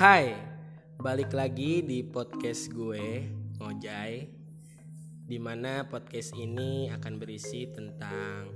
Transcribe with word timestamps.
Hai, 0.00 0.32
balik 0.96 1.36
lagi 1.36 1.84
di 1.84 2.00
podcast 2.00 2.72
gue, 2.72 3.20
Ngojai 3.60 4.32
Di 5.28 5.36
mana 5.36 5.84
podcast 5.92 6.32
ini 6.40 6.88
akan 6.88 7.20
berisi 7.20 7.68
tentang 7.68 8.48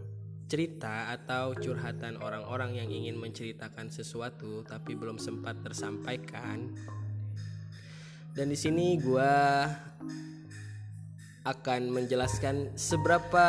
cerita 0.49 1.13
atau 1.13 1.53
curhatan 1.53 2.17
orang-orang 2.17 2.81
yang 2.81 2.89
ingin 2.89 3.21
menceritakan 3.21 3.93
sesuatu 3.93 4.65
tapi 4.65 4.97
belum 4.97 5.21
sempat 5.21 5.61
tersampaikan. 5.61 6.73
Dan 8.33 8.49
di 8.49 8.57
sini 8.57 8.97
gue 8.97 9.33
akan 11.45 11.81
menjelaskan 11.93 12.73
seberapa 12.73 13.49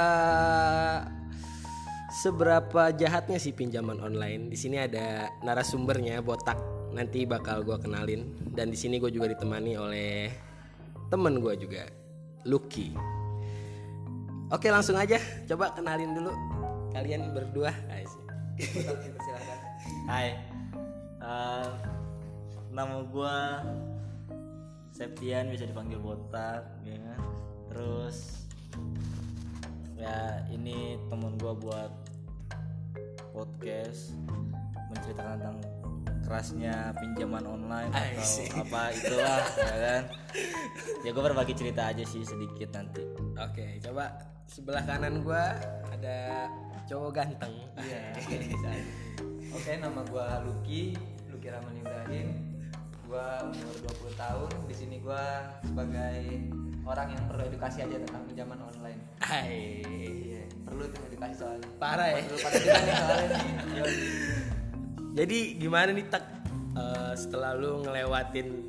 seberapa 2.11 2.91
jahatnya 2.91 3.39
sih 3.39 3.55
pinjaman 3.55 4.03
online. 4.03 4.51
Di 4.51 4.59
sini 4.59 4.83
ada 4.83 5.31
narasumbernya 5.47 6.19
botak. 6.19 6.74
Nanti 6.95 7.27
bakal 7.27 7.67
gue 7.67 7.75
kenalin. 7.75 8.23
Dan 8.55 8.71
di 8.71 8.77
sini 8.79 8.97
gue 8.97 9.11
juga 9.11 9.27
ditemani 9.29 9.75
oleh 9.75 10.31
temen 11.11 11.43
gue 11.43 11.53
juga, 11.59 11.83
Lucky. 12.47 12.95
Oke 14.49 14.71
langsung 14.71 14.95
aja, 14.95 15.19
coba 15.49 15.75
kenalin 15.75 16.15
dulu 16.15 16.31
kalian 16.95 17.35
berdua. 17.35 17.75
Hai 20.09 20.37
Eh, 21.25 21.69
Nama 22.75 23.07
gua 23.07 23.63
Septian 24.91 25.47
bisa 25.47 25.63
dipanggil 25.63 25.95
botak 25.95 26.67
ya 26.83 26.99
kan? 26.99 27.19
Terus 27.71 28.45
Ya 29.95 30.43
ini 30.51 30.99
temen 31.07 31.39
gua 31.39 31.55
buat 31.55 31.91
Podcast 33.31 34.11
Menceritakan 34.91 35.39
tentang 35.39 35.57
kerasnya 36.25 36.91
pinjaman 36.97 37.45
online 37.45 37.93
I 37.93 38.17
atau 38.17 38.25
see. 38.25 38.49
apa 38.49 38.81
itulah 38.91 39.39
ya 39.69 39.77
kan 39.77 40.03
ya 41.05 41.09
gue 41.13 41.23
berbagi 41.23 41.53
cerita 41.53 41.93
aja 41.93 42.03
sih 42.03 42.25
sedikit 42.25 42.73
nanti 42.73 43.05
Oke, 43.35 43.83
coba 43.83 44.15
sebelah 44.47 44.79
kanan 44.87 45.19
gue 45.19 45.43
ada 45.91 46.47
cowok 46.85 47.11
ganteng. 47.11 47.53
Iya, 47.81 48.01
bisa. 48.45 48.69
Oke, 49.55 49.71
nama 49.81 50.01
gua 50.07 50.45
Lucky, 50.45 50.93
Lucky 51.33 51.47
Rahman 51.49 51.81
Ibrahim. 51.81 52.27
Gua 53.09 53.41
umur 53.49 53.75
20 54.13 54.13
tahun. 54.17 54.49
Di 54.69 54.75
sini 54.75 54.97
gua 55.01 55.49
sebagai 55.65 56.49
orang 56.85 57.07
yang 57.17 57.23
perlu 57.25 57.41
edukasi 57.49 57.81
aja 57.81 57.97
tentang 57.97 58.23
pinjaman 58.29 58.59
online. 58.61 59.01
Hai. 59.21 59.81
Iya, 59.81 60.43
perlu 60.61 60.85
tuh 60.93 61.01
edukasi 61.09 61.33
soalnya. 61.33 61.69
Parah 61.81 62.07
ya. 62.13 62.21
Perlu 62.21 62.37
pada 62.37 62.57
kita 62.61 62.79
nih 62.79 62.93
soalnya 62.93 63.27
nih. 63.33 63.53
Yoi. 63.81 63.95
Jadi 65.15 65.55
gimana 65.57 65.95
nih 65.95 66.07
tak 66.11 66.35
Eh, 66.75 67.13
setelah 67.15 67.55
lu 67.55 67.87
ngelewatin 67.87 68.67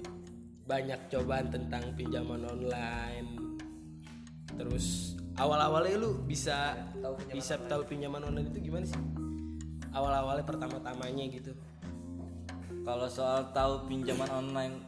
banyak 0.63 1.11
cobaan 1.11 1.51
tentang 1.51 1.91
pinjaman 1.99 2.39
online, 2.47 3.59
terus 4.55 5.19
awal-awalnya 5.35 5.99
lu 5.99 6.23
bisa 6.23 6.79
Tahu 7.03 7.19
bisa 7.35 7.59
tahu 7.67 7.83
pinjaman 7.83 8.23
online 8.23 8.47
itu 8.55 8.71
gimana 8.71 8.87
sih? 8.87 9.03
Awal-awalnya 9.91 10.47
pertama-tamanya 10.47 11.25
gitu. 11.35 11.51
Kalau 12.87 13.11
soal 13.11 13.51
tahu 13.51 13.91
pinjaman 13.91 14.31
online 14.31 14.87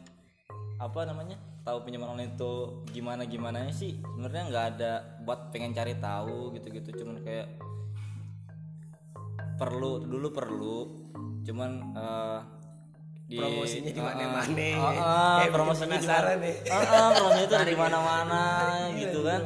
apa 0.79 1.03
namanya? 1.03 1.35
Tahu 1.67 1.83
pinjaman 1.83 2.15
online 2.15 2.39
itu 2.39 2.53
gimana 2.95 3.27
gimana 3.27 3.67
sih? 3.75 3.99
Sebenarnya 3.99 4.43
nggak 4.47 4.65
ada 4.79 4.91
buat 5.27 5.51
pengen 5.51 5.75
cari 5.75 5.99
tahu 5.99 6.55
gitu-gitu. 6.55 7.03
Cuman 7.03 7.19
kayak 7.19 7.51
perlu 9.59 10.07
dulu 10.07 10.27
perlu. 10.31 10.77
Cuman 11.49 11.71
eh, 11.97 12.39
di 13.29 13.37
Promosinya 13.37 13.91
di 13.93 14.01
mana-mana. 14.01 14.41
Ah, 14.41 14.45
Kayak 14.45 15.37
bikin 15.37 15.53
promosinya 15.53 15.97
di 15.97 16.05
penasaran 16.05 16.37
nih. 16.41 16.55
Ah, 16.69 16.77
ah, 16.77 17.09
promosinya 17.13 17.45
itu 17.45 17.55
di 17.65 17.77
mana-mana 17.77 18.43
gitu 18.97 19.19
kan. 19.25 19.41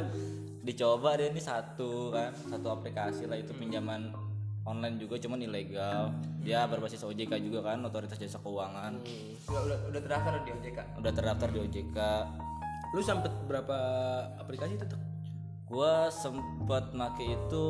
Dicoba 0.64 1.10
deh 1.20 1.28
ini 1.32 1.42
satu 1.44 2.12
kan, 2.16 2.32
satu 2.48 2.68
aplikasi 2.72 3.28
lah 3.28 3.36
itu 3.36 3.52
pinjaman 3.52 4.16
online 4.64 4.96
juga 4.96 5.20
cuman 5.20 5.40
ilegal. 5.44 6.16
Dia 6.40 6.64
berbasis 6.68 7.04
OJK 7.04 7.40
juga 7.44 7.60
kan, 7.72 7.84
Otoritas 7.84 8.16
Jasa 8.16 8.40
Keuangan. 8.40 9.04
Udah, 9.52 9.62
udah, 9.68 9.78
udah 9.92 10.00
terdaftar 10.00 10.34
di 10.44 10.52
OJK. 10.56 10.80
Udah 11.04 11.12
terdaftar 11.12 11.48
di 11.52 11.60
OJK. 11.68 11.98
Lu 12.96 13.02
sempet 13.04 13.32
berapa 13.44 13.78
aplikasi 14.40 14.80
itu 14.80 14.88
tuh? 14.88 15.02
Gua 15.68 16.08
sempet 16.08 16.96
make 16.96 17.28
itu 17.28 17.64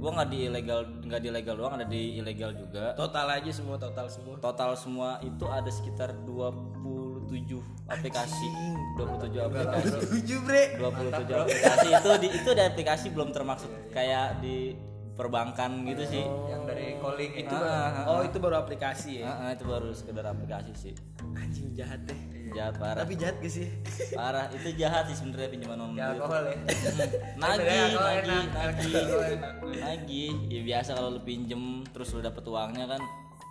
gua 0.00 0.10
nggak 0.20 0.28
di 0.32 0.38
ilegal 0.48 0.80
nggak 1.04 1.20
di 1.20 1.28
ilegal 1.28 1.54
doang 1.56 1.74
ada 1.76 1.86
di 1.88 2.20
ilegal 2.20 2.56
juga. 2.56 2.92
Total 2.96 3.26
aja 3.40 3.50
semua 3.52 3.76
total 3.76 4.06
semua. 4.08 4.34
total 4.40 4.70
semua 4.76 5.08
itu 5.20 5.44
ada 5.48 5.70
sekitar 5.70 6.12
27 6.28 7.60
aplikasi. 7.88 8.48
27 8.96 9.44
aplikasi 9.44 9.88
Tujuh 10.08 10.38
bre. 10.44 10.64
27 10.80 11.28
aplikasi. 11.34 11.88
Itu 11.92 12.08
di 12.20 12.28
itu 12.32 12.48
ada 12.52 12.64
aplikasi 12.68 13.06
belum 13.12 13.32
termasuk. 13.32 13.70
Kayak 13.92 14.40
di 14.40 14.76
perbankan 15.14 15.70
gitu 15.84 16.02
sih 16.04 16.24
Yang 16.44 16.62
dari 16.66 16.86
calling 16.98 17.32
itu. 17.36 17.54
Ah, 17.54 17.70
ah, 17.96 18.04
Oh 18.08 18.20
itu 18.20 18.36
baru 18.36 18.58
aplikasi 18.58 19.22
ya? 19.22 19.24
ah, 19.24 19.36
ah, 19.40 19.50
itu 19.50 19.64
baru 19.64 19.90
sekedar 19.90 20.24
aplikasi 20.24 20.72
sih 20.74 20.94
Anjing 21.32 21.70
jahat 21.72 22.02
deh. 22.02 22.18
jahat 22.50 22.74
parah 22.76 23.00
Tapi 23.00 23.14
jahat 23.14 23.36
gak 23.36 23.48
sih? 23.48 23.66
parah 24.12 24.46
itu 24.48 24.68
jahat 24.74 25.06
sih 25.06 25.16
sebenarnya 25.16 25.48
pinjaman 25.48 25.74
Ya, 25.74 25.82
online 25.84 25.94
itu. 25.96 26.14
alkohol 26.16 26.42
ya. 26.44 26.56
nagih 27.40 27.78
kalau 27.90 28.12
enak. 28.12 28.44
nagih 29.76 30.32
ya 30.48 30.60
biasa 30.64 30.90
kalau 30.92 31.08
lu 31.10 31.20
pinjem 31.20 31.62
terus 31.88 32.08
lu 32.10 32.20
dapet 32.20 32.42
uangnya 32.44 32.86
kan 32.88 33.02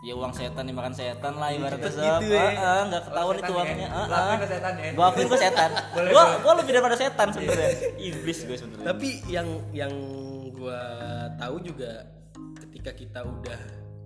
ya 0.01 0.13
uang 0.13 0.31
setan 0.31 0.63
dimakan 0.65 0.91
setan 0.91 1.33
lah 1.33 1.47
ibaratnya 1.49 1.79
Cepet 1.81 1.95
sob 1.97 2.19
gitu 2.21 2.33
ya. 2.33 2.43
Ah, 2.43 2.51
ah, 2.59 2.81
nggak 2.85 3.03
ketahuan 3.05 3.35
itu 3.35 3.43
ya. 3.45 3.55
uangnya 3.55 3.87
Ah, 3.87 4.03
akuin 4.03 4.11
ah. 4.11 4.35
ke 4.35 4.47
setan 4.49 4.73
ya. 4.75 4.89
gua 4.91 5.05
akuin 5.07 5.25
gua 5.25 5.39
setan 5.39 5.71
gua 6.05 6.23
gua 6.37 6.53
lebih 6.59 6.71
daripada 6.73 6.95
setan 6.97 7.27
sebenarnya 7.29 7.69
iblis 7.97 8.39
gue 8.41 8.57
sebenarnya 8.57 8.85
Tapi 8.85 9.09
yang 9.27 9.47
yang 9.71 9.93
gua 10.53 10.79
tahu 11.41 11.59
juga 11.65 12.05
ketika 12.61 12.91
kita 12.93 13.19
udah 13.25 13.59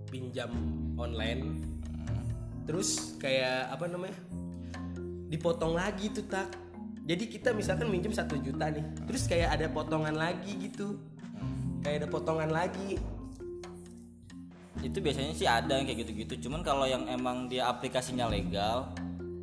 pinjam 0.08 0.50
online 0.96 1.60
terus 2.64 3.16
kayak 3.20 3.72
apa 3.72 3.88
namanya? 3.88 4.16
dipotong 5.28 5.76
lagi 5.76 6.08
tuh 6.08 6.24
tak. 6.24 6.48
Jadi 7.08 7.24
kita 7.28 7.56
misalkan 7.56 7.88
minjem 7.88 8.12
satu 8.12 8.36
juta 8.36 8.68
nih, 8.68 8.84
terus 9.08 9.24
kayak 9.24 9.60
ada 9.60 9.68
potongan 9.72 10.12
lagi 10.16 10.56
gitu. 10.56 11.00
Kayak 11.84 12.04
ada 12.04 12.08
potongan 12.08 12.50
lagi. 12.52 12.96
itu 14.78 15.02
biasanya 15.02 15.34
sih 15.34 15.42
ada 15.42 15.74
yang 15.74 15.90
kayak 15.90 16.06
gitu-gitu 16.06 16.46
cuman 16.46 16.62
kalau 16.62 16.86
yang 16.86 17.02
emang 17.10 17.50
dia 17.50 17.66
aplikasinya 17.66 18.30
legal 18.30 18.86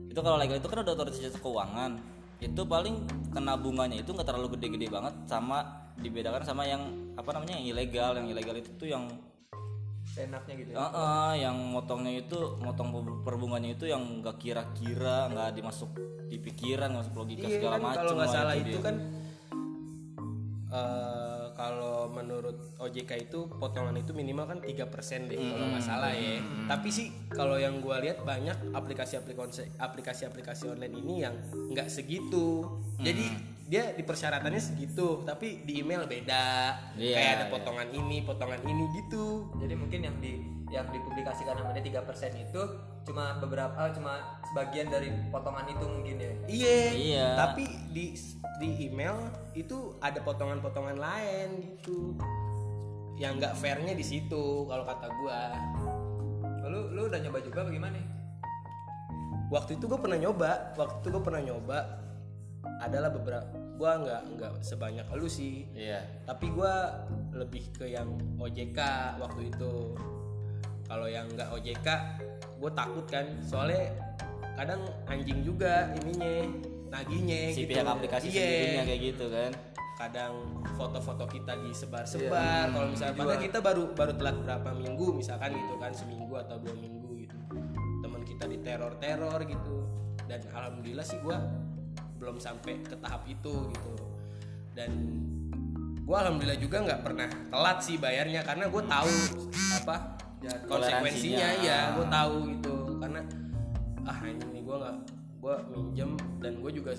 itu 0.07 0.15
kalau 0.23 0.39
legal 0.39 0.55
itu 0.55 0.67
kan 0.71 0.79
udah 0.79 0.95
otoritas 0.95 1.35
keuangan 1.35 1.99
itu 2.37 2.61
paling 2.65 2.95
kena 3.31 3.55
bunganya 3.55 3.99
itu 3.99 4.11
nggak 4.11 4.27
terlalu 4.27 4.55
gede-gede 4.59 4.87
banget 4.87 5.13
sama 5.25 5.63
dibedakan 5.95 6.43
sama 6.43 6.63
yang 6.63 6.83
apa 7.15 7.29
namanya 7.31 7.55
yang 7.55 7.65
ilegal 7.71 8.11
yang 8.15 8.27
ilegal 8.27 8.55
itu 8.55 8.71
tuh 8.75 8.89
yang 8.89 9.07
Seenaknya 10.05 10.53
gitu. 10.55 10.69
ya. 10.71 10.77
eh, 10.77 10.91
eh, 10.93 11.33
yang 11.43 11.57
motongnya 11.57 12.13
itu 12.15 12.37
motong 12.61 12.93
per- 12.93 13.19
perbunganya 13.25 13.73
itu 13.73 13.89
yang 13.89 14.21
nggak 14.21 14.37
kira-kira 14.37 15.27
nggak 15.27 15.49
dimasuk 15.55 15.91
di 16.29 16.37
pikiran 16.37 16.93
nggak 16.93 17.03
masuk 17.03 17.15
logika 17.17 17.47
Iya 17.47 17.55
segala 17.57 17.75
kan, 17.75 17.83
macam 17.83 17.99
kalau 17.99 18.13
nggak 18.15 18.29
lah 18.29 18.35
salah 18.35 18.55
itu 18.55 18.69
dia. 18.69 18.85
kan 18.85 18.95
eh, 20.71 21.34
kalau 21.55 22.11
menurut 22.11 22.75
OJK 22.77 23.31
itu 23.31 23.47
potongan 23.57 23.95
itu 23.95 24.11
minimal 24.11 24.45
kan 24.45 24.59
3% 24.59 25.31
deh 25.31 25.39
kalau 25.39 25.65
nggak 25.71 25.83
salah 25.83 26.11
ya. 26.11 26.43
Tapi 26.67 26.89
sih 26.91 27.07
kalau 27.31 27.55
yang 27.55 27.79
gua 27.79 28.03
lihat 28.03 28.21
banyak 28.21 28.75
aplikasi-aplikasi 28.75 29.79
aplikasi-aplikasi 29.79 30.75
online 30.75 30.95
ini 30.99 31.23
yang 31.23 31.35
nggak 31.51 31.87
segitu. 31.87 32.67
Jadi 32.99 33.55
dia 33.65 33.97
di 33.97 34.05
persyaratannya 34.05 34.61
segitu, 34.61 35.25
tapi 35.25 35.65
di 35.65 35.81
email 35.81 36.05
beda. 36.05 36.77
Iya, 37.01 37.17
Kayak 37.17 37.31
ada 37.33 37.45
iya. 37.49 37.51
potongan 37.51 37.89
ini, 37.97 38.17
potongan 38.21 38.61
ini 38.61 38.83
gitu. 38.93 39.49
Jadi 39.57 39.73
mungkin 39.73 39.99
yang 40.05 40.15
di 40.21 40.37
yang 40.69 40.85
dipublikasikan 40.91 41.57
namanya 41.57 41.81
3% 41.81 42.45
itu 42.45 42.61
cuma 43.05 43.37
beberapa 43.37 43.77
ah, 43.77 43.93
cuma 43.93 44.41
sebagian 44.49 44.89
dari 44.89 45.13
potongan 45.29 45.69
itu 45.69 45.85
mungkin 45.85 46.15
ya. 46.17 46.33
Iya. 46.49 46.79
Iya. 46.97 47.27
Tapi 47.37 47.63
di 47.93 48.17
di 48.57 48.89
email 48.89 49.29
itu 49.53 49.93
ada 50.01 50.19
potongan-potongan 50.25 50.97
lain 50.97 51.49
gitu. 51.61 52.17
Yang 53.21 53.33
nggak 53.39 53.53
fairnya 53.61 53.93
di 53.93 54.05
situ 54.05 54.65
kalau 54.65 54.83
kata 54.83 55.07
gua. 55.21 55.53
Lalu 56.65 56.79
lu 56.97 57.01
udah 57.05 57.19
nyoba 57.21 57.39
juga 57.45 57.61
bagaimana? 57.61 58.01
Waktu 59.53 59.77
itu 59.77 59.85
gue 59.85 59.99
pernah 60.01 60.17
nyoba. 60.17 60.73
Waktu 60.73 61.05
itu 61.05 61.07
gue 61.13 61.23
pernah 61.23 61.41
nyoba. 61.45 61.79
Adalah 62.81 63.13
beberapa. 63.13 63.45
Gua 63.77 64.01
nggak 64.01 64.21
nggak 64.39 64.51
sebanyak 64.65 65.05
lu 65.13 65.29
sih. 65.29 65.69
iya 65.77 66.01
Tapi 66.25 66.49
gua 66.49 67.05
lebih 67.35 67.69
ke 67.75 67.85
yang 67.85 68.17
OJK 68.41 68.79
waktu 69.21 69.53
itu. 69.53 69.93
Kalau 70.85 71.05
yang 71.05 71.29
nggak 71.29 71.49
OJK, 71.53 71.87
gue 72.55 72.71
takut 72.71 73.05
kan. 73.07 73.25
Soalnya 73.43 73.91
kadang 74.55 74.81
anjing 75.05 75.43
juga 75.43 75.91
ininya 75.99 76.47
nagihnya 76.91 77.51
si 77.51 77.67
gitu. 77.67 77.75
pihak 77.75 77.87
aplikasi 77.87 78.25
Iya. 78.31 78.39
sendirinya 78.39 78.83
kayak 78.87 79.01
gitu 79.13 79.25
kan. 79.27 79.51
Kadang 79.95 80.33
foto-foto 80.75 81.23
kita 81.27 81.53
disebar-sebar. 81.63 82.71
Kalau 82.71 82.87
misalnya 82.91 83.15
padahal 83.15 83.39
kita 83.39 83.59
baru 83.63 83.83
baru 83.95 84.13
telat 84.19 84.37
berapa 84.43 84.69
minggu 84.75 85.05
misalkan 85.15 85.55
gitu 85.55 85.75
kan 85.79 85.91
seminggu 85.95 86.35
atau 86.35 86.55
dua 86.59 86.75
minggu 86.75 87.09
gitu. 87.23 87.37
Teman 88.03 88.21
kita 88.23 88.43
di 88.47 88.57
teror-teror 88.59 89.39
gitu. 89.47 89.87
Dan 90.27 90.39
alhamdulillah 90.51 91.05
sih 91.05 91.19
gue 91.19 91.37
belum 92.19 92.39
sampai 92.39 92.79
ke 92.83 92.95
tahap 92.99 93.23
itu 93.27 93.71
gitu. 93.71 93.93
Dan 94.75 94.91
gue 96.05 96.15
alhamdulillah 96.15 96.59
juga 96.59 96.83
nggak 96.83 97.01
pernah 97.01 97.27
telat 97.49 97.77
sih 97.81 97.95
bayarnya 97.95 98.43
karena 98.43 98.67
gue 98.67 98.83
tahu 98.83 99.13
apa 99.81 99.95
konsekuensinya 100.65 101.49
Toleransinya. 101.59 101.67
ya 101.67 101.79
gue 101.95 102.05
tahu 102.09 102.35
gitu. 102.53 102.75
Karena 103.01 103.21
ah 104.05 104.17
anjing 104.21 104.51
nih 104.53 104.63
gue 104.63 104.75
nggak 104.75 104.97
gue 105.45 105.55
minjem 105.69 106.11
dan 106.41 106.53
gue 106.57 106.71
juga 106.73 106.91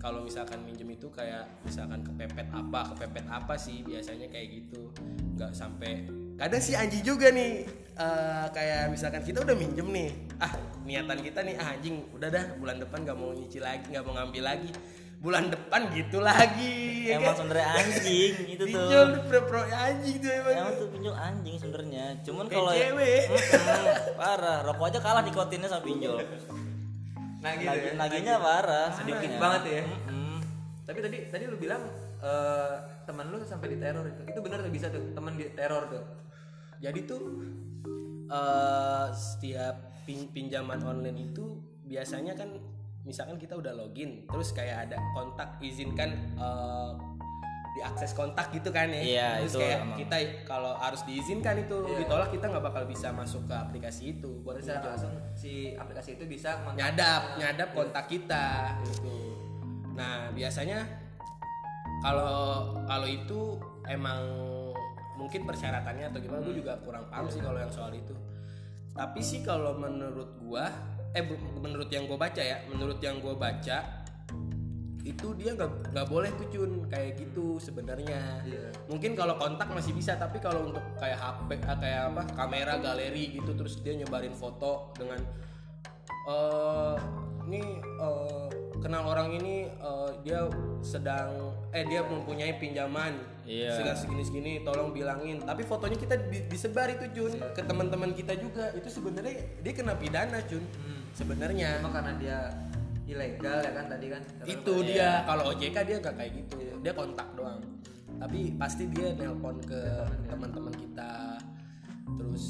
kalau 0.00 0.24
misalkan 0.24 0.64
minjem 0.64 0.88
itu 0.88 1.12
kayak 1.12 1.44
misalkan 1.60 2.00
kepepet 2.00 2.48
apa 2.48 2.96
kepepet 2.96 3.26
apa 3.28 3.54
sih 3.60 3.84
biasanya 3.84 4.28
kayak 4.32 4.64
gitu. 4.64 4.92
Nggak 5.36 5.52
sampai 5.52 6.08
kadang 6.40 6.62
sih 6.64 6.72
anjing 6.72 7.04
juga 7.04 7.28
nih 7.28 7.68
eh, 8.00 8.46
kayak 8.48 8.88
misalkan 8.88 9.20
kita 9.20 9.44
udah 9.44 9.52
minjem 9.52 9.84
nih 9.92 10.08
ah 10.40 10.56
niatan 10.88 11.20
kita 11.20 11.44
nih 11.44 11.54
ah 11.60 11.76
anjing 11.76 12.00
udah 12.16 12.28
dah 12.32 12.44
bulan 12.56 12.80
depan 12.80 13.04
nggak 13.04 13.18
mau 13.20 13.36
nyicil 13.36 13.60
lagi 13.60 13.84
nggak 13.92 14.04
mau 14.08 14.16
ngambil 14.16 14.44
lagi 14.48 14.72
bulan 15.20 15.52
depan 15.52 15.92
gitu 15.92 16.16
lagi 16.18 17.04
ya 17.04 17.20
emang 17.20 17.36
kan? 17.36 17.44
sebenarnya 17.44 17.68
anjing 17.76 18.32
itu 18.56 18.64
tuh. 18.64 18.68
Pinjol 18.72 19.04
tuh 19.12 19.22
pro-pro 19.28 19.60
anjing 19.62 20.16
tuh 20.16 20.30
emang. 20.32 20.54
Emang 20.56 20.74
tuh 20.74 20.88
pinjol 20.88 21.14
anjing 21.14 21.56
sebenarnya. 21.60 22.04
Cuman 22.24 22.44
kalau 22.46 22.72
cewek. 22.72 23.20
Mm-mm, 23.28 23.84
parah. 24.20 24.58
Rokok 24.64 24.86
aja 24.88 24.98
kalah 24.98 25.20
nikotinnya 25.20 25.68
sama 25.68 25.84
pinjol. 25.84 26.16
Nah 27.40 27.52
gitu 27.54 27.68
Lagi, 27.68 27.84
ya, 27.84 27.92
naginya 27.94 28.34
nagih. 28.36 28.42
parah 28.42 28.86
sedikit 28.90 29.20
sebenarnya. 29.20 29.40
banget 29.40 29.62
ya. 29.66 29.82
Tapi 30.84 30.98
tadi 31.00 31.16
tadi 31.28 31.44
lu 31.46 31.56
bilang 31.56 31.82
eh, 32.18 32.74
teman 33.04 33.28
lu 33.28 33.36
sampai 33.42 33.68
diteror 33.70 34.04
itu. 34.06 34.22
Itu 34.24 34.40
benar 34.40 34.58
tuh 34.60 34.72
bisa 34.72 34.86
tuh 34.88 35.04
teman 35.12 35.36
diteror 35.36 35.84
tuh. 35.86 36.04
Jadi 36.80 37.00
tuh 37.04 37.22
eh, 38.26 39.06
setiap 39.12 39.76
pin- 40.04 40.30
pinjaman 40.30 40.80
online 40.80 41.28
itu 41.28 41.60
biasanya 41.84 42.32
kan 42.32 42.56
misalkan 43.02 43.36
kita 43.36 43.56
udah 43.56 43.72
login 43.72 44.28
terus 44.28 44.52
kayak 44.52 44.88
ada 44.88 44.96
kontak 45.16 45.56
izinkan 45.58 46.10
eh, 46.36 46.92
diakses 47.70 48.12
kontak 48.12 48.50
gitu 48.50 48.74
kan 48.74 48.90
ya. 48.90 48.98
Iya, 49.00 49.28
terus 49.40 49.54
itu 49.54 49.58
kayak 49.62 49.78
emang. 49.78 49.98
kita 50.02 50.16
kalau 50.42 50.72
harus 50.74 51.06
diizinkan 51.06 51.54
itu 51.54 51.76
Iya. 51.86 51.98
ditolak 52.02 52.28
kita 52.34 52.44
nggak 52.50 52.64
bakal 52.66 52.82
bisa 52.84 53.08
masuk 53.14 53.46
ke 53.46 53.54
aplikasi 53.54 54.18
itu 54.18 54.42
buat 54.42 54.58
bisa 54.58 54.82
pinjam. 54.82 54.90
langsung 54.90 55.14
si 55.38 55.52
aplikasi 55.78 56.18
itu 56.18 56.24
bisa 56.26 56.58
nyadap 56.74 57.38
nyadap 57.38 57.68
kontak 57.70 58.10
kita 58.10 58.74
gitu. 58.90 59.38
Nah 59.94 60.34
biasanya 60.34 60.82
kalau 62.02 62.74
kalau 62.90 63.06
itu 63.06 63.38
emang 63.86 64.18
mungkin 65.14 65.46
persyaratannya 65.46 66.10
atau 66.10 66.18
gimana 66.18 66.40
gue 66.42 66.56
juga 66.58 66.74
kurang 66.82 67.06
paham 67.06 67.30
sih 67.30 67.38
kalau 67.38 67.60
yang 67.60 67.70
soal 67.70 67.94
itu. 67.94 68.12
Tapi 68.90 69.20
sih 69.22 69.46
kalau 69.46 69.78
menurut 69.78 70.34
gua 70.42 70.66
eh 71.10 71.24
menurut 71.56 71.88
yang 71.88 72.06
gue 72.06 72.14
baca 72.14 72.38
ya 72.38 72.62
menurut 72.66 72.98
yang 72.98 73.18
gue 73.18 73.34
baca 73.34 73.78
itu 75.00 75.32
dia 75.32 75.56
nggak 75.56 75.90
nggak 75.90 76.06
boleh 76.06 76.28
tuh 76.36 76.46
cun 76.50 76.70
kayak 76.86 77.16
gitu 77.16 77.56
sebenarnya. 77.56 78.44
Iya. 78.44 78.68
mungkin 78.84 79.16
kalau 79.16 79.34
kontak 79.34 79.72
masih 79.72 79.90
bisa 79.90 80.12
tapi 80.14 80.36
kalau 80.38 80.68
untuk 80.68 80.84
kayak 80.96 81.16
HP 81.16 81.56
ah, 81.64 81.76
kayak 81.76 82.02
apa 82.12 82.22
kamera 82.36 82.76
galeri 82.76 83.32
gitu 83.32 83.56
terus 83.56 83.80
dia 83.80 83.96
nyebarin 83.96 84.36
foto 84.36 84.92
dengan 84.94 85.18
eh 86.28 86.96
ini 87.48 87.60
eh, 87.80 88.48
kenal 88.78 89.08
orang 89.08 89.34
ini 89.34 89.66
eh, 89.66 90.10
dia 90.22 90.46
sedang 90.80 91.32
eh 91.70 91.82
dia 91.82 92.04
mempunyai 92.04 92.54
pinjaman 92.56 93.16
Iya. 93.40 93.74
segini 93.74 93.96
segini 93.96 94.22
segini 94.22 94.52
tolong 94.62 94.94
bilangin. 94.94 95.42
Tapi 95.42 95.66
fotonya 95.66 95.98
kita 95.98 96.14
di- 96.30 96.46
disebar 96.46 96.86
itu 96.86 97.02
Jun 97.10 97.34
ke 97.50 97.66
teman-teman 97.66 98.14
kita 98.14 98.38
juga. 98.38 98.70
Itu 98.70 98.86
sebenarnya 98.86 99.58
dia 99.58 99.72
kena 99.74 99.98
pidana 99.98 100.38
Jun 100.46 100.62
sebenarnya. 101.14 101.80
Cuma 101.80 101.90
karena 101.94 102.12
dia 102.18 102.38
ilegal 103.10 103.58
ya 103.58 103.72
kan 103.74 103.86
tadi 103.90 104.06
kan? 104.10 104.22
Karena 104.22 104.48
itu 104.54 104.74
dia. 104.86 105.10
kalau 105.26 105.42
OJK 105.50 105.76
dia 105.82 105.96
nggak 105.98 106.14
kayak 106.14 106.32
gitu. 106.38 106.56
Dia 106.80 106.92
kontak 106.94 107.28
doang. 107.34 107.60
Tapi 108.20 108.40
pasti 108.54 108.84
dia 108.92 109.16
nelpon 109.16 109.58
ke 109.64 109.80
teman-teman 110.30 110.74
kita. 110.76 111.40
Terus 112.20 112.44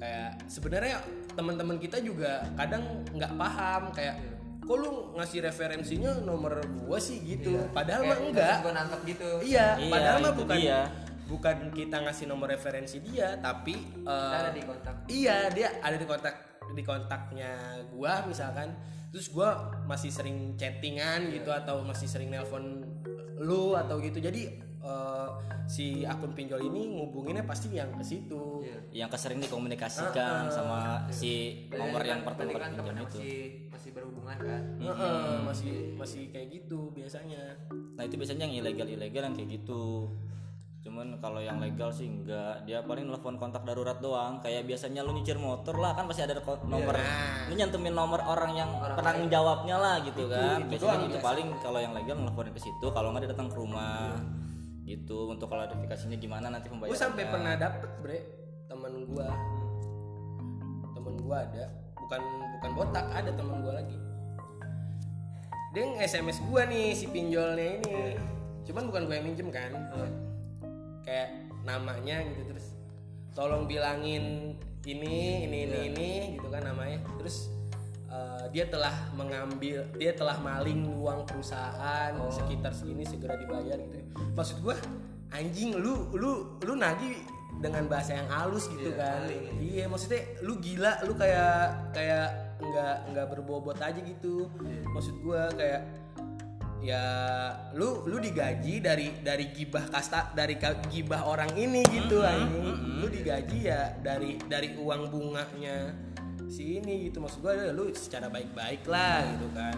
kayak 0.00 0.30
sebenarnya 0.48 0.96
teman-teman 1.36 1.76
kita 1.78 2.02
juga 2.02 2.42
kadang 2.58 3.06
nggak 3.14 3.32
paham. 3.38 3.82
Kayak 3.94 4.16
kok 4.64 4.76
lu 4.76 5.14
ngasih 5.18 5.38
referensinya 5.46 6.10
nomor 6.22 6.58
gua 6.82 6.98
sih? 6.98 7.22
gitu. 7.22 7.58
Padahal 7.70 8.06
mah 8.08 8.18
enggak. 8.18 8.64
nangkep 8.64 9.00
gitu. 9.14 9.30
Iya 9.46 9.78
Iya, 9.78 9.92
padahal 9.92 10.18
mah 10.24 10.34
bukan 10.34 10.58
dia. 10.58 10.80
bukan 11.30 11.56
kita 11.70 11.96
ngasih 12.02 12.26
nomor 12.26 12.50
referensi 12.50 12.98
dia 12.98 13.38
tapi 13.38 13.78
eh, 13.78 14.10
Kita 14.10 14.36
ada 14.42 14.50
di 14.50 14.62
kontak. 14.66 14.94
Iya, 15.06 15.36
dia 15.54 15.68
ada 15.78 15.94
di 15.94 16.06
kontak 16.06 16.49
di 16.72 16.82
kontaknya 16.82 17.52
gua 17.90 18.22
misalkan. 18.24 18.72
Terus 19.10 19.26
gua 19.28 19.74
masih 19.84 20.08
sering 20.08 20.54
chattingan 20.54 21.34
gitu 21.34 21.50
atau 21.50 21.82
masih 21.82 22.06
sering 22.06 22.30
nelpon 22.30 22.86
lu 23.38 23.74
atau 23.74 23.98
gitu. 23.98 24.18
Jadi 24.18 24.42
eh, 24.80 25.28
si 25.66 26.02
akun 26.02 26.30
pinjol 26.32 26.62
ini 26.62 26.94
ngubunginnya 26.94 27.42
pasti 27.42 27.70
yang 27.70 27.90
ke 27.92 28.02
situ. 28.02 28.62
Iya. 28.90 29.06
yang 29.06 29.10
kesering 29.10 29.38
dikomunikasikan 29.38 30.50
sama 30.50 31.06
si 31.14 31.62
Tadi 31.70 31.78
nomor 31.78 32.02
yang 32.02 32.26
pertama 32.26 32.50
kan 32.50 32.74
pinjam 32.74 32.82
temennya 32.82 33.04
itu 33.06 33.18
masih 33.22 33.38
masih 33.70 33.90
berhubungan 33.94 34.38
kan 34.42 34.62
Heeh, 34.82 35.34
masih 35.46 35.74
masih 35.94 36.22
kayak 36.34 36.48
gitu 36.50 36.90
biasanya. 36.90 37.54
nah 37.94 38.02
itu 38.02 38.18
biasanya 38.18 38.50
yang 38.50 38.54
ilegal 38.58 38.90
ilegal 38.90 39.22
yang 39.30 39.34
kayak 39.38 39.62
gitu 39.62 40.10
cuman 40.80 41.20
kalau 41.20 41.44
yang 41.44 41.60
legal 41.60 41.92
sih 41.92 42.08
enggak. 42.08 42.64
Dia 42.64 42.80
paling 42.80 43.04
telepon 43.04 43.36
kontak 43.36 43.68
darurat 43.68 44.00
doang. 44.00 44.40
Kayak 44.40 44.64
biasanya 44.64 45.04
lu 45.04 45.12
nyicir 45.12 45.36
motor 45.36 45.76
lah 45.76 45.92
kan 45.92 46.08
pasti 46.08 46.24
ada 46.24 46.40
ko- 46.40 46.64
nomor 46.64 46.96
Nah. 46.96 47.52
lu 47.52 47.54
nyantumin 47.54 47.92
nomor 47.92 48.20
orang 48.24 48.56
yang 48.56 48.70
penanggung 48.96 49.28
jawabnya 49.28 49.76
lah 49.76 50.00
gitu 50.00 50.24
kan. 50.24 50.64
itu 50.64 50.80
biasanya 50.80 51.06
biasa. 51.12 51.20
paling 51.20 51.48
kalau 51.60 51.78
yang 51.84 51.92
legal 51.92 52.16
nelfonin 52.16 52.52
ke 52.56 52.62
situ 52.64 52.86
kalau 52.96 53.12
nggak 53.12 53.28
dia 53.28 53.30
datang 53.36 53.48
ke 53.52 53.56
rumah. 53.60 54.16
Gitu. 54.88 55.18
Untuk 55.28 55.52
klarifikasinya 55.52 56.16
gimana 56.16 56.48
nanti 56.48 56.66
Gue 56.66 56.80
pembayarannya 56.80 57.04
sampai 57.04 57.24
pernah 57.28 57.52
dapet 57.60 57.90
bre. 58.00 58.18
Temen 58.64 58.92
gua. 59.04 59.28
Temen 60.96 61.14
gua 61.20 61.36
ada. 61.44 61.64
Bukan 62.00 62.20
bukan 62.56 62.70
botak 62.72 63.06
ada 63.12 63.30
temen 63.30 63.56
gua 63.60 63.76
lagi. 63.76 63.98
Dia 65.70 65.84
nge-sms 65.86 66.40
gua 66.48 66.64
nih 66.64 66.96
si 66.96 67.04
pinjolnya 67.06 67.78
ini. 67.78 68.16
Cuman 68.64 68.88
bukan 68.88 69.02
gua 69.04 69.14
yang 69.20 69.28
minjem 69.28 69.52
kan 69.52 69.70
kayak 71.04 71.50
namanya 71.66 72.24
gitu 72.24 72.54
terus 72.54 72.72
tolong 73.36 73.68
bilangin 73.68 74.56
ini 74.84 75.44
ini 75.44 75.58
ini 75.68 75.78
ini 75.92 76.10
gitu 76.40 76.48
kan 76.48 76.64
namanya. 76.64 77.04
Terus 77.20 77.52
eh, 78.08 78.44
dia 78.50 78.64
telah 78.66 78.92
mengambil 79.14 79.84
dia 79.96 80.12
telah 80.16 80.40
maling 80.40 80.88
uang 80.88 81.28
perusahaan 81.28 82.12
sekitar 82.32 82.72
segini 82.74 83.04
segera 83.06 83.38
dibayar 83.38 83.78
gitu 83.78 84.00
maksud 84.34 84.58
gua 84.64 84.74
anjing 85.30 85.78
lu 85.78 86.10
lu 86.18 86.58
lu 86.64 86.74
nagih 86.74 87.22
dengan 87.60 87.84
bahasa 87.86 88.16
yang 88.16 88.28
halus 88.32 88.72
gitu 88.72 88.96
kan. 88.96 89.28
iya 89.60 89.84
maksudnya 89.84 90.24
lu 90.40 90.56
gila 90.64 90.96
lu 91.04 91.12
kayak 91.12 91.92
kayak 91.92 92.56
nggak 92.56 92.96
nggak 93.12 93.26
berbobot 93.36 93.76
aja 93.76 94.00
gitu. 94.00 94.48
Maksud 94.96 95.20
gua 95.20 95.52
kayak 95.52 95.84
ya 96.80 97.04
lu 97.76 98.08
lu 98.08 98.16
digaji 98.16 98.80
dari 98.80 99.20
dari 99.20 99.52
gibah 99.52 99.84
kasta 99.92 100.32
dari 100.32 100.56
gibah 100.88 101.28
orang 101.28 101.52
ini 101.52 101.84
gitu 101.92 102.24
anjing. 102.24 103.00
lu 103.00 103.06
digaji 103.08 103.68
ya 103.68 103.92
dari 104.00 104.40
dari 104.48 104.72
uang 104.80 105.12
bunganya 105.12 105.92
si 106.48 106.80
ini 106.80 107.08
gitu. 107.08 107.20
Maksud 107.20 107.44
gua 107.44 107.52
ya 107.52 107.70
lu 107.70 107.92
secara 107.92 108.32
baik-baik 108.32 108.88
lah 108.88 109.28
gitu 109.36 109.48
kan. 109.52 109.76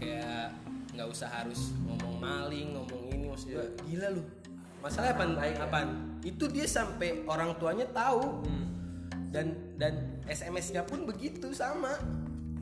Kayak 0.00 0.56
nggak 0.92 1.08
usah 1.08 1.28
harus 1.28 1.76
ngomong 1.84 2.16
maling 2.16 2.72
ngomong 2.72 3.02
ini 3.12 3.24
maksud 3.28 3.52
gua. 3.52 3.66
Gila 3.84 4.08
lu. 4.16 4.24
Masalahnya 4.82 5.14
apa 5.14 5.62
apaan? 5.68 5.88
Itu 6.24 6.50
dia 6.50 6.64
sampai 6.66 7.22
orang 7.28 7.54
tuanya 7.60 7.84
tahu. 7.92 8.40
Dan 9.32 9.76
dan 9.76 10.20
SMS-nya 10.26 10.84
pun 10.88 11.04
begitu 11.04 11.52
sama. 11.52 11.92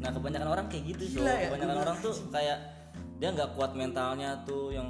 Nah 0.00 0.11
kebanyakan 0.11 0.49
orang 0.59 0.66
kayak 0.66 0.97
gitu 0.97 1.04
so. 1.06 1.18
Gila 1.23 1.35
ya, 1.38 1.49
Kebanyakan 1.54 1.78
orang 1.87 1.97
tuh 2.02 2.14
kayak 2.35 2.80
dia 3.21 3.29
nggak 3.31 3.53
kuat 3.53 3.77
mentalnya 3.77 4.41
tuh 4.49 4.73
yang 4.73 4.89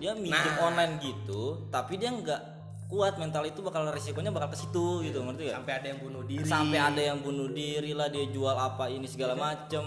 dia 0.00 0.16
minjem 0.16 0.56
Nah. 0.56 0.72
online 0.72 0.96
gitu, 0.98 1.68
tapi 1.68 2.00
dia 2.00 2.08
nggak 2.08 2.40
kuat 2.86 3.18
mental 3.18 3.42
itu 3.42 3.60
bakal 3.60 3.82
resikonya 3.90 4.30
bakal 4.30 4.46
ke 4.54 4.58
situ 4.62 5.02
gitu 5.02 5.18
ngerti 5.18 5.50
gak? 5.50 5.58
sampai 5.58 5.74
ada 5.74 5.86
yang 5.90 5.98
bunuh 5.98 6.22
diri 6.22 6.46
Sampai 6.46 6.78
ada 6.78 7.02
yang 7.02 7.18
bunuh 7.18 7.48
diri 7.50 7.90
lah 7.92 8.06
dia 8.06 8.24
jual 8.30 8.54
apa 8.54 8.86
ini 8.86 9.10
segala 9.10 9.34
macem. 9.34 9.82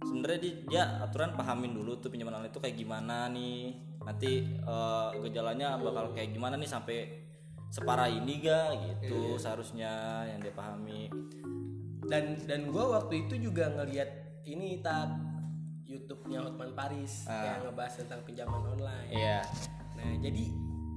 Sebenarnya 0.00 0.38
dia, 0.40 0.54
dia 0.64 0.82
aturan 1.04 1.36
pahamin 1.36 1.76
dulu 1.76 2.00
tuh 2.00 2.08
pinjaman 2.08 2.40
online 2.40 2.48
itu 2.48 2.60
kayak 2.62 2.76
gimana 2.76 3.28
nih. 3.28 3.76
Nanti 4.00 4.32
eh, 4.48 5.08
gejalanya 5.22 5.76
bakal 5.76 6.16
kayak 6.16 6.32
gimana 6.32 6.56
nih 6.56 6.70
sampai 6.70 6.98
separah 7.68 8.08
ini 8.08 8.38
ga 8.40 8.70
gitu 8.78 9.36
seharusnya 9.36 10.24
yang 10.24 10.38
dia 10.40 10.54
pahami. 10.54 11.10
dan 12.04 12.36
dan 12.44 12.68
gue 12.68 12.84
waktu 12.84 13.26
itu 13.26 13.48
juga 13.48 13.72
ngelihat 13.72 14.08
ini 14.44 14.84
tak 14.84 15.08
YouTube-nya 15.94 16.42
Hotman 16.42 16.74
Paris 16.74 17.24
yang 17.30 17.70
ngebahas 17.70 17.94
tentang 18.02 18.20
pinjaman 18.26 18.62
online. 18.74 19.10
Iya. 19.14 19.40
Nah 19.94 20.10
jadi 20.18 20.44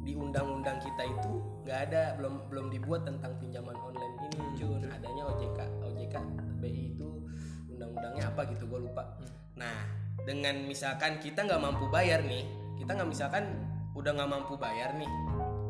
di 0.02 0.14
undang-undang 0.16 0.82
kita 0.82 1.04
itu 1.06 1.32
nggak 1.68 1.80
ada 1.92 2.16
belum 2.18 2.50
belum 2.50 2.66
dibuat 2.74 3.04
tentang 3.06 3.36
pinjaman 3.38 3.76
online 3.76 4.16
ini 4.32 4.56
cun 4.56 4.80
adanya 4.88 5.28
OJK 5.28 5.60
OJK 5.84 6.16
BI 6.64 6.88
berapa 8.38 8.54
gitu 8.54 8.70
gue 8.70 8.86
lupa 8.86 9.02
nah 9.58 9.82
dengan 10.22 10.62
misalkan 10.70 11.18
kita 11.18 11.42
nggak 11.42 11.58
mampu 11.58 11.90
bayar 11.90 12.22
nih 12.22 12.46
kita 12.78 12.94
nggak 12.94 13.10
misalkan 13.10 13.50
udah 13.98 14.14
nggak 14.14 14.30
mampu 14.30 14.54
bayar 14.62 14.94
nih 14.94 15.10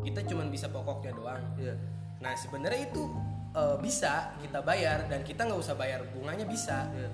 kita 0.03 0.19
cuman 0.27 0.51
bisa 0.51 0.67
pokoknya 0.67 1.15
doang 1.15 1.39
Iya. 1.55 1.79
nah 2.19 2.36
sebenarnya 2.36 2.91
itu 2.91 3.07
eh, 3.55 3.79
bisa 3.79 4.36
kita 4.43 4.60
bayar 4.67 5.07
dan 5.07 5.24
kita 5.24 5.48
nggak 5.48 5.63
usah 5.63 5.79
bayar 5.79 6.03
bunganya 6.12 6.43
bisa 6.43 6.91
Iya. 6.91 7.07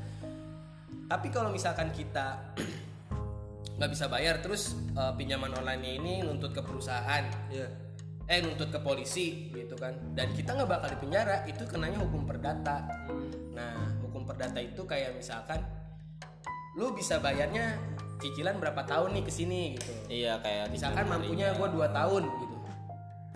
Tapi 1.08 1.28
kalau 1.30 1.50
misalkan 1.52 1.92
kita 1.92 2.56
nggak 3.78 3.92
bisa 3.92 4.06
bayar 4.08 4.40
terus 4.40 4.78
eh, 4.96 5.14
pinjaman 5.18 5.52
online 5.58 5.84
ini 6.00 6.14
nuntut 6.24 6.54
ke 6.54 6.62
perusahaan. 6.62 7.26
Iya. 7.52 7.68
eh 8.24 8.40
nuntut 8.40 8.72
ke 8.72 8.80
polisi 8.80 9.52
gitu 9.52 9.76
kan. 9.76 9.92
Dan 10.16 10.32
kita 10.32 10.56
nggak 10.56 10.70
bakal 10.72 10.88
dipenjara 10.96 11.44
itu 11.44 11.68
kenanya 11.68 12.00
hukum 12.00 12.24
perdata. 12.24 13.04
Nah 13.52 14.00
hukum 14.00 14.24
perdata 14.24 14.64
itu 14.64 14.80
kayak 14.88 15.20
misalkan 15.20 15.60
lu 16.80 16.96
bisa 16.96 17.20
bayarnya 17.20 17.76
cicilan 18.24 18.64
berapa 18.64 18.88
tahun 18.88 19.20
nih 19.20 19.24
ke 19.28 19.32
sini 19.34 19.62
gitu. 19.76 19.92
Iya 20.08 20.40
kayak 20.40 20.72
misalkan 20.72 21.04
mampunya 21.12 21.52
gue 21.52 21.68
2 21.68 21.84
tahun. 21.92 22.24
gitu. 22.24 22.56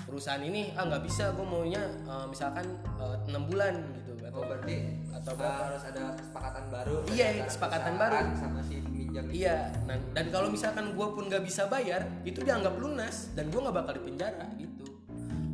Perusahaan 0.08 0.40
ini 0.40 0.72
ah 0.80 0.88
nggak 0.88 1.04
bisa 1.04 1.36
gue 1.36 1.44
maunya 1.44 1.84
eh, 2.08 2.26
misalkan 2.32 2.64
enam 3.28 3.44
bulan 3.44 3.76
gitu 3.92 4.17
Oh 4.38 4.46
atau 4.46 4.54
berarti 4.54 4.76
atau 5.10 5.34
berapa? 5.34 5.62
harus 5.66 5.84
ada 5.90 6.04
kesepakatan 6.14 6.64
baru 6.70 6.96
Iya, 7.10 7.28
kesepakatan 7.50 7.94
baru. 7.98 8.18
sama 8.38 8.62
si 8.62 8.76
peminjam 8.86 9.24
itu. 9.34 9.34
Iya, 9.42 9.58
nah, 9.90 9.98
dan 10.14 10.26
kalau 10.30 10.48
misalkan 10.54 10.94
gue 10.94 11.08
pun 11.10 11.24
nggak 11.26 11.42
bisa 11.42 11.66
bayar, 11.66 12.06
itu 12.22 12.40
dianggap 12.46 12.78
lunas 12.78 13.34
dan 13.34 13.50
gue 13.50 13.58
nggak 13.58 13.76
bakal 13.76 13.94
dipenjara 13.98 14.46
gitu. 14.62 14.86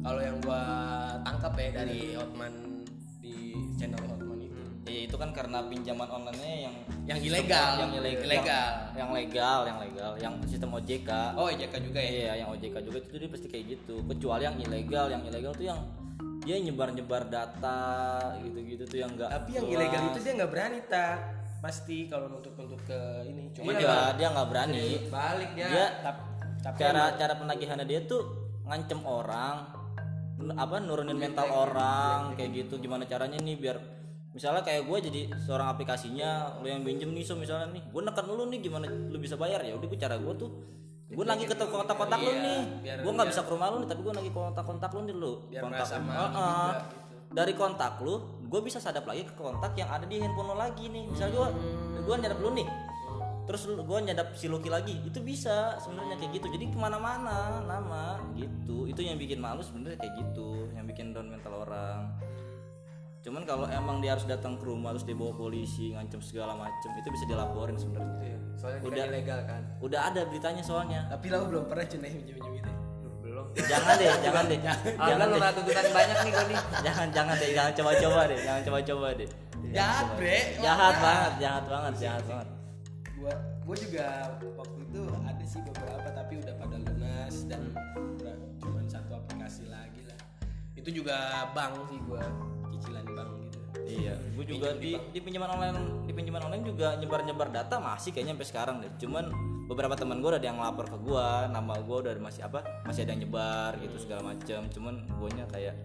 Kalau 0.03 0.19
yang 0.19 0.35
gue 0.43 0.63
tangkap 1.23 1.53
ya 1.55 1.69
dari 1.71 1.99
Hotman 2.19 2.53
di 3.23 3.55
channel 3.79 4.03
Hotman 4.03 4.39
itu, 4.43 4.61
Iya 4.83 4.99
itu 5.07 5.15
kan 5.15 5.31
karena 5.31 5.63
pinjaman 5.63 6.09
online-nya 6.11 6.51
yang 6.67 6.75
yang 7.07 7.19
ilegal, 7.23 7.71
yang 7.79 7.91
ilegal. 7.95 8.19
Yang, 8.19 8.99
yang 8.99 9.09
legal, 9.15 9.59
yang 9.63 9.79
legal, 9.79 10.11
yang 10.19 10.33
sistem 10.43 10.75
OJK. 10.75 11.39
Oh 11.39 11.47
EJK 11.47 11.73
juga 11.79 12.03
ya. 12.03 12.11
Iya, 12.11 12.33
yang 12.43 12.49
OJK 12.51 12.75
juga 12.83 12.99
itu 12.99 13.15
dia 13.15 13.29
pasti 13.31 13.47
kayak 13.47 13.65
gitu. 13.79 14.03
Kecuali 14.03 14.43
yang 14.43 14.59
ilegal, 14.59 15.07
yang 15.07 15.23
ilegal 15.23 15.55
tuh 15.55 15.71
yang 15.71 15.79
dia 16.43 16.55
nyebar-nyebar 16.59 17.23
data 17.31 17.79
gitu-gitu 18.43 18.83
tuh 18.85 18.97
yang 18.99 19.11
enggak. 19.15 19.29
Tapi 19.31 19.49
yang 19.55 19.65
ilegal 19.67 20.01
itu 20.11 20.19
dia 20.21 20.33
nggak 20.37 20.51
berani 20.51 20.79
tak 20.85 21.15
pasti 21.63 22.11
kalau 22.11 22.27
nuntut-nuntut 22.27 22.81
ke 22.83 22.99
ini. 23.27 23.49
Cuma 23.55 23.73
Cuma 23.79 24.13
dia 24.15 24.27
nggak 24.29 24.47
berani. 24.51 24.85
Balik 25.07 25.49
dia. 25.55 25.67
Dia 25.67 25.85
tap- 26.03 26.31
tapi 26.63 26.79
cara 26.79 27.03
cara 27.19 27.33
penagihannya 27.35 27.83
dia 27.83 28.07
tuh 28.07 28.21
ngancem 28.63 29.03
orang 29.03 29.67
apa 30.55 30.79
nurunin 30.79 31.19
mental 31.19 31.47
orang 31.51 32.35
kayak 32.39 32.51
gitu 32.65 32.79
gimana 32.79 33.03
caranya 33.03 33.35
nih 33.39 33.59
biar 33.59 33.77
misalnya 34.33 34.65
kayak 34.65 34.89
gue 34.89 34.97
jadi 35.11 35.21
seorang 35.45 35.75
aplikasinya 35.75 36.57
lo 36.59 36.65
yang 36.65 36.81
pinjem 36.81 37.13
nih 37.13 37.21
so 37.21 37.37
misalnya 37.37 37.69
nih 37.69 37.83
gue 37.85 38.01
neken 38.01 38.25
lu 38.27 38.47
nih 38.49 38.59
gimana 38.65 38.89
lu 38.89 39.17
bisa 39.21 39.37
bayar 39.37 39.61
ya 39.61 39.77
udah 39.77 39.87
gue 39.87 39.99
cara 39.99 40.17
gue 40.17 40.33
tuh 40.39 40.49
gue 41.13 41.25
lagi 41.25 41.43
ke 41.45 41.55
kontak-kontak 41.55 42.19
lu 42.19 42.31
nih. 42.33 42.61
biar- 42.81 43.01
gue 43.01 43.11
nggak 43.13 43.27
bisa 43.29 43.41
ke 43.45 43.49
rumah 43.53 43.67
lu 43.69 43.77
nih 43.81 43.89
tapi 43.89 44.01
gue 44.01 44.13
lagi 44.13 44.29
kontak-kontak 44.29 44.89
lu 44.93 45.01
nih 45.05 45.15
lu. 45.15 45.33
Biar 45.47 45.61
kontak 45.63 45.85
gitu. 45.85 47.01
dari 47.33 47.53
kontak 47.57 47.93
lu 48.05 48.15
gue 48.45 48.61
bisa 48.61 48.77
sadap 48.77 49.09
lagi 49.09 49.25
ke 49.25 49.33
kontak 49.33 49.73
yang 49.73 49.89
ada 49.89 50.05
di 50.05 50.21
handphone 50.21 50.53
lo 50.53 50.55
lagi 50.57 50.85
nih. 50.89 51.09
Misalnya 51.09 51.33
gue 51.33 51.47
gue 52.03 52.15
nyadap 52.21 52.39
lu 52.41 52.49
nih. 52.53 52.67
Terus 53.43 53.61
gue 53.67 53.99
nyadap 54.07 54.27
si 54.39 54.45
Lucky 54.47 54.69
lagi. 54.71 54.95
Itu 55.03 55.19
bisa 55.19 55.75
sebenarnya 55.81 56.15
kayak 56.15 56.31
gitu. 56.39 56.47
Jadi 56.47 56.65
ke 56.71 56.77
mana-mana 56.79 57.59
nama 57.65 58.15
gitu. 58.37 58.87
Itu 58.87 59.03
yang 59.03 59.19
bikin 59.19 59.41
malu 59.41 59.59
sebenarnya 59.59 59.99
kayak 59.99 60.13
gitu. 60.15 60.71
Yang 60.71 60.85
bikin 60.95 61.05
down 61.11 61.27
mental 61.27 61.65
orang 61.67 62.07
cuman 63.23 63.41
kalau 63.41 63.65
emang 63.65 63.97
dia 63.97 64.11
harus 64.11 64.25
datang 64.25 64.53
ke 64.53 64.63
rumah 64.63 64.91
terus 64.91 65.05
dibawa 65.05 65.31
polisi 65.33 65.91
ngancem 65.91 66.19
segala 66.19 66.53
macem 66.53 66.91
itu 66.93 67.07
bisa 67.09 67.23
dilaporin 67.23 67.75
sebenarnya 67.75 68.19
Iya, 68.21 68.37
Soalnya 68.53 68.77
dia 68.77 68.85
Udah. 68.85 68.99
kan 68.99 69.09
ilegal 69.09 69.39
kan. 69.43 69.61
udah 69.79 70.01
ada 70.05 70.21
beritanya 70.25 70.59
soalnya 70.61 70.99
tapi 71.07 71.25
lo 71.27 71.45
belum 71.45 71.63
pernah 71.65 71.85
cina 71.85 72.05
minjem-minjem 72.05 72.51
gitu. 72.53 72.59
ya? 72.61 72.73
Duh, 72.99 73.13
belum. 73.17 73.45
jangan 73.65 73.93
deh 73.95 74.07
jangan 74.21 74.43
deh 74.45 74.59
Ah, 74.59 74.75
jangan 75.01 75.17
kan 75.17 75.27
lu 75.29 75.55
tuntutan 75.55 75.85
banyak 75.89 76.17
nih 76.19 76.31
nih. 76.43 76.57
jangan 76.81 77.07
jangan 77.09 77.35
deh 77.37 77.49
jangan 77.53 77.71
coba-coba 77.73 78.19
deh 78.25 78.39
jangan 78.41 78.61
coba-coba 78.63 79.07
deh 79.15 79.29
Jahat 79.71 80.07
bre. 80.13 80.37
jahat 80.59 80.95
banget 80.99 81.33
jahat 81.39 81.63
banget 81.65 81.93
jahat 81.97 82.23
banget 82.27 82.47
gua 83.15 83.33
gua 83.63 83.75
juga 83.79 84.05
waktu 84.53 84.77
itu 84.83 85.01
ada 85.23 85.43
sih 85.43 85.61
beberapa 85.63 86.07
tapi 86.11 86.33
udah 86.37 86.53
pada 86.53 86.75
lunas 86.77 87.35
dan 87.47 87.61
udah 88.13 88.35
cuman 88.59 88.85
satu 88.85 89.11
aplikasi 89.15 89.63
lagi 89.65 90.03
lah 90.03 90.19
itu 90.75 90.89
juga 90.93 91.15
bank 91.49 91.73
sih 91.87 91.97
gua 92.03 92.21
Iya, 93.83 94.15
gue 94.15 94.45
juga 94.47 94.73
di, 94.79 94.95
di 94.95 95.19
pinjaman 95.19 95.49
online 95.59 95.77
di 96.07 96.13
pinjaman 96.15 96.47
online 96.47 96.63
juga 96.63 96.95
nyebar 96.95 97.21
nyebar 97.27 97.49
data 97.51 97.77
masih 97.79 98.15
kayaknya 98.15 98.35
sampai 98.35 98.47
sekarang 98.47 98.75
deh. 98.79 98.91
Cuman 98.99 99.25
beberapa 99.67 99.95
teman 99.95 100.19
gue 100.23 100.29
udah 100.31 100.39
ada 100.39 100.49
yang 100.49 100.59
lapor 100.59 100.87
ke 100.87 100.97
gue, 101.03 101.27
nama 101.51 101.73
gue 101.79 101.97
udah 102.07 102.13
masih 102.19 102.41
apa 102.47 102.63
masih 102.87 103.03
ada 103.07 103.11
yang 103.15 103.21
nyebar 103.27 103.71
gitu 103.79 103.95
segala 103.99 104.21
macam. 104.35 104.61
Cuman 104.71 104.95
guanya 105.19 105.45
kayak, 105.51 105.75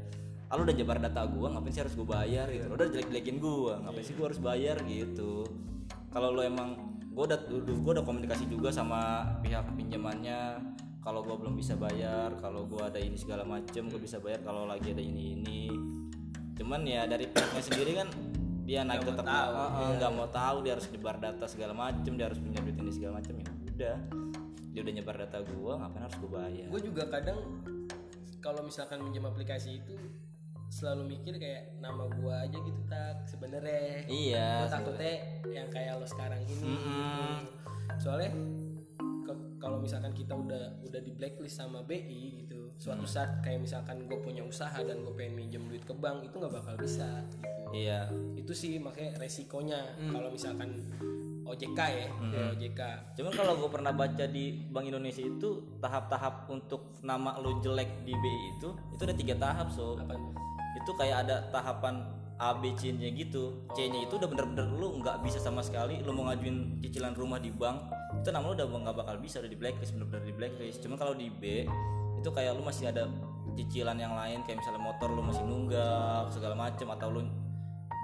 ah 0.50 0.54
lu 0.54 0.62
udah 0.66 0.76
nyebar 0.76 0.98
data 1.02 1.22
gue, 1.26 1.46
ngapain 1.50 1.72
sih 1.74 1.82
harus 1.82 1.94
gue 1.98 2.06
bayar 2.06 2.46
gitu? 2.50 2.64
Lu 2.70 2.74
udah 2.78 2.88
jelek 2.90 3.08
jelekin 3.10 3.36
gue, 3.42 3.74
ngapain 3.82 4.04
sih 4.06 4.14
gue 4.14 4.26
harus 4.26 4.40
bayar 4.40 4.76
gitu? 4.86 5.46
Kalau 6.14 6.28
lo 6.32 6.42
emang 6.46 6.98
gue 7.10 7.24
udah 7.26 7.38
gue 7.66 7.92
udah 7.98 8.06
komunikasi 8.06 8.46
juga 8.46 8.70
sama 8.70 9.26
pihak 9.42 9.74
pinjamannya. 9.74 10.62
Kalau 10.98 11.24
gue 11.24 11.36
belum 11.40 11.56
bisa 11.56 11.72
bayar, 11.72 12.36
kalau 12.36 12.68
gue 12.68 12.84
ada 12.84 13.00
ini 13.00 13.16
segala 13.16 13.40
macem, 13.40 13.88
gue 13.88 13.96
bisa 13.96 14.20
bayar 14.20 14.44
kalau 14.44 14.68
lagi 14.68 14.92
ada 14.92 15.00
ini 15.00 15.40
ini 15.40 15.60
cuman 16.58 16.82
ya 16.82 17.06
dari 17.06 17.30
pihaknya 17.30 17.62
sendiri 17.62 17.92
kan 18.02 18.08
dia 18.68 18.84
naik 18.84 19.06
tetap 19.06 19.24
nggak 19.96 20.12
mau 20.12 20.28
tahu 20.28 20.66
dia 20.66 20.76
harus 20.76 20.90
nyebar 20.92 21.16
data 21.16 21.48
segala 21.48 21.72
macem 21.72 22.18
dia 22.18 22.28
harus 22.28 22.36
punya 22.36 22.60
duit 22.60 22.76
ini 22.76 22.92
segala 22.92 23.22
macem 23.22 23.40
ya 23.40 23.48
udah. 23.78 23.96
Dia 24.74 24.80
udah 24.84 24.94
nyebar 24.94 25.16
data 25.16 25.38
gua 25.54 25.72
ngapain 25.80 26.02
harus 26.04 26.16
gua 26.20 26.30
bayar? 26.42 26.68
Gue 26.68 26.82
juga 26.84 27.02
kadang 27.08 27.38
kalau 28.42 28.60
misalkan 28.66 29.00
minjem 29.02 29.24
aplikasi 29.24 29.80
itu 29.80 29.96
selalu 30.68 31.16
mikir 31.16 31.40
kayak 31.40 31.78
nama 31.80 32.04
gua 32.20 32.44
aja 32.44 32.58
gitu 32.60 32.80
tak 32.90 33.24
sebenarnya. 33.24 34.04
Iya 34.10 34.66
gue 34.66 34.70
takutnya 34.70 35.14
yang 35.48 35.68
kayak 35.72 35.96
lo 35.96 36.06
sekarang 36.06 36.42
ini 36.44 36.54
gitu. 36.58 37.00
soalnya 37.98 38.30
kalau 39.58 39.80
misalkan 39.82 40.12
kita 40.14 40.36
udah 40.36 40.78
udah 40.86 41.00
di 41.02 41.10
blacklist 41.14 41.58
sama 41.58 41.82
BI 41.82 42.44
gitu 42.44 42.57
suatu 42.78 43.02
Mm. 43.02 43.10
saat 43.10 43.30
kayak 43.42 43.60
misalkan 43.66 44.06
gue 44.06 44.18
punya 44.22 44.46
usaha 44.46 44.78
dan 44.78 45.02
gue 45.02 45.14
pengen 45.18 45.34
minjem 45.34 45.66
duit 45.66 45.82
ke 45.82 45.90
bank 45.92 46.22
itu 46.22 46.38
nggak 46.38 46.54
bakal 46.54 46.74
bisa. 46.78 47.26
Gitu 47.26 47.46
iya. 47.74 48.06
Itu 48.38 48.54
sih 48.54 48.78
makanya 48.78 49.18
resikonya. 49.18 49.98
Mm. 49.98 50.14
kalau 50.14 50.28
misalkan 50.30 50.70
OJK 51.48 51.80
ya 51.80 52.08
ya 52.28 52.44
OJK 52.52 52.80
cuman 53.16 53.32
kalau 53.32 53.56
gue 53.56 53.70
pernah 53.72 53.88
baca 53.88 54.24
di 54.28 54.68
Bank 54.68 54.84
Indonesia 54.84 55.24
itu 55.24 55.80
tahap-tahap 55.80 56.44
untuk 56.52 57.00
nama 57.00 57.40
lo 57.40 57.56
jelek 57.64 58.04
di 58.04 58.12
BI 58.12 58.60
itu 58.60 58.68
itu 58.92 59.00
ada 59.00 59.16
tiga 59.16 59.34
tahap 59.40 59.72
so. 59.72 59.96
Apa 59.96 60.12
itu 60.76 60.90
kayak 61.00 61.24
ada 61.24 61.48
tahapan 61.48 62.04
A 62.38 62.54
B 62.54 62.70
C 62.76 62.92
nya 62.94 63.08
gitu. 63.10 63.64
C 63.72 63.88
nya 63.88 64.04
itu 64.04 64.20
udah 64.20 64.28
bener-bener 64.28 64.68
lu 64.76 65.00
nggak 65.00 65.24
bisa 65.24 65.40
sama 65.40 65.64
sekali 65.64 66.04
lu 66.04 66.12
mau 66.12 66.28
ngajuin 66.28 66.84
cicilan 66.84 67.16
rumah 67.16 67.40
di 67.40 67.48
bank 67.50 67.80
itu 68.20 68.28
nama 68.28 68.44
lu 68.44 68.54
udah 68.54 68.68
nggak 68.68 68.96
bakal 69.00 69.16
bisa 69.16 69.40
udah 69.40 69.48
di 69.50 69.58
blacklist 69.58 69.96
bener-bener 69.96 70.22
di 70.28 70.34
blacklist. 70.36 70.84
Cuman 70.84 71.00
kalau 71.00 71.16
di 71.16 71.32
B 71.32 71.64
itu 72.18 72.28
kayak 72.34 72.58
lu 72.58 72.66
masih 72.66 72.90
ada 72.90 73.06
cicilan 73.54 73.98
yang 73.98 74.14
lain 74.14 74.42
kayak 74.42 74.58
misalnya 74.62 74.82
motor 74.82 75.08
lu 75.10 75.22
masih 75.22 75.42
nunggak 75.46 76.30
segala 76.34 76.54
macem 76.58 76.86
atau 76.90 77.08
lu 77.14 77.22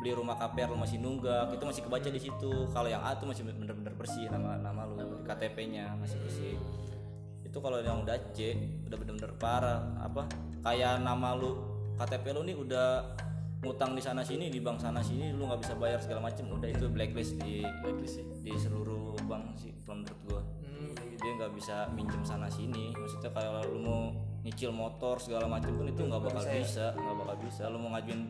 beli 0.03 0.11
rumah 0.15 0.35
KPR 0.39 0.75
lu 0.75 0.79
masih 0.79 0.99
nunggak 0.99 1.55
itu 1.55 1.65
masih 1.67 1.83
kebaca 1.87 2.09
di 2.11 2.21
situ. 2.21 2.53
Kalau 2.71 2.89
yang 2.91 3.03
A 3.03 3.15
tuh 3.19 3.27
masih 3.31 3.43
bener-bener 3.47 3.95
bersih 3.95 4.31
nama 4.31 4.59
nama 4.59 4.87
lu 4.87 5.23
KTP-nya 5.27 5.99
masih 5.99 6.19
bersih. 6.23 6.55
Itu 7.43 7.59
kalau 7.63 7.79
yang 7.83 8.03
udah 8.03 8.19
C 8.35 8.55
udah 8.87 8.97
bener-bener 8.99 9.33
parah. 9.39 9.83
Apa? 10.03 10.27
Kayak 10.63 11.03
nama 11.03 11.35
lu 11.35 11.59
KTP 11.95 12.35
lu 12.35 12.43
nih 12.43 12.57
udah 12.59 12.89
ngutang 13.65 13.97
di 13.97 14.03
sana 14.05 14.21
sini 14.21 14.53
di 14.53 14.61
bank 14.61 14.77
sana 14.77 15.01
sini 15.01 15.33
lu 15.33 15.49
nggak 15.49 15.65
bisa 15.65 15.73
bayar 15.81 15.97
segala 15.97 16.29
macem 16.29 16.45
udah 16.53 16.69
itu 16.69 16.85
blacklist 16.93 17.41
di 17.41 17.65
blacklist 17.81 18.21
di 18.45 18.53
seluruh 18.61 19.17
bank 19.25 19.57
sih 19.57 19.73
menurut 19.89 20.19
gua 20.29 20.41
dia 21.25 21.33
nggak 21.41 21.53
bisa 21.57 21.89
minjem 21.97 22.21
sana 22.21 22.53
sini. 22.53 22.93
Maksudnya 22.93 23.33
kalau 23.33 23.65
lu 23.73 23.81
mau 23.81 24.01
nyicil 24.45 24.69
motor 24.69 25.17
segala 25.17 25.49
macam 25.49 25.73
pun 25.73 25.89
itu 25.89 26.05
nggak 26.05 26.21
bakal 26.21 26.45
bisa 26.45 26.93
nggak 26.93 27.17
bakal 27.17 27.37
bisa. 27.41 27.63
Lu 27.73 27.81
mau 27.81 27.97
ngajuin 27.97 28.21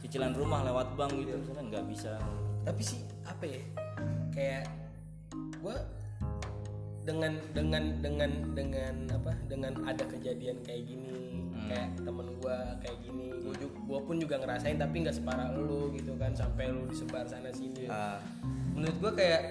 cicilan 0.00 0.32
rumah 0.32 0.64
lewat 0.64 0.96
bank 0.96 1.12
gitu 1.20 1.36
misalnya 1.36 1.64
nggak 1.76 1.84
bisa. 1.92 2.16
Tapi 2.64 2.80
sih 2.80 3.04
apa 3.28 3.44
ya? 3.44 3.60
Kayak 4.32 4.64
gue 5.60 5.76
dengan 7.04 7.36
dengan 7.52 7.84
dengan 8.00 8.30
dengan 8.56 8.94
apa? 9.12 9.32
Dengan 9.44 9.72
ada 9.84 10.04
kejadian 10.08 10.64
kayak 10.64 10.88
gini 10.88 11.44
kayak 11.68 12.00
temen 12.00 12.26
gue 12.40 12.58
kayak 12.80 12.98
gini. 13.04 13.26
Gue 13.44 13.54
juga 13.60 13.76
gua 13.84 14.00
pun 14.00 14.16
juga 14.16 14.40
ngerasain 14.40 14.80
tapi 14.80 15.04
nggak 15.04 15.16
separah 15.20 15.52
lu 15.52 15.92
gitu 15.92 16.16
kan 16.16 16.32
sampai 16.32 16.72
lu 16.72 16.88
disebar 16.88 17.28
sana 17.28 17.52
sini. 17.52 17.84
Ah, 17.92 18.16
menurut 18.72 18.96
gue 18.96 19.12
kayak 19.20 19.42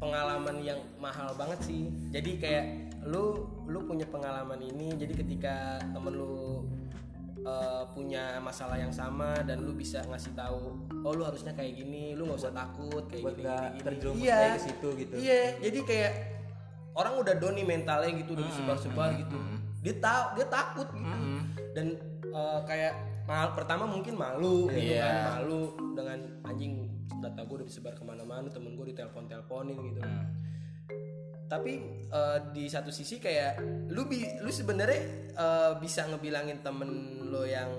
pengalaman 0.00 0.56
yang 0.64 0.80
mahal 0.96 1.36
banget 1.36 1.60
sih. 1.60 1.92
Jadi 2.10 2.40
kayak 2.40 2.64
lu 3.06 3.48
lu 3.68 3.84
punya 3.84 4.04
pengalaman 4.08 4.60
ini 4.60 4.92
jadi 4.96 5.12
ketika 5.16 5.80
temen 5.80 6.12
lu 6.16 6.68
eh, 7.40 7.84
punya 7.96 8.36
masalah 8.44 8.76
yang 8.76 8.92
sama 8.92 9.40
dan 9.44 9.64
lu 9.64 9.72
bisa 9.72 10.04
ngasih 10.04 10.36
tahu 10.36 10.76
oh 11.00 11.12
lu 11.16 11.24
harusnya 11.24 11.56
kayak 11.56 11.80
gini 11.80 12.12
lu 12.12 12.28
nggak 12.28 12.44
usah 12.44 12.52
takut 12.52 13.08
kayak 13.08 13.24
buat 13.24 13.36
gini 13.40 13.48
gini, 13.48 13.68
gini. 13.72 13.80
terjerumus 13.80 14.20
iya. 14.20 14.36
kayak 14.36 14.52
ke 14.52 14.60
situ 14.68 14.88
gitu. 15.00 15.14
iya 15.16 15.40
jadi 15.64 15.78
kayak 15.88 16.12
orang 16.92 17.14
udah 17.24 17.34
down 17.40 17.54
nih 17.56 17.64
mentalnya 17.64 18.10
gitu 18.20 18.30
udah 18.36 18.44
disebar-sebar 18.44 19.10
gitu. 19.16 19.36
Dia 19.80 19.94
tahu 19.96 20.24
dia 20.36 20.46
takut 20.52 20.88
gitu. 20.92 21.16
Dan 21.72 21.86
eh, 22.28 22.60
kayak 22.68 22.92
mal 23.24 23.48
pertama 23.56 23.88
mungkin 23.88 24.18
malu 24.18 24.68
gitu 24.68 24.92
Iya. 24.98 25.06
kan 25.06 25.40
malu 25.40 25.72
dengan 25.96 26.18
anjing 26.44 26.99
data 27.20 27.40
gue 27.44 27.56
udah 27.60 27.68
disebar 27.68 27.94
ke 27.94 28.02
mana-mana 28.02 28.48
temen 28.48 28.72
gue 28.74 28.96
ditelepon 28.96 29.28
teleponin 29.28 29.76
gitu 29.92 30.00
tapi 31.50 31.82
eh, 32.06 32.38
di 32.54 32.70
satu 32.70 32.94
sisi 32.94 33.18
kayak 33.18 33.58
lu 33.90 34.06
bi 34.06 34.22
lu 34.38 34.54
sebenarnya 34.54 35.02
eh, 35.34 35.72
bisa 35.82 36.06
ngebilangin 36.06 36.62
temen 36.62 36.88
lo 37.26 37.42
yang 37.42 37.74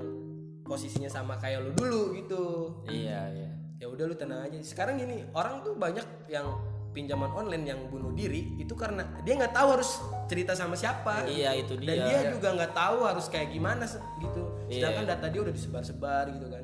posisinya 0.67 1.07
sama 1.07 1.39
kayak 1.39 1.63
lu 1.63 1.71
dulu 1.79 2.15
gitu. 2.19 2.43
Iya 2.88 3.31
iya. 3.31 3.51
Ya 3.79 3.88
udah 3.88 4.12
lu 4.12 4.15
tenang 4.19 4.43
aja. 4.43 4.60
Sekarang 4.60 5.00
gini 5.00 5.24
orang 5.31 5.63
tuh 5.63 5.79
banyak 5.79 6.03
yang 6.27 6.51
pinjaman 6.91 7.31
online 7.31 7.63
yang 7.63 7.79
bunuh 7.88 8.12
diri 8.12 8.60
itu 8.60 8.75
karena 8.75 9.07
dia 9.24 9.39
nggak 9.39 9.55
tahu 9.55 9.79
harus 9.79 10.03
cerita 10.27 10.51
sama 10.51 10.75
siapa. 10.75 11.24
Iya 11.24 11.55
itu 11.55 11.79
dan 11.79 11.95
dia. 11.95 12.07
dia 12.12 12.19
juga 12.36 12.51
nggak 12.51 12.75
tahu 12.75 13.07
harus 13.07 13.31
kayak 13.31 13.55
gimana 13.55 13.88
gitu. 14.19 14.51
Iya. 14.71 14.88
sedangkan 14.88 15.05
data 15.12 15.25
dia 15.27 15.41
udah 15.43 15.53
disebar-sebar 15.53 16.25
gitu 16.31 16.48
kan 16.48 16.60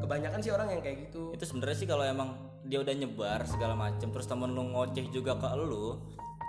kebanyakan 0.00 0.38
sih 0.42 0.52
orang 0.54 0.68
yang 0.72 0.82
kayak 0.82 1.10
gitu. 1.10 1.30
Itu 1.34 1.44
sebenarnya 1.46 1.76
sih 1.78 1.88
kalau 1.88 2.04
emang 2.06 2.34
dia 2.64 2.80
udah 2.80 2.94
nyebar 2.96 3.44
segala 3.44 3.76
macem 3.76 4.08
terus 4.08 4.24
temen 4.24 4.50
lu 4.56 4.64
ngoceh 4.72 5.04
juga 5.12 5.36
ke 5.36 5.48
lu 5.60 6.00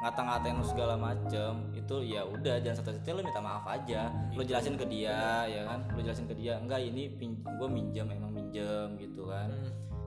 ngata-ngatain 0.06 0.60
lu 0.60 0.66
segala 0.68 0.94
macem 1.00 1.72
itu 1.74 1.96
ya 2.04 2.22
udah 2.28 2.62
jangan 2.62 2.78
satu-satunya 2.84 3.14
lu 3.16 3.24
minta 3.26 3.42
maaf 3.42 3.66
aja. 3.66 4.12
Lu 4.36 4.44
jelasin 4.44 4.76
ke 4.76 4.86
dia 4.86 5.48
ya 5.48 5.62
kan? 5.66 5.88
Lu 5.96 6.00
jelasin 6.04 6.28
ke 6.30 6.36
dia 6.36 6.60
enggak 6.60 6.84
ini 6.84 7.10
pin 7.10 7.40
gue 7.42 7.68
minjem 7.70 8.08
emang 8.12 8.32
minjem 8.32 9.00
gitu 9.00 9.32
kan. 9.32 9.50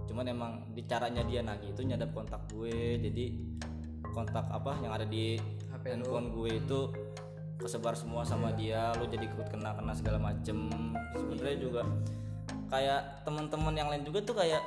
Cuman 0.08 0.24
emang 0.28 0.52
di 0.72 0.86
caranya 0.86 1.24
dia 1.24 1.40
nagih 1.44 1.72
itu 1.72 1.82
nyadap 1.84 2.14
kontak 2.14 2.40
gue 2.52 3.00
jadi 3.00 3.26
kontak 4.12 4.46
apa 4.48 4.80
yang 4.80 4.92
ada 4.96 5.04
di 5.04 5.36
HP 5.68 5.84
handphone 5.98 6.32
gue 6.32 6.50
itu 6.56 6.80
kesebar 7.58 7.98
semua 7.98 8.22
sama 8.22 8.54
dia 8.54 8.94
lu 9.02 9.10
jadi 9.10 9.26
ikut 9.26 9.50
kena 9.50 9.74
kena 9.74 9.92
segala 9.98 10.18
macem. 10.20 10.70
Sebenarnya 11.16 11.56
juga 11.58 11.82
kayak 12.68 13.24
teman-teman 13.24 13.74
yang 13.74 13.88
lain 13.88 14.04
juga 14.04 14.20
tuh 14.22 14.36
kayak 14.36 14.62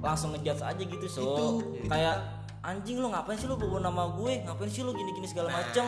langsung 0.00 0.32
ngejudge 0.32 0.62
aja 0.64 0.82
gitu 0.82 1.06
so. 1.06 1.60
Kayak 1.86 2.22
anjing 2.64 2.96
lu 2.98 3.12
ngapain 3.12 3.36
sih 3.36 3.46
lu 3.50 3.58
bawa 3.60 3.84
nama 3.84 4.08
gue? 4.16 4.42
Ngapain 4.46 4.70
sih 4.70 4.80
lu 4.80 4.96
gini-gini 4.96 5.28
segala 5.28 5.52
macem? 5.52 5.84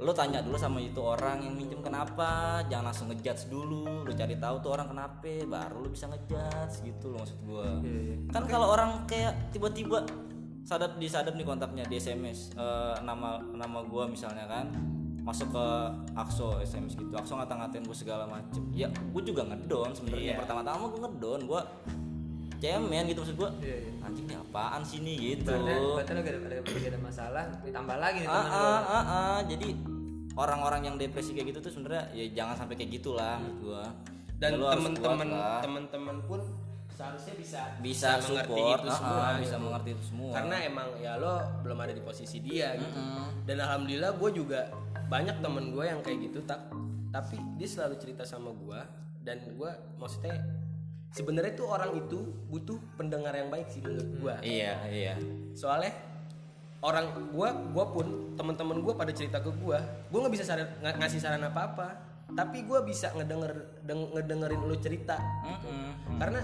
Lu 0.00 0.16
tanya 0.16 0.40
dulu 0.40 0.56
sama 0.56 0.80
itu 0.80 0.96
orang 0.96 1.44
yang 1.44 1.52
minjem 1.52 1.84
kenapa 1.84 2.62
jangan 2.72 2.88
langsung 2.88 3.12
ngejudge 3.12 3.52
dulu. 3.52 4.08
Lu 4.08 4.12
cari 4.16 4.40
tahu 4.40 4.56
tuh 4.64 4.70
orang 4.72 4.88
kenapa 4.88 5.28
baru 5.44 5.84
lu 5.84 5.88
bisa 5.92 6.08
ngejudge 6.08 6.88
gitu 6.88 7.12
loh 7.12 7.20
maksud 7.20 7.38
gua. 7.44 7.68
Kan 8.32 8.42
kalau 8.48 8.72
orang 8.72 9.04
kayak 9.04 9.52
tiba-tiba 9.52 10.00
sadap 10.64 10.96
disadap 10.96 11.34
nih 11.36 11.44
kontaknya 11.44 11.84
di 11.88 11.98
SMS 11.98 12.54
eh, 12.54 12.96
nama 13.02 13.40
nama 13.52 13.80
gua 13.84 14.06
misalnya 14.06 14.44
kan 14.46 14.70
masuk 15.20 15.52
ke 15.52 15.66
Akso 16.16 16.58
SMS 16.64 16.96
gitu. 16.96 17.12
Akso 17.12 17.36
ngata-ngatain 17.36 17.84
gue 17.84 17.96
segala 17.96 18.24
macem. 18.24 18.62
Ya 18.72 18.88
gue 18.88 19.22
juga 19.22 19.44
ngedon 19.46 19.92
sebenarnya. 19.92 20.40
Pertama-tama 20.40 20.88
gue 20.88 21.00
ngedon 21.04 21.40
gue 21.46 21.62
cemen 22.60 23.04
gitu 23.08 23.24
maksud 23.24 23.36
gue 23.40 23.50
Iya, 23.64 23.76
iya. 23.88 23.92
anjing 24.04 24.26
ini 24.28 24.34
apaan 24.36 24.82
sih 24.84 25.00
nih 25.00 25.16
gitu? 25.16 25.48
Berarti, 25.48 26.12
lagi 26.12 26.28
ada, 26.28 26.38
ada, 26.44 26.88
ada 26.92 27.00
masalah 27.00 27.42
ditambah 27.64 27.96
lagi 27.96 28.18
nih 28.20 28.28
ah, 28.28 28.36
ah, 28.36 28.80
ah, 28.84 29.00
ah. 29.00 29.38
jadi 29.48 29.68
orang-orang 30.36 30.92
yang 30.92 30.96
depresi 31.00 31.32
kayak 31.32 31.56
gitu 31.56 31.58
tuh 31.64 31.72
sebenarnya 31.72 32.12
ya 32.12 32.24
jangan 32.36 32.54
sampai 32.60 32.74
kayak 32.76 33.00
gitulah 33.00 33.40
menurut 33.40 33.58
gua. 33.64 33.84
Dan 34.40 34.56
temen-temen 34.56 35.28
temen-temen 35.64 36.16
pun 36.24 36.40
seharusnya 36.96 37.34
bisa 37.36 37.60
bisa 37.80 38.08
mengerti 38.20 38.60
support. 38.60 38.80
itu 38.84 38.88
ah, 38.88 38.96
semua 39.00 39.20
ah, 39.24 39.32
bisa 39.40 39.56
gitu. 39.56 39.64
mengerti 39.64 39.90
itu 39.96 40.04
semua. 40.04 40.32
Karena 40.36 40.56
emang 40.68 40.88
ya 41.00 41.12
lo 41.16 41.34
belum 41.64 41.78
ada 41.80 41.92
di 41.96 42.02
posisi 42.04 42.38
dia 42.44 42.76
gitu. 42.76 43.00
Mm-mm. 43.00 43.48
dan 43.48 43.56
alhamdulillah 43.64 44.12
gue 44.20 44.30
juga 44.36 44.60
banyak 45.10 45.36
temen 45.42 45.74
gue 45.74 45.84
yang 45.84 46.00
kayak 46.00 46.30
gitu 46.30 46.38
tak 46.46 46.70
tapi 47.10 47.36
dia 47.58 47.66
selalu 47.66 47.98
cerita 47.98 48.22
sama 48.22 48.54
gue 48.54 48.80
dan 49.26 49.42
gue 49.42 49.70
maksudnya 49.98 50.38
sebenarnya 51.10 51.58
tuh 51.58 51.66
orang 51.66 51.98
itu 51.98 52.22
butuh 52.46 52.78
pendengar 52.94 53.34
yang 53.34 53.50
baik 53.50 53.66
sih 53.66 53.82
menurut 53.82 54.10
gue 54.14 54.34
iya 54.46 54.78
iya 54.86 55.14
soalnya 55.52 55.90
orang 56.80 57.10
gue 57.34 57.48
gue 57.74 57.84
pun 57.90 58.06
teman-teman 58.38 58.78
gue 58.80 58.94
pada 58.94 59.10
cerita 59.10 59.42
ke 59.42 59.50
gue 59.50 59.78
gue 60.08 60.18
nggak 60.22 60.32
bisa 60.32 60.46
saran, 60.46 60.70
ng- 60.80 60.96
ngasih 61.02 61.20
saran 61.20 61.42
apa 61.42 61.60
apa 61.74 61.88
tapi 62.30 62.62
gue 62.62 62.78
bisa 62.86 63.10
ngedenger 63.12 63.82
deng- 63.82 64.14
ngedengerin 64.14 64.62
lu 64.62 64.78
cerita 64.78 65.18
gitu. 65.44 65.66
Mm-mm. 65.66 66.16
karena 66.22 66.40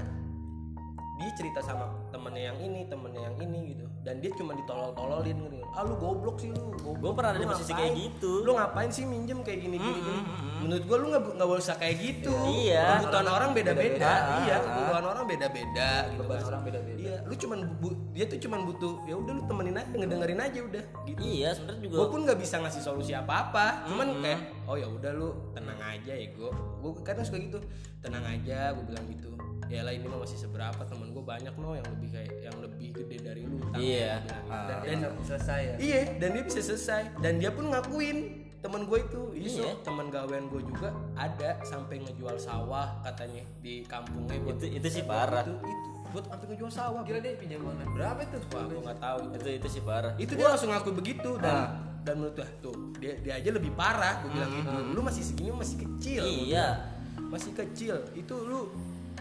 dia 1.16 1.30
cerita 1.38 1.62
sama 1.62 1.88
temennya 2.10 2.52
yang 2.52 2.58
ini 2.60 2.90
temennya 2.90 3.22
yang 3.32 3.36
ini 3.40 3.72
gitu 3.72 3.86
dan 4.06 4.22
dia 4.22 4.30
cuma 4.32 4.54
ditolol-tololin 4.54 5.34
gitu 5.34 5.58
ah 5.68 5.82
lu 5.82 5.98
goblok 5.98 6.38
sih 6.38 6.48
lu 6.48 6.70
goblok. 6.78 7.02
Gua 7.02 7.12
pernah 7.12 7.30
ada 7.34 7.38
di 7.38 7.48
posisi 7.48 7.72
kayak 7.74 7.92
gitu. 7.92 8.32
lu 8.40 8.54
ngapain 8.54 8.88
sih 8.88 9.02
minjem 9.02 9.42
kayak 9.42 9.60
gini 9.60 9.76
gini, 9.76 9.98
gini. 9.98 10.20
menurut 10.56 10.82
gue 10.82 10.96
lu 10.96 11.06
nggak 11.10 11.22
nggak 11.36 11.48
usah 11.58 11.76
kayak 11.76 11.96
gitu 11.98 12.32
Iya. 12.32 13.02
kebutuhan 13.02 13.28
orang 13.28 13.50
beda-beda 13.52 14.12
iya 14.40 14.56
kebutuhan 14.58 15.04
orang 15.04 15.24
beda-beda 15.26 15.88
gitu 16.06 16.22
Beban 16.22 16.38
kan. 16.38 16.46
orang 16.46 16.62
beda-beda. 16.62 16.96
Iya, 16.96 17.16
lu 17.22 17.34
cuman 17.36 17.58
bu- 17.76 17.98
dia 18.10 18.24
tuh 18.24 18.38
cuman 18.38 18.60
butuh 18.64 18.92
ya 19.04 19.14
udah 19.14 19.32
lu 19.32 19.42
temenin 19.44 19.74
aja, 19.74 19.90
ngedengerin 19.92 20.40
aja 20.40 20.58
udah 20.60 20.84
gitu. 21.04 21.18
iya 21.20 21.48
sebenarnya 21.50 21.82
juga 21.82 21.94
Gue 21.96 22.06
pun 22.08 22.20
nggak 22.24 22.38
bisa 22.40 22.54
ngasih 22.58 22.82
solusi 22.82 23.12
apa-apa, 23.12 23.64
cuman 23.86 24.06
kayak 24.18 24.40
oh 24.64 24.74
ya 24.74 24.86
udah 24.86 25.10
lu 25.12 25.28
tenang 25.52 25.78
aja 25.78 26.12
ya 26.12 26.26
gue. 26.28 26.50
Gue 26.80 26.90
kadang 27.02 27.22
suka 27.22 27.38
gitu, 27.38 27.58
tenang 28.00 28.24
aja, 28.24 28.70
gue 28.72 28.84
bilang 28.86 29.06
gitu. 29.08 29.30
Ya 29.66 29.82
lah 29.82 29.90
ini 29.90 30.06
mah 30.06 30.18
masih 30.18 30.38
seberapa 30.38 30.78
temen 30.82 31.10
gue 31.10 31.22
banyak 31.22 31.50
no 31.54 31.74
yang 31.74 31.86
lebih 31.88 32.10
kayak 32.10 32.32
yang 32.40 32.54
lebih 32.56 32.65
gede 32.96 33.16
dari 33.18 33.42
lu. 33.42 33.56
utangnya," 33.58 33.78
Iya. 33.78 34.12
Ah. 34.46 34.80
dan 34.80 34.96
dia 34.96 35.10
bisa 35.12 35.24
selesai 35.30 35.60
ya 35.62 35.74
Iya, 35.78 36.00
dan 36.16 36.28
dia 36.30 36.42
bisa 36.42 36.60
selesai 36.60 37.02
dan 37.18 37.32
dia 37.36 37.50
pun 37.50 37.64
ngakuin 37.66 38.18
temen 38.56 38.82
gue 38.82 38.98
itu 39.00 39.22
iya 39.32 39.50
Iya. 39.62 39.72
teman 39.80 40.06
gawean 40.08 40.44
gue 40.48 40.58
juga 40.60 40.88
ada 41.14 41.50
sampai 41.62 42.02
ngejual 42.02 42.34
sawah 42.36 42.98
katanya 43.00 43.46
di 43.60 43.84
kampungnya 43.84 44.40
buat 44.40 44.58
itu 44.58 44.66
itu 44.74 44.88
sih 44.90 45.04
parah 45.04 45.44
itu 45.44 45.54
itu 45.62 45.88
buat 46.08 46.24
sampai 46.24 46.46
ngejual 46.48 46.72
sawah 46.72 47.00
gila 47.00 47.20
dia 47.20 47.36
pinjam 47.36 47.60
online 47.60 47.92
berapa 47.92 48.20
itu 48.20 48.36
Wah, 48.48 48.64
gue 48.64 48.80
nggak 48.80 48.98
tahu 48.98 49.18
itu. 49.22 49.34
itu 49.36 49.48
itu 49.54 49.68
sih 49.70 49.82
parah 49.82 50.12
Itu 50.16 50.32
dia 50.34 50.46
langsung 50.48 50.70
ngaku 50.70 50.90
begitu 50.94 51.30
dan 51.36 51.78
dan 52.02 52.14
menurut 52.16 52.34
gue 52.34 52.48
tuh 52.60 52.74
dia 52.96 53.14
dia 53.20 53.34
aja 53.36 53.50
lebih 53.50 53.70
parah 53.72 54.18
gue 54.18 54.30
bilang 54.30 54.50
gitu. 54.52 54.74
Lu 54.88 55.00
masih 55.00 55.22
segini 55.22 55.50
masih 55.52 55.76
kecil. 55.76 56.22
Iya. 56.22 56.66
Masih 57.18 57.50
kecil. 57.52 57.98
Itu 58.14 58.34
lu 58.40 58.70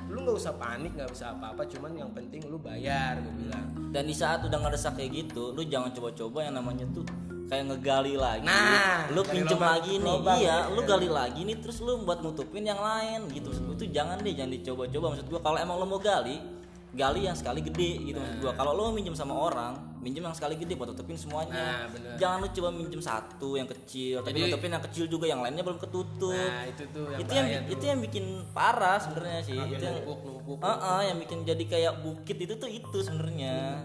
lu 0.06 0.22
nggak 0.22 0.38
usah 0.38 0.54
panik 0.56 0.92
nggak 0.94 1.10
usah 1.10 1.34
apa-apa 1.34 1.66
cuman 1.66 1.92
yang 1.98 2.12
penting 2.14 2.46
lu 2.46 2.62
bayar 2.62 3.18
gue 3.22 3.34
bilang. 3.46 3.68
Dan 3.90 4.04
di 4.06 4.16
saat 4.16 4.46
udah 4.46 4.60
ngedesak 4.62 4.98
kayak 4.98 5.12
gitu 5.26 5.54
lu 5.54 5.62
jangan 5.66 5.90
coba-coba 5.94 6.46
yang 6.46 6.56
namanya 6.58 6.86
tuh 6.94 7.06
kayak 7.46 7.70
ngegali 7.70 8.18
lagi. 8.18 8.46
Nah, 8.46 9.06
lu 9.14 9.22
pinjem 9.22 9.62
lagi 9.62 10.02
nih. 10.02 10.16
lubang. 10.18 10.38
iya 10.42 10.66
lu 10.74 10.82
gali 10.82 11.10
lagi 11.10 11.42
nih 11.46 11.58
terus 11.62 11.78
lu 11.82 12.02
buat 12.02 12.22
nutupin 12.26 12.66
yang 12.66 12.82
lain 12.82 13.30
gitu. 13.30 13.54
Maksud 13.54 13.64
gua 13.70 13.76
tuh 13.78 13.90
jangan 13.94 14.18
deh 14.22 14.34
jangan 14.34 14.52
dicoba-coba. 14.54 15.06
Maksud 15.14 15.28
gua 15.30 15.42
kalau 15.42 15.58
emang 15.62 15.78
lu 15.78 15.86
mau 15.86 16.02
gali 16.02 16.55
gali 16.96 17.28
yang 17.28 17.36
sekali 17.36 17.60
gede 17.60 17.92
gitu 18.08 18.18
maksud 18.18 18.40
gua. 18.40 18.54
Kalau 18.56 18.72
mau 18.80 18.96
minjem 18.96 19.12
sama 19.12 19.36
orang 19.36 19.96
minjem 20.06 20.22
yang 20.22 20.38
sekali 20.38 20.54
gede 20.56 20.78
buat 20.78 20.94
tutupin 20.94 21.18
semuanya. 21.18 21.52
Nah, 21.58 21.90
bener. 21.90 22.14
jangan 22.22 22.38
lu 22.46 22.48
coba 22.54 22.70
minjem 22.70 23.02
satu 23.02 23.58
yang 23.58 23.66
kecil 23.66 24.22
tapi 24.22 24.38
Jadi- 24.38 24.54
nutupin 24.54 24.72
yang 24.78 24.84
kecil 24.86 25.06
juga 25.10 25.26
yang 25.26 25.42
lainnya 25.42 25.66
belum 25.66 25.82
ketutup 25.82 26.30
nah 26.30 26.62
itu 26.70 26.84
tuh 26.94 27.10
yang 27.10 27.20
itu 27.26 27.34
yang 27.34 27.48
bahaya 27.50 27.66
itu 27.66 27.76
tuh. 27.82 27.88
yang 27.90 28.00
bikin 28.06 28.26
parah 28.54 28.98
sebenarnya 29.02 29.42
sih. 29.42 29.58
Yang 29.58 29.70
itu 29.76 29.84
yang 29.84 29.96
numpuk 30.06 30.20
numpuk. 30.24 30.58
Heeh, 30.62 31.00
yang 31.10 31.18
bikin 31.18 31.40
jadi 31.42 31.64
kayak 31.66 31.94
bukit 32.06 32.38
itu 32.38 32.54
tuh 32.56 32.70
itu 32.70 32.98
sebenarnya. 33.02 33.82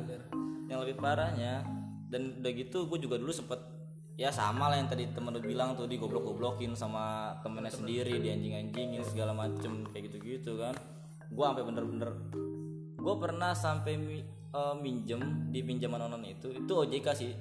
Yang 0.68 0.78
lebih 0.86 0.96
parahnya. 1.00 1.64
Dan 2.10 2.42
udah 2.42 2.52
gitu 2.52 2.78
gue 2.84 2.98
juga 3.00 3.16
dulu 3.16 3.32
sempet 3.32 3.58
ya 4.20 4.28
sama 4.28 4.68
lah 4.68 4.76
yang 4.76 4.92
tadi 4.92 5.08
temen 5.16 5.32
lu 5.32 5.40
bilang 5.40 5.72
tuh 5.72 5.88
di 5.88 5.96
goblok-goblokin 5.96 6.76
sama 6.76 7.32
temennya 7.40 7.72
sendiri 7.72 8.20
di 8.20 8.28
anjing-anjingin 8.28 9.00
segala 9.08 9.32
macem 9.32 9.88
kayak 9.88 10.12
gitu-gitu 10.12 10.60
kan. 10.60 10.76
Gue 11.32 11.44
sampai 11.48 11.64
bener-bener 11.64 12.12
gue 13.00 13.14
pernah 13.16 13.56
sampai 13.56 13.96
mi- 13.96 14.28
eh, 14.28 14.74
minjem 14.78 15.48
di 15.48 15.60
pinjaman 15.64 16.06
online 16.06 16.36
itu 16.38 16.52
itu 16.52 16.72
OJK 16.72 17.08
sih. 17.16 17.32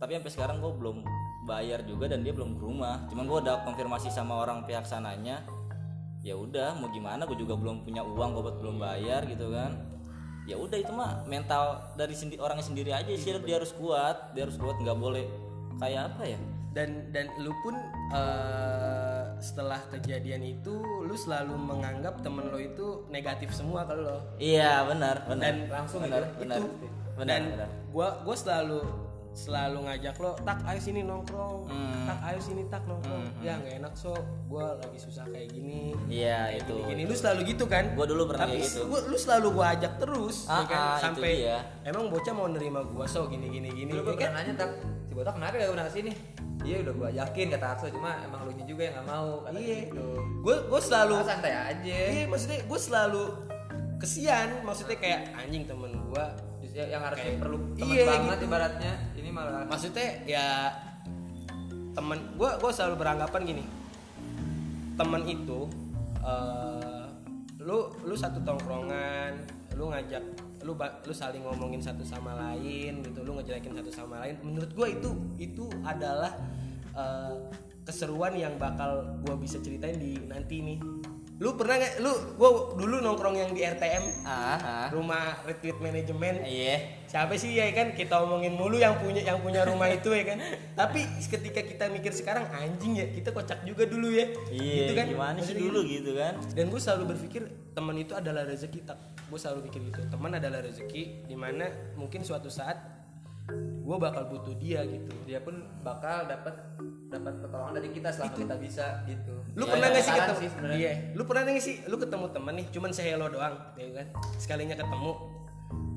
Tapi 0.00 0.16
sampai 0.16 0.32
sekarang 0.32 0.56
gue 0.64 0.72
belum 0.72 1.04
bayar 1.44 1.84
juga 1.84 2.08
dan 2.08 2.24
dia 2.24 2.32
belum 2.32 2.56
ke 2.56 2.62
rumah. 2.64 3.04
Cuman 3.08 3.24
gue 3.28 3.38
udah 3.44 3.64
konfirmasi 3.64 4.08
sama 4.08 4.40
orang 4.40 4.64
pihak 4.64 4.84
sananya 4.88 5.44
ya 6.20 6.36
udah 6.36 6.76
mau 6.80 6.88
gimana? 6.92 7.24
Gue 7.24 7.36
juga 7.36 7.56
belum 7.56 7.84
punya 7.84 8.04
uang 8.04 8.30
gue 8.36 8.42
buat 8.44 8.56
belum 8.60 8.76
bayar 8.80 9.24
gitu 9.28 9.52
kan. 9.52 9.76
Ya 10.48 10.56
udah 10.56 10.78
itu 10.80 10.92
mah 10.92 11.24
mental 11.28 11.94
dari 12.00 12.16
sendi 12.16 12.40
orangnya 12.40 12.64
sendiri 12.64 12.90
aja 12.96 13.12
sih. 13.12 13.32
Dia 13.44 13.56
harus 13.60 13.76
kuat 13.76 14.32
dia 14.32 14.48
harus 14.48 14.56
kuat 14.56 14.80
nggak 14.80 14.96
boleh 14.96 15.24
kayak 15.76 16.16
apa 16.16 16.22
ya? 16.24 16.40
Dan 16.72 17.12
dan 17.12 17.28
lu 17.42 17.52
pun 17.60 17.76
eh, 18.16 19.09
setelah 19.40 19.80
kejadian 19.88 20.42
itu 20.42 20.74
lu 21.00 21.12
selalu 21.12 21.56
menganggap 21.56 22.20
temen 22.20 22.46
lo 22.46 22.56
itu 22.56 23.04
negatif 23.08 23.50
semua 23.50 23.82
kalau 23.82 24.04
lo 24.06 24.18
iya 24.36 24.84
benar 24.84 25.24
benar. 25.24 25.50
Dan 25.50 25.56
langsung 25.66 26.00
benar 26.00 26.22
gitu. 26.22 26.38
benar. 26.38 26.58
Itu. 26.60 26.86
Benar 27.10 27.26
dan 27.26 27.42
benar. 27.50 27.68
gua 27.88 28.08
gua 28.22 28.36
selalu 28.36 28.80
selalu 29.30 29.86
ngajak 29.86 30.16
lo 30.18 30.34
tak 30.42 30.58
ayo 30.66 30.76
sini 30.76 31.00
nongkrong. 31.00 31.70
Hmm. 31.70 32.02
tak 32.02 32.18
ayo 32.26 32.38
sini 32.38 32.62
tak 32.66 32.82
nongkrong. 32.84 33.24
Ya 33.40 33.54
nggak 33.56 33.74
enak 33.78 33.94
so. 33.94 34.10
Gue 34.50 34.66
lagi 34.66 34.98
susah 34.98 35.22
kayak 35.30 35.54
gini. 35.54 35.94
Iya 36.10 36.58
itu. 36.58 36.74
gini 36.82 37.06
lu 37.06 37.14
selalu 37.14 37.46
gitu 37.46 37.70
kan? 37.70 37.94
Gua 37.94 38.10
dulu 38.10 38.26
pernah 38.26 38.50
tapi 38.50 38.58
gitu. 38.58 38.90
gua- 38.90 39.06
lu 39.06 39.14
selalu 39.14 39.46
gua 39.54 39.66
ajak 39.72 39.92
terus 39.96 40.50
Ah, 40.50 40.60
ya 40.60 40.64
kan? 40.66 40.74
ah, 40.76 40.90
itu 40.90 41.02
sampai 41.06 41.32
emang 41.86 42.04
bocah 42.10 42.34
mau 42.34 42.50
nerima 42.50 42.82
gua 42.82 43.06
so 43.06 43.30
gini 43.30 43.46
gini 43.48 43.70
gini 43.70 43.94
Dulu 43.94 44.02
ya 44.02 44.06
gue 44.10 44.16
kan? 44.18 44.30
nanya 44.34 44.52
tak, 44.58 44.70
si 45.06 45.12
botak 45.14 45.38
kenapa 45.38 45.54
gak 45.56 45.70
pernah 45.70 45.86
ke 45.86 45.94
sini? 45.94 46.12
Iya 46.60 46.76
udah 46.82 46.92
gue 46.92 47.06
ajakin 47.10 47.46
kata 47.50 47.66
Akso, 47.70 47.86
cuma 47.88 48.20
emang 48.20 48.44
lu 48.44 48.52
juga 48.60 48.82
yang 48.84 49.00
gak 49.00 49.08
mau 49.08 49.40
kata 49.42 49.56
iya 49.56 49.76
gitu. 49.84 50.06
gue 50.38 50.56
gue 50.68 50.80
selalu 50.80 51.14
Lu 51.14 51.24
santai 51.24 51.52
aja. 51.52 51.98
iya 52.06 52.24
maksudnya 52.24 52.60
gue 52.62 52.78
selalu 52.78 53.22
kesian 53.96 54.48
maksudnya 54.62 54.96
kayak 54.96 55.20
anjing 55.34 55.64
temen 55.64 55.92
gua 56.06 56.32
Terus 56.58 56.72
ya- 56.74 56.88
yang 56.90 57.02
harusnya 57.02 57.32
Kayak- 57.32 57.40
perlu 57.40 57.56
teman 57.74 57.88
iya, 57.90 58.04
banget 58.06 58.32
gitu. 58.34 58.46
ibaratnya, 58.46 58.92
ini 59.14 59.30
malah 59.30 59.62
maksudnya 59.66 60.08
ya 60.24 60.46
temen 61.90 62.18
gua 62.34 62.56
gua 62.56 62.70
selalu 62.70 62.94
beranggapan 62.96 63.40
gini 63.42 63.64
temen 64.94 65.22
itu 65.24 65.60
eh, 66.20 67.04
lu 67.58 67.78
lu 68.02 68.14
satu 68.14 68.40
tongkrongan 68.40 69.32
lu 69.74 69.88
ngajak 69.88 70.24
lu 70.60 70.76
lu 70.78 71.14
saling 71.14 71.42
ngomongin 71.44 71.80
satu 71.80 72.04
sama 72.04 72.36
lain 72.36 73.00
gitu 73.00 73.24
lu 73.24 73.36
ngejelekin 73.40 73.72
satu 73.76 73.90
sama 73.92 74.20
lain. 74.24 74.36
Menurut 74.44 74.70
gua 74.76 74.86
itu 74.88 75.10
itu 75.40 75.64
adalah 75.82 76.32
eh, 76.94 77.34
keseruan 77.84 78.36
yang 78.36 78.54
bakal 78.60 79.20
gua 79.24 79.36
bisa 79.40 79.56
ceritain 79.60 79.96
di 79.96 80.20
nanti 80.28 80.60
nih 80.60 80.78
lu 81.40 81.56
pernah 81.56 81.80
nggak? 81.80 82.04
Lu 82.04 82.12
gua 82.36 82.76
dulu 82.76 83.00
nongkrong 83.00 83.32
yang 83.32 83.50
di 83.56 83.64
RTM 83.64 84.28
ah, 84.28 84.60
ah. 84.60 84.88
rumah 84.92 85.40
retweet 85.48 85.80
manajemen 85.80 86.44
iya. 86.44 87.00
Siapa 87.08 87.32
sih 87.40 87.56
ya 87.56 87.64
kan? 87.72 87.96
Kita 87.96 88.20
omongin 88.20 88.60
mulu 88.60 88.76
yang 88.76 89.00
punya 89.00 89.24
yang 89.24 89.40
punya 89.40 89.64
rumah 89.64 89.88
itu 89.88 90.12
ya 90.12 90.36
kan? 90.36 90.38
Tapi 90.76 91.00
ketika 91.16 91.64
kita 91.64 91.88
mikir 91.88 92.12
sekarang 92.12 92.44
anjing 92.52 93.00
ya 93.00 93.08
kita 93.08 93.32
kocak 93.32 93.64
juga 93.64 93.88
dulu 93.88 94.12
ya. 94.12 94.28
Iya 94.52 94.84
Gitu 94.84 94.92
kan? 94.92 95.06
gimana 95.08 95.38
sih 95.40 95.56
dulu 95.56 95.80
gitu 95.88 96.12
kan? 96.12 96.36
Dan 96.52 96.68
gue 96.68 96.80
selalu 96.80 97.16
berpikir 97.16 97.42
teman 97.72 97.96
itu 97.96 98.12
adalah 98.12 98.44
rezeki. 98.44 98.84
Tak 98.84 98.98
gue 99.32 99.38
selalu 99.40 99.72
pikir 99.72 99.80
gitu. 99.88 100.00
Teman 100.12 100.36
adalah 100.36 100.60
rezeki 100.60 101.24
di 101.24 101.36
mana 101.40 101.72
mungkin 101.96 102.20
suatu 102.20 102.52
saat 102.52 102.76
gue 103.80 103.96
bakal 103.96 104.28
butuh 104.28 104.52
dia 104.60 104.84
gitu. 104.84 105.08
Dia 105.24 105.40
pun 105.40 105.56
bakal 105.80 106.28
dapat 106.28 106.52
dapat 107.10 107.34
pertolongan 107.42 107.74
dari 107.74 107.88
kita 107.90 108.08
selama 108.14 108.32
kita 108.32 108.54
bisa 108.56 108.86
gitu. 109.04 109.34
lu 109.58 109.64
Ya, 109.66 109.70
pernah 109.74 109.86
nggak 109.90 110.04
sih 110.06 110.12
ketemu 110.14 110.38
sih 110.38 110.50
iya. 110.78 110.92
Lu 111.12 111.22
pernah 111.26 111.42
nggak 111.42 111.58
sih 111.58 111.74
lu 111.90 111.96
ketemu 111.98 112.26
temen 112.30 112.52
nih 112.54 112.66
cuman 112.70 112.90
say 112.94 113.06
hello 113.10 113.26
doang 113.26 113.54
ya 113.74 113.86
kan? 113.98 114.06
Sekalinya 114.38 114.76
ketemu. 114.78 115.12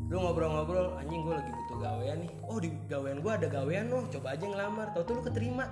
Lu 0.09 0.17
ngobrol-ngobrol 0.19 0.97
anjing 0.97 1.21
gue 1.21 1.33
lagi 1.33 1.51
butuh 1.53 1.77
gawean 1.79 2.17
nih. 2.21 2.31
Oh 2.45 2.57
di 2.57 2.69
gawean 2.85 3.17
gue 3.21 3.31
ada 3.31 3.47
gawean 3.47 3.85
loh 3.89 4.03
coba 4.09 4.33
aja 4.33 4.45
ngelamar. 4.45 4.87
Tau 4.93 5.05
tuh 5.05 5.13
lu 5.17 5.21
keterima. 5.21 5.65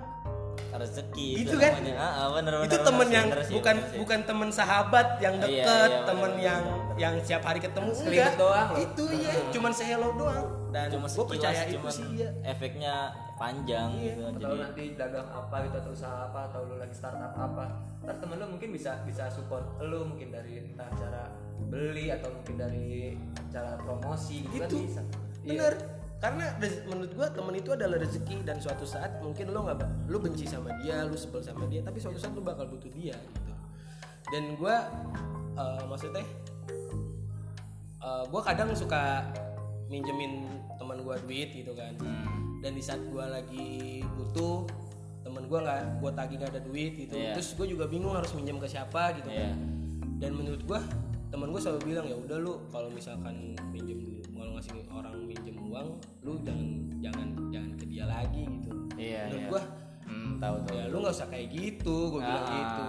Rezeki 0.72 1.48
Itu 1.48 1.56
kan? 1.56 1.72
namanya. 1.80 1.96
ah, 1.96 2.08
ah, 2.12 2.26
bener, 2.32 2.52
itu 2.60 2.76
bener, 2.76 2.84
temen 2.84 3.06
bener 3.08 3.16
yang 3.16 3.26
bener 3.28 3.44
bukan 3.48 3.76
bener 3.76 3.96
bukan 4.04 4.20
temen 4.24 4.48
sahabat 4.52 5.06
yang 5.20 5.34
Iya, 5.36 5.44
deket 5.48 5.90
iya, 5.92 6.04
temen 6.04 6.30
bener, 6.32 6.44
yang 6.44 6.62
yang 6.96 7.14
setiap 7.24 7.42
hari 7.44 7.60
ketemu 7.60 7.90
enggak. 7.92 8.32
doang 8.36 8.68
itu 8.76 9.04
iya. 9.16 9.32
Cuman 9.48 9.70
say 9.72 9.86
hello 9.88 10.12
doang. 10.12 10.44
Dan 10.72 10.88
cuma 10.88 11.08
gue 11.08 11.26
percaya 11.28 11.62
itu 11.68 11.88
sih 11.88 12.06
iya. 12.16 12.28
efeknya 12.44 12.94
panjang 13.42 13.90
Iya, 13.98 14.14
gitu. 14.14 14.22
atau 14.22 14.38
jadi 14.38 14.46
lu 14.46 14.62
nanti 14.62 14.84
dagang 14.94 15.26
apa 15.26 15.56
gitu 15.66 15.76
atau 15.82 15.90
usaha 15.90 16.16
apa 16.30 16.40
atau 16.46 16.60
lu 16.62 16.78
lagi 16.78 16.94
startup 16.94 17.34
apa. 17.34 17.64
Ntar 18.06 18.16
temen 18.22 18.38
lu 18.38 18.46
mungkin 18.54 18.70
bisa 18.70 19.02
bisa 19.02 19.26
support 19.26 19.66
lu 19.82 20.06
mungkin 20.06 20.30
dari 20.30 20.62
entah 20.62 20.86
cara 20.94 21.26
beli 21.66 22.14
atau 22.14 22.30
mungkin 22.30 22.54
dari 22.54 23.18
cara 23.50 23.74
promosi 23.82 24.46
gitu, 24.46 24.62
itu 24.62 24.62
kan 24.62 24.70
bisa. 24.86 25.02
Iya. 25.42 25.50
bener. 25.58 25.74
Karena 26.22 26.54
rez- 26.62 26.86
menurut 26.86 27.10
gua 27.18 27.26
temen 27.34 27.54
itu 27.58 27.74
adalah 27.74 27.98
rezeki 27.98 28.46
dan 28.46 28.62
suatu 28.62 28.86
saat 28.86 29.18
mungkin 29.18 29.50
lo 29.50 29.66
nggak 29.66 30.06
lu 30.06 30.22
benci 30.22 30.46
sama 30.46 30.70
dia 30.78 31.02
lu 31.02 31.18
sebel 31.18 31.42
sama 31.42 31.66
dia 31.66 31.82
tapi 31.82 31.98
suatu 31.98 32.14
saat 32.14 32.30
lu 32.38 32.46
bakal 32.46 32.70
butuh 32.70 32.94
dia 32.94 33.18
gitu. 33.18 33.52
Dan 34.30 34.54
gua 34.54 34.86
eh, 35.58 35.82
maksudnya 35.90 36.22
eh, 37.98 38.24
gua 38.30 38.40
kadang 38.46 38.70
suka 38.70 39.26
minjemin 39.90 40.46
teman 40.78 41.02
gua 41.02 41.18
duit 41.26 41.50
gitu 41.50 41.74
kan. 41.74 41.90
Hmm. 41.98 42.51
Dan 42.62 42.72
di 42.72 42.80
saat 42.80 43.02
gua 43.10 43.26
lagi 43.28 44.00
butuh 44.14 44.64
temen 45.20 45.44
gua 45.44 45.58
nggak 45.60 45.80
gua 45.98 46.10
tagih 46.12 46.38
nggak 46.38 46.50
ada 46.54 46.62
duit 46.62 46.92
gitu 46.96 47.14
Iya. 47.14 47.34
terus 47.34 47.52
gue 47.52 47.66
juga 47.68 47.84
bingung 47.84 48.14
harus 48.14 48.30
minjem 48.32 48.56
ke 48.56 48.66
siapa 48.66 49.18
gitu 49.18 49.28
Iya. 49.28 49.50
kan 49.50 49.56
dan 50.16 50.30
menurut 50.32 50.62
gua 50.62 50.78
temen 51.28 51.48
gue 51.48 51.58
selalu 51.58 51.80
bilang 51.84 52.06
ya 52.06 52.14
udah 52.14 52.38
lu 52.38 52.54
kalau 52.68 52.86
misalkan 52.88 53.34
minjem 53.68 53.98
kalau 54.32 54.54
ngasih 54.54 54.84
orang 54.88 55.16
minjem 55.20 55.56
uang 55.60 55.88
lu 56.22 56.38
jangan 56.40 56.68
jangan 57.00 57.28
jangan 57.50 57.70
ke 57.74 57.84
dia 57.84 58.04
lagi 58.04 58.42
gitu 58.46 58.70
Iya, 58.94 59.20
menurut 59.26 59.42
iya. 59.42 59.50
gua 59.50 59.62
hmm, 59.62 59.91
tahu 60.42 60.56
tahu 60.60 60.74
ya 60.74 60.84
lu 60.86 60.96
nggak 60.98 61.14
usah 61.14 61.28
kayak 61.28 61.46
gitu 61.48 61.96
gue 62.10 62.20
bilang 62.20 62.42
Ah. 62.42 62.52
gitu 62.52 62.82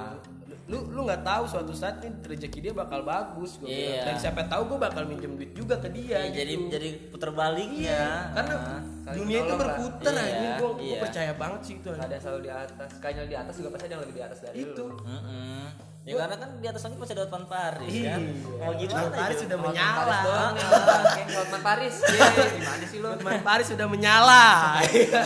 lu 0.64 0.78
lu 0.90 1.04
nggak 1.04 1.22
tahu 1.22 1.44
suatu 1.46 1.70
saat 1.72 2.00
nih 2.00 2.10
rezeki 2.26 2.60
dia 2.62 2.74
bakal 2.74 3.04
bagus 3.04 3.56
gue 3.58 3.68
bilang 3.68 3.94
Iya. 3.94 4.04
dan 4.06 4.16
siapa 4.18 4.42
tahu 4.46 4.62
gue 4.66 4.80
bakal 4.82 5.04
minjem 5.04 5.34
duit 5.34 5.52
juga 5.52 5.76
ke 5.78 5.90
dia 5.90 6.24
Iya, 6.24 6.32
jadi 6.34 6.54
gitu. 6.56 6.72
jadi 6.72 6.90
puter 7.10 7.30
baliknya 7.32 8.02
karena 8.32 8.56
Ah. 8.56 8.80
saling 9.04 9.20
dunia 9.22 9.40
itu 9.40 9.46
lah. 9.46 9.60
berputar 9.60 10.14
Iya, 10.14 10.24
aja 10.24 10.50
gue 10.56 10.70
iya. 10.82 11.00
percaya 11.00 11.32
banget 11.36 11.62
sih 11.62 11.76
itu 11.78 11.90
ada 11.92 12.16
selalu 12.18 12.40
di 12.42 12.52
atas 12.52 12.92
kayaknya 12.98 13.24
di 13.26 13.36
atas 13.38 13.54
juga 13.54 13.70
pasti 13.70 13.86
ada 13.86 13.94
yang 13.94 14.04
lebih 14.04 14.16
di 14.16 14.24
atas 14.24 14.40
dari 14.42 14.56
itu 14.58 14.82
lu 14.82 14.96
Mm-mm. 14.98 15.64
Ya 16.04 16.20
karena 16.20 16.36
kan 16.36 16.50
di 16.60 16.68
atas 16.68 16.84
langit 16.84 17.00
masih 17.00 17.16
ada 17.16 17.24
Hotman 17.24 17.46
Paris 17.48 17.94
kan. 17.96 18.20
Iya. 18.20 18.36
Mau 18.60 18.72
gimana 18.76 19.00
Hotman 19.00 19.16
Paris 19.16 19.32
gitu? 19.34 19.44
sudah 19.46 19.56
Hotman 19.56 19.72
menyala. 19.72 20.04
Paris 20.04 20.20
yang 20.20 21.16
kayak 21.24 21.38
Hotman 21.40 21.62
Paris 21.64 21.96
Iya, 22.04 22.28
gimana 22.52 22.84
sih 22.84 22.98
lu 23.00 23.08
Hotman 23.08 23.42
Paris 23.42 23.68
sudah 23.72 23.88
menyala 23.88 24.44
sudah 24.84 25.26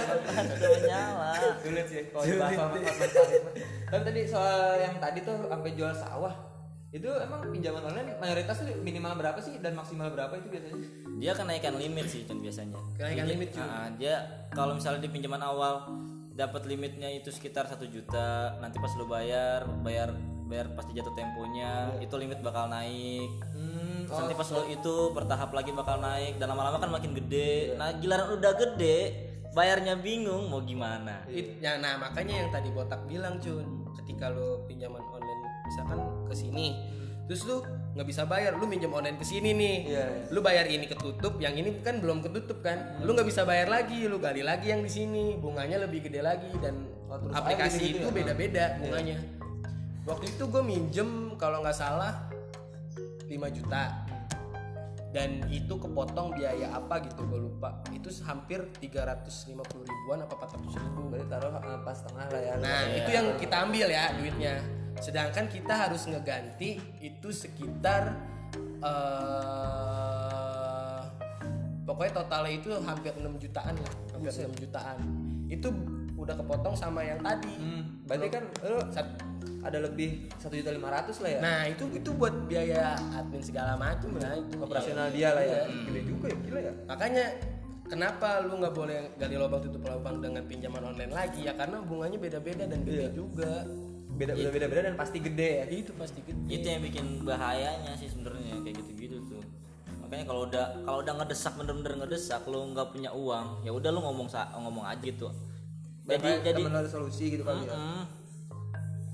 menyala. 0.70 1.32
sulit 1.58 1.86
sih 1.88 2.00
kalau 2.08 2.24
dibahas 2.24 2.54
sama 2.54 2.70
Hotman 2.70 2.94
Paris 2.94 3.26
tapi 3.88 4.02
tadi 4.04 4.22
soal 4.24 4.62
yang 4.78 4.96
tadi 4.98 5.20
tuh 5.22 5.36
sampai 5.42 5.72
jual 5.74 5.94
sawah 5.94 6.34
itu 6.88 7.10
emang 7.10 7.42
pinjaman 7.50 7.84
online 7.84 8.16
mayoritas 8.16 8.56
tuh 8.58 8.70
minimal 8.78 9.18
berapa 9.18 9.40
sih 9.40 9.58
dan 9.58 9.74
maksimal 9.74 10.08
berapa 10.08 10.34
itu 10.36 10.48
biasanya 10.48 10.78
Dia 11.18 11.32
kenaikan 11.34 11.74
limit 11.76 12.06
sih 12.06 12.22
Cun 12.24 12.40
biasanya. 12.40 12.78
Kenaikan 12.94 13.26
Jadi, 13.26 13.32
limit, 13.34 13.50
Cun. 13.50 13.66
ah, 13.66 13.90
dia 13.92 14.16
kalau 14.54 14.78
misalnya 14.78 15.02
di 15.02 15.10
pinjaman 15.10 15.42
awal 15.42 15.90
dapat 16.32 16.63
limitnya 16.63 17.10
itu 17.10 17.28
sekitar 17.28 17.66
satu 17.66 17.84
juta, 17.84 18.54
nanti 18.62 18.78
pas 18.78 18.94
lu 18.94 19.10
bayar, 19.10 19.66
bayar 19.82 20.13
bayar 20.47 20.71
pasti 20.73 20.91
jatuh 20.91 21.12
temponya, 21.12 21.91
itu 21.99 22.15
limit 22.15 22.39
bakal 22.39 22.65
naik. 22.65 23.29
hmm, 23.51 24.07
Terus 24.07 24.17
nanti 24.17 24.33
pas 24.33 24.49
lo 24.49 24.63
itu 24.65 24.95
bertahap 25.12 25.51
lagi 25.51 25.71
bakal 25.71 25.99
naik 25.99 26.36
dan 26.36 26.47
lama-lama 26.47 26.77
kan 26.77 26.89
makin 26.89 27.12
gede. 27.13 27.75
Nah, 27.75 27.91
giliran 27.93 28.33
udah 28.33 28.53
gede, 28.55 28.97
bayarnya 29.51 29.93
bingung 29.95 30.47
mau 30.47 30.60
gimana. 30.60 31.27
It- 31.27 31.60
ya, 31.60 31.75
nah 31.75 31.95
makanya 31.97 32.41
yang 32.41 32.49
tadi 32.49 32.69
botak 32.69 33.03
bilang 33.05 33.38
cun 33.38 33.65
ketika 33.97 34.29
lo 34.29 34.63
pinjaman 34.63 35.03
online 35.03 35.41
misalkan 35.65 35.99
ke 36.23 36.33
sini 36.33 36.67
terus 37.27 37.43
lu 37.43 37.60
nggak 37.91 38.07
bisa 38.07 38.23
bayar 38.23 38.55
lu 38.55 38.63
minjem 38.63 38.88
online 38.88 39.19
ke 39.19 39.25
sini 39.27 39.51
nih 39.51 39.77
Iya, 39.83 39.99
iya. 39.99 40.31
lu 40.31 40.39
bayar 40.39 40.63
ini 40.63 40.88
ketutup 40.88 41.36
yang 41.38 41.51
ini 41.53 41.83
kan 41.83 41.99
belum 41.99 42.23
ketutup 42.23 42.63
kan 42.63 42.95
lu 43.03 43.12
nggak 43.12 43.27
bisa 43.27 43.43
bayar 43.43 43.67
lagi 43.67 44.07
lu 44.07 44.15
gali 44.15 44.47
lagi 44.47 44.71
yang 44.71 44.79
di 44.79 44.88
sini 44.88 45.36
bunganya 45.36 45.83
lebih 45.83 46.07
gede 46.07 46.23
lagi 46.23 46.47
dan 46.57 46.88
Oh, 47.07 47.15
terus 47.17 47.36
aplikasi 47.36 47.83
gitu-gitu 47.83 47.99
itu 47.99 48.07
ya? 48.07 48.15
beda-beda 48.15 48.65
bunganya 48.79 49.15
waktu 50.08 50.32
itu 50.32 50.43
gue 50.48 50.63
minjem 50.63 51.36
kalau 51.36 51.60
nggak 51.60 51.76
salah 51.76 52.15
5 53.28 53.36
juta 53.52 54.08
dan 55.08 55.39
itu 55.48 55.76
kepotong 55.76 56.32
biaya 56.32 56.72
apa 56.72 57.00
gitu 57.04 57.28
gue 57.28 57.39
lupa 57.39 57.80
itu 57.91 58.08
hampir 58.24 58.63
350 58.80 59.56
ribuan 59.84 60.24
apa 60.24 60.48
400 60.48 60.80
ribu 60.80 61.02
berarti 61.12 61.28
taruh 61.28 61.52
eh, 61.54 61.80
pas 61.84 61.98
tengah 62.00 62.28
lah 62.28 62.41
ya 62.41 62.54
Nah, 62.60 62.82
itu 62.91 63.10
yang 63.12 63.28
kita 63.36 63.56
ambil 63.63 63.88
ya 63.88 64.04
duitnya. 64.15 64.56
Sedangkan 64.98 65.46
kita 65.48 65.74
harus 65.74 66.04
ngeganti 66.08 66.80
itu 67.00 67.28
sekitar 67.30 68.15
eh 68.84 71.02
pokoknya 71.88 72.12
totalnya 72.13 72.52
itu 72.52 72.70
hampir 72.84 73.13
6 73.15 73.24
jutaan 73.39 73.76
lah, 73.76 73.93
hampir 74.12 74.32
6 74.34 74.52
jutaan. 74.60 74.98
Itu 75.48 75.72
udah 76.15 76.36
kepotong 76.36 76.76
sama 76.76 77.02
yang 77.02 77.20
tadi. 77.24 77.56
Hmm, 77.56 78.04
berarti 78.04 78.28
kan 78.28 78.43
lu 78.65 78.80
Sat- 78.91 79.24
ada 79.60 79.77
lebih 79.79 80.10
satu 80.36 80.53
juta 80.53 80.69
lima 80.69 80.89
ratus 80.89 81.19
lah 81.19 81.29
ya 81.29 81.39
Nah, 81.39 81.62
itu 81.65 81.83
itu 81.91 82.10
buat 82.12 82.33
biaya 82.45 82.81
admin 83.12 83.39
segala 83.39 83.73
macam 83.75 84.15
lah 84.15 84.33
itu. 84.33 84.55
operasional 84.57 85.07
dia 85.10 85.29
lah 85.31 85.41
ya 85.41 85.62
Iya. 85.62 85.63
gede 85.86 86.01
juga 86.05 86.25
ya 86.27 86.38
gila 86.39 86.60
ya 86.62 86.73
Makanya 86.86 87.25
kenapa 87.86 88.27
lu 88.41 88.53
nggak 88.57 88.73
boleh 88.73 88.97
gali 89.15 89.36
lubang 89.36 89.62
tutup 89.62 89.81
lubang 89.81 90.17
dengan 90.17 90.43
pinjaman 90.43 90.83
online 90.86 91.12
lagi 91.12 91.39
ya 91.41 91.53
karena 91.53 91.79
bunganya 91.79 92.17
beda-beda 92.17 92.63
dan 92.63 92.79
gede 92.81 93.03
Iya. 93.03 93.12
juga. 93.12 93.53
beda 94.10 94.33
beda 94.33 94.49
beda 94.49 94.65
beda 94.67 94.81
dan 94.83 94.95
pasti 94.95 95.17
gede 95.19 95.49
ya 95.53 95.65
Itu 95.69 95.93
pasti 95.93 96.19
gede. 96.21 96.49
itu 96.49 96.65
yang 96.65 96.81
bikin 96.81 97.05
bahayanya 97.21 97.93
sih 97.93 98.10
sebenarnya 98.10 98.60
kayak 98.60 98.81
gitu-gitu 98.81 99.21
tuh 99.23 99.43
makanya 99.99 100.25
kalau 100.25 100.41
udah 100.43 100.65
kalau 100.81 100.99
udah 100.99 101.13
ngedesak 101.17 101.53
bener-bener 101.53 101.93
ngedesak 101.99 102.41
lu 102.47 102.71
nggak 102.71 102.88
punya 102.89 103.12
uang 103.12 103.62
ya 103.62 103.69
udah 103.69 103.89
lu 103.91 103.99
ngomong 103.99 104.25
ngomong 104.57 104.86
aja 104.86 104.97
gitu 104.97 105.27
jadi 106.07 106.39
jadi 106.41 106.57
temen 106.57 106.71
lu 106.71 106.79
ada 106.79 106.89
solusi 106.89 107.29
gitu 107.29 107.43
kali 107.43 107.67
ya 107.67 107.75
Mm-mm. 107.75 108.01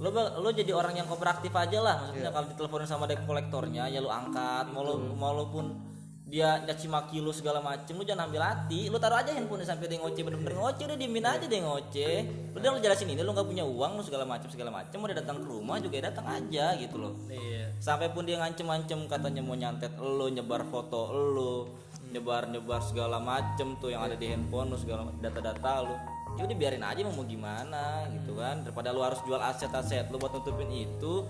Lo 0.02 0.10
lo 0.14 0.50
jadi 0.50 0.74
orang 0.74 0.98
yang 0.98 1.06
kooperatif 1.06 1.54
aja 1.54 1.78
lah 1.80 1.96
maksudnya 2.10 2.30
Iya. 2.30 2.36
kalau 2.36 2.48
diteleponin 2.50 2.88
sama 2.88 3.06
debt 3.06 3.22
kolektornya 3.24 3.86
ya 3.88 4.02
lu 4.02 4.10
angkat 4.10 4.74
malu- 4.74 5.14
walaupun 5.14 5.94
dia 6.24 6.58
caci 6.66 6.90
maki 6.90 7.22
lu 7.22 7.30
segala 7.30 7.62
macem 7.62 7.94
lu 7.94 8.02
jangan 8.02 8.26
ambil 8.26 8.42
hati 8.42 8.90
lu 8.90 8.98
taruh 8.98 9.22
aja 9.22 9.38
handphone 9.38 9.62
sampai 9.62 9.86
dia 9.86 10.02
ngoceh 10.02 10.26
bener-bener 10.26 10.58
ngoceh 10.58 10.90
udah 10.90 10.98
diemin 10.98 11.22
aja 11.22 11.46
dia 11.46 11.62
ngoceh. 11.62 12.16
Udah 12.58 12.74
lu 12.74 12.82
jelasin 12.82 13.06
ini 13.06 13.22
lu 13.22 13.38
nggak 13.38 13.46
punya 13.46 13.62
uang 13.62 14.02
lu 14.02 14.02
segala 14.02 14.26
macem 14.26 14.50
segala 14.50 14.74
macem 14.74 14.98
mau 14.98 15.06
dia 15.06 15.22
datang 15.22 15.38
ke 15.38 15.46
rumah 15.46 15.78
juga 15.78 16.02
ya 16.02 16.10
datang 16.10 16.26
aja 16.26 16.74
gitu 16.74 16.98
loh. 16.98 17.14
Iya. 17.30 17.78
Sampai 17.78 18.10
pun 18.10 18.26
dia 18.26 18.42
ngancem-ngancem 18.42 19.06
katanya 19.06 19.46
mau 19.46 19.54
nyantet 19.54 19.94
lu 20.02 20.26
nyebar 20.26 20.66
foto 20.66 21.14
lu 21.14 21.70
nyebar-nyebar 22.10 22.82
segala 22.82 23.22
macem 23.22 23.78
tuh 23.78 23.94
yang 23.94 24.02
ada 24.02 24.18
di 24.18 24.26
handphone 24.30 24.74
lu 24.74 24.78
segala 24.78 25.06
data-data 25.18 25.86
lu 25.86 25.94
ya 26.34 26.50
udah 26.50 26.58
biarin 26.58 26.82
aja 26.82 27.06
mau 27.06 27.26
gimana 27.26 28.10
gitu 28.10 28.38
kan. 28.38 28.66
Daripada 28.66 28.90
lu 28.90 29.02
harus 29.06 29.22
jual 29.26 29.40
aset-aset 29.40 30.10
lu 30.10 30.18
buat 30.18 30.34
nutupin 30.34 30.70
itu 30.72 31.28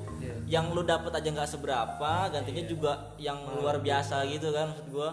yang 0.47 0.71
lu 0.71 0.83
dapat 0.83 1.11
aja 1.19 1.27
nggak 1.31 1.49
seberapa 1.49 2.31
gantinya 2.31 2.63
juga 2.63 2.91
yang 3.19 3.39
luar 3.59 3.79
biasa 3.83 4.23
gitu 4.31 4.51
kan 4.55 4.71
maksud 4.71 4.87
gua. 4.91 5.11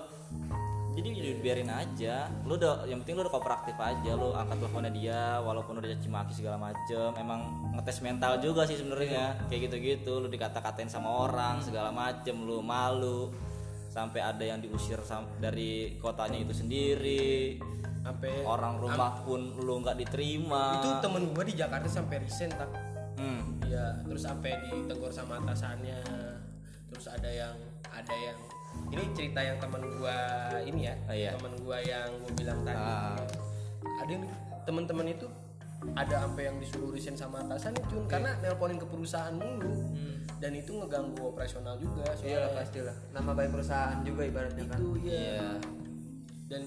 Jadi 0.90 1.06
jadi 1.16 1.30
biarin 1.38 1.70
aja. 1.70 2.26
Lu 2.44 2.58
udah 2.58 2.84
yang 2.86 3.02
penting 3.02 3.18
lu 3.18 3.22
udah 3.26 3.34
kooperatif 3.34 3.78
aja 3.78 4.10
lu 4.14 4.34
angkat 4.34 4.58
teleponnya 4.58 4.92
dia 4.92 5.22
walaupun 5.38 5.78
udah 5.78 5.88
caci 5.96 6.08
maki 6.10 6.32
segala 6.34 6.58
macem 6.58 7.14
emang 7.14 7.40
ngetes 7.78 8.02
mental 8.02 8.38
juga 8.42 8.66
sih 8.66 8.78
sebenarnya. 8.78 9.38
Kayak 9.46 9.70
gitu-gitu 9.70 10.22
lu 10.22 10.26
dikata-katain 10.26 10.90
sama 10.90 11.30
orang 11.30 11.62
segala 11.62 11.94
macem 11.94 12.34
lu 12.42 12.62
malu. 12.62 13.30
Sampai 13.90 14.22
ada 14.22 14.46
yang 14.46 14.62
diusir 14.62 15.02
dari 15.42 15.98
kotanya 15.98 16.38
itu 16.38 16.54
sendiri 16.54 17.58
sampai 18.00 18.32
orang 18.42 18.80
rumah 18.80 19.20
pun 19.22 19.40
lu 19.60 19.80
nggak 19.80 19.96
diterima 19.98 20.80
itu 20.80 20.88
temen 21.04 21.22
gue 21.30 21.44
di 21.44 21.54
Jakarta 21.54 21.88
sampai 21.88 22.16
resign 22.20 22.48
tak 22.56 22.70
hmm. 23.20 23.60
Iya, 23.70 24.02
terus 24.02 24.26
sampai 24.26 24.50
ditegur 24.66 25.14
sama 25.14 25.38
atasannya. 25.38 26.02
Terus 26.90 27.06
ada 27.06 27.30
yang 27.30 27.54
ada 27.86 28.10
yang 28.18 28.34
ini 28.90 29.06
cerita 29.14 29.38
yang 29.38 29.62
teman 29.62 29.78
gua 29.94 30.18
ini 30.66 30.90
ya, 30.90 30.94
Oh, 31.06 31.14
iya. 31.14 31.30
teman 31.38 31.54
gua 31.62 31.78
yang 31.78 32.10
gua 32.18 32.32
bilang 32.34 32.58
tadi. 32.66 32.82
Ah. 32.82 33.14
Ada 34.02 34.10
yang 34.10 34.24
teman-teman 34.66 35.06
itu 35.06 35.26
ada 35.94 36.26
sampai 36.26 36.50
yang 36.50 36.58
disuruh 36.58 36.90
resign 36.90 37.14
sama 37.14 37.46
atasan 37.46 37.78
cun 37.86 38.10
karena 38.10 38.34
nelponin 38.42 38.76
ke 38.76 38.84
perusahaan 38.84 39.32
mulu 39.32 39.70
dan 40.42 40.52
itu 40.52 40.76
ngeganggu 40.76 41.30
operasional 41.30 41.78
juga 41.78 42.04
lah 42.10 42.16
soalnya 42.18 42.50
pastilah. 42.52 42.96
Nama 43.14 43.30
baik 43.38 43.50
perusahaan 43.54 43.98
juga 44.02 44.22
ibaratnya 44.26 44.64
kan. 44.66 44.76
itu 44.82 44.88
ya 45.06 45.14
Iya. 45.14 45.50
Dan 46.50 46.66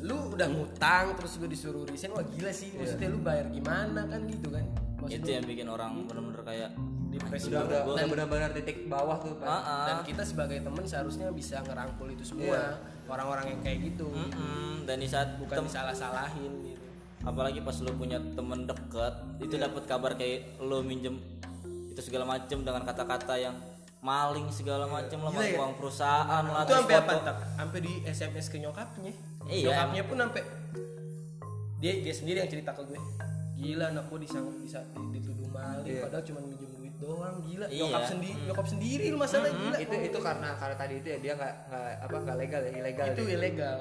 lu 0.00 0.32
udah 0.32 0.48
ngutang 0.48 1.12
terus 1.12 1.36
lu 1.36 1.46
disuruh 1.46 1.84
resign 1.84 2.16
wah 2.16 2.24
gila 2.24 2.48
sih 2.48 2.72
maksudnya 2.72 3.08
lu 3.12 3.20
bayar 3.20 3.52
gimana 3.52 4.08
kan 4.08 4.24
gitu 4.24 4.48
kan 4.48 4.64
maksudnya 4.96 5.20
itu 5.20 5.30
yang 5.36 5.44
bikin 5.44 5.68
orang 5.68 5.92
bener-bener 6.08 6.40
kayak 6.40 6.70
depresi 7.12 7.52
udah 7.52 7.62
banget. 7.68 7.84
udah 7.84 8.06
benar-benar 8.08 8.50
titik 8.56 8.78
bawah 8.88 9.18
tuh 9.20 9.36
Pak. 9.36 9.44
ah, 9.44 9.60
ah. 9.60 9.84
dan 9.84 9.96
kita 10.08 10.22
sebagai 10.24 10.64
teman 10.64 10.84
seharusnya 10.88 11.28
bisa 11.36 11.60
ngerangkul 11.60 12.08
itu 12.08 12.24
semua 12.24 12.80
orang-orang 13.10 13.46
yang 13.52 13.60
kayak 13.60 13.78
gitu 13.92 14.08
Mm-mm. 14.08 14.88
dan 14.88 14.96
di 14.96 15.08
saat 15.10 15.36
bukan 15.36 15.68
disalah-salahin 15.68 16.52
gitu 16.64 16.80
apalagi 17.20 17.60
pas 17.60 17.76
lu 17.84 17.92
punya 18.00 18.16
temen 18.16 18.64
deket 18.64 19.14
itu 19.44 19.54
dapat 19.60 19.84
kabar 19.84 20.16
kayak 20.16 20.56
lu 20.64 20.80
minjem 20.80 21.20
itu 21.92 22.00
segala 22.00 22.24
macem 22.24 22.64
dengan 22.64 22.80
kata-kata 22.88 23.36
yang 23.36 23.52
maling 24.00 24.48
segala 24.48 24.88
macem 24.88 25.20
lah 25.20 25.28
Gila 25.30 25.44
ya? 25.44 25.56
uang 25.56 25.72
perusahaan 25.76 26.40
lah 26.42 26.64
itu 26.64 26.72
sampai 26.72 26.96
apa 26.96 27.12
tak 27.20 27.36
sampai 27.54 27.78
di 27.80 27.92
SMS 28.02 28.46
ke 28.48 28.56
nyokapnya? 28.56 29.12
Iya, 29.44 29.64
nyokapnya 29.66 30.02
pun 30.08 30.16
sampai 30.18 30.42
dia 31.76 31.92
dia 31.98 32.14
sendiri 32.14 32.36
yang 32.40 32.48
cerita 32.48 32.72
ke 32.72 32.82
gue. 32.82 33.00
Gila 33.54 33.84
anak 33.88 34.04
gue 34.06 34.18
disang 34.20 34.48
bisa 34.58 34.80
dituduh 35.10 35.48
maling 35.48 36.00
padahal 36.00 36.24
cuma 36.24 36.40
minjem 36.40 36.70
duit 36.72 36.94
doang. 36.96 37.44
Gila 37.44 37.66
Iya. 37.66 37.80
nyokap 37.82 38.04
sendiri 38.06 38.38
nyokap 38.42 38.66
sendiri 38.66 39.04
lu 39.06 39.18
masalah 39.18 39.50
gila. 39.50 39.76
Itu 39.78 39.94
itu 39.98 40.18
karena 40.18 40.48
karena 40.56 40.76
tadi 40.76 40.94
itu 40.96 41.08
ya 41.10 41.18
dia 41.18 41.32
nggak 41.34 41.54
nggak 41.68 41.84
apa 42.00 42.16
nggak 42.18 42.36
legal 42.38 42.60
ya 42.62 42.70
ilegal 42.74 43.06
itu 43.06 43.22
dia. 43.22 43.34
ilegal. 43.36 43.78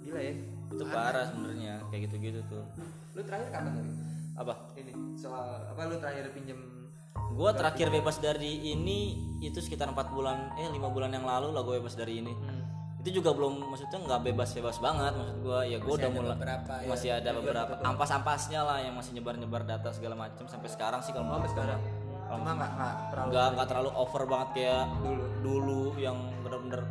Gila 0.00 0.20
ya. 0.20 0.32
Itu 0.70 0.84
parah 0.86 1.24
sebenarnya 1.26 1.74
kayak 1.88 2.00
gitu-gitu 2.08 2.40
tuh. 2.46 2.64
Lu 3.12 3.20
terakhir 3.20 3.48
kapan 3.50 3.72
tadi 3.74 3.92
apa? 4.34 4.54
Ini 4.74 4.92
soal 5.14 5.44
apa 5.68 5.80
lu 5.84 5.96
terakhir 5.98 6.32
pinjem 6.32 6.56
gua 7.14 7.50
terakhir 7.56 7.88
bebas 7.88 8.20
dari 8.20 8.74
ini 8.74 9.16
itu 9.40 9.58
sekitar 9.58 9.90
empat 9.90 10.12
bulan 10.12 10.52
eh 10.60 10.68
lima 10.68 10.92
bulan 10.92 11.10
yang 11.10 11.24
lalu 11.24 11.50
lah 11.56 11.64
gue 11.64 11.80
bebas 11.80 11.96
dari 11.96 12.20
ini. 12.20 12.34
Hmm. 12.34 12.62
itu 13.00 13.16
juga 13.16 13.32
belum 13.32 13.72
maksudnya 13.72 13.96
nggak 13.96 14.28
bebas 14.28 14.52
bebas 14.52 14.76
banget 14.76 15.16
maksud 15.16 15.36
gua. 15.40 15.64
Ya 15.64 15.80
gua 15.80 15.96
udah 15.96 16.10
mulai 16.12 16.36
beberapa 16.36 16.72
ya. 16.84 16.88
masih 16.92 17.10
ada 17.16 17.30
beberapa 17.32 17.72
ampas-ampasnya 17.80 18.60
lah 18.60 18.78
yang 18.84 18.92
masih 18.92 19.16
nyebar-nyebar 19.16 19.64
data 19.64 19.88
segala 19.96 20.20
macam 20.20 20.44
sampai 20.44 20.68
sekarang 20.68 21.00
sih 21.00 21.16
kalau 21.16 21.32
oh 21.32 21.40
menurut 21.40 21.48
sekarang? 21.48 21.80
cuma 22.30 22.54
nggak 22.54 22.70
nggak 22.78 22.94
terlalu 23.10 23.30
nggak 23.32 23.46
nggak 23.56 23.68
terlalu 23.72 23.90
over 23.96 24.22
banget 24.28 24.48
kayak 24.54 24.84
dulu. 25.02 25.24
dulu 25.42 25.82
yang 25.98 26.16
bener-bener 26.44 26.82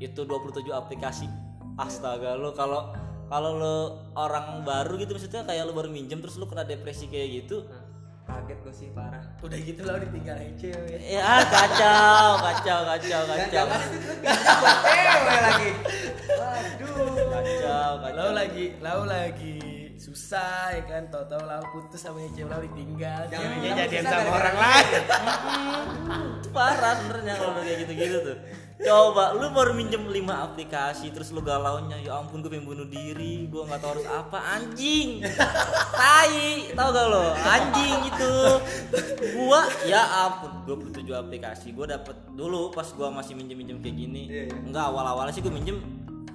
itu 0.00 0.20
27 0.24 0.72
aplikasi. 0.72 1.28
Astaga 1.78 2.34
lu 2.34 2.50
kalau 2.56 2.90
kalau 3.28 3.60
lu 3.60 3.76
orang 4.16 4.64
baru 4.64 4.96
gitu 4.96 5.14
maksudnya 5.14 5.44
kayak 5.44 5.68
lu 5.68 5.76
baru 5.76 5.92
minjem 5.92 6.18
terus 6.24 6.40
lu 6.40 6.48
kena 6.48 6.64
depresi 6.64 7.12
kayak 7.12 7.44
gitu 7.44 7.68
Nah, 7.68 7.87
kaget 8.28 8.58
gue 8.60 8.74
sih 8.76 8.88
parah. 8.92 9.24
Udah 9.40 9.56
gitu 9.56 9.80
lah 9.88 9.96
ditinggal 9.96 10.36
aja 10.36 10.52
cewek. 10.60 11.00
Ya 11.00 11.40
kacau 11.48 12.36
kacau 12.44 12.80
kacau 12.84 13.20
kacau 13.24 13.48
jangan 13.48 13.80
itu 13.88 13.98
tuh 14.04 14.16
pinjam 14.20 14.56
buat 14.60 14.76
cewek 14.84 15.40
lagi. 15.40 15.70
Waduh. 16.36 17.08
Kacau 17.32 17.72
lau 17.72 17.94
kacau 18.04 18.30
lagi 18.36 18.64
lau 18.84 19.00
lagi. 19.08 19.56
Susah 19.96 20.76
ya 20.76 20.82
kan? 20.84 21.02
Tau 21.08 21.24
tau 21.24 21.40
lau 21.48 21.64
putus 21.72 22.04
sama 22.04 22.20
yang 22.20 22.32
cewek 22.36 22.52
lau 22.52 22.60
ditinggal. 22.60 23.20
Ceweknya 23.32 23.70
jadian 23.88 24.04
sama 24.04 24.30
orang 24.36 24.56
lain. 24.60 25.02
Parah 26.54 26.94
sebenarnya 27.00 27.34
kalau 27.40 27.52
udah 27.56 27.64
kayak 27.64 27.78
gitu-gitu 27.88 28.18
tuh 28.20 28.38
coba 28.78 29.34
lu 29.34 29.50
baru 29.50 29.74
minjem 29.74 30.06
5 30.06 30.14
aplikasi 30.22 31.10
terus 31.10 31.34
lu 31.34 31.42
galaunya 31.42 31.98
ya 31.98 32.22
ampun 32.22 32.38
gue 32.38 32.50
pengen 32.50 32.62
bunuh 32.62 32.86
diri 32.86 33.50
gue 33.50 33.62
nggak 33.66 33.80
tahu 33.82 33.90
harus 33.98 34.06
apa. 34.06 34.38
Anjing. 34.54 35.26
Tai 35.98 36.38
tau 36.78 36.88
gak 36.94 37.06
lo? 37.10 37.26
Anjing 37.34 37.98
itu. 38.06 38.34
Gua 39.34 39.66
ya 39.82 40.30
ampun 40.30 40.62
27 40.62 41.02
aplikasi 41.10 41.74
gue 41.74 41.86
dapet 41.90 42.16
dulu 42.32 42.70
pas 42.70 42.86
gua 42.94 43.10
masih 43.10 43.34
minjem 43.34 43.58
minjem 43.58 43.78
kayak 43.82 43.96
gini. 43.98 44.22
Iya, 44.30 44.42
iya. 44.46 44.56
enggak 44.62 44.84
awal 44.94 45.04
awalnya 45.10 45.34
sih 45.34 45.42
gue 45.42 45.50
minjem 45.50 45.82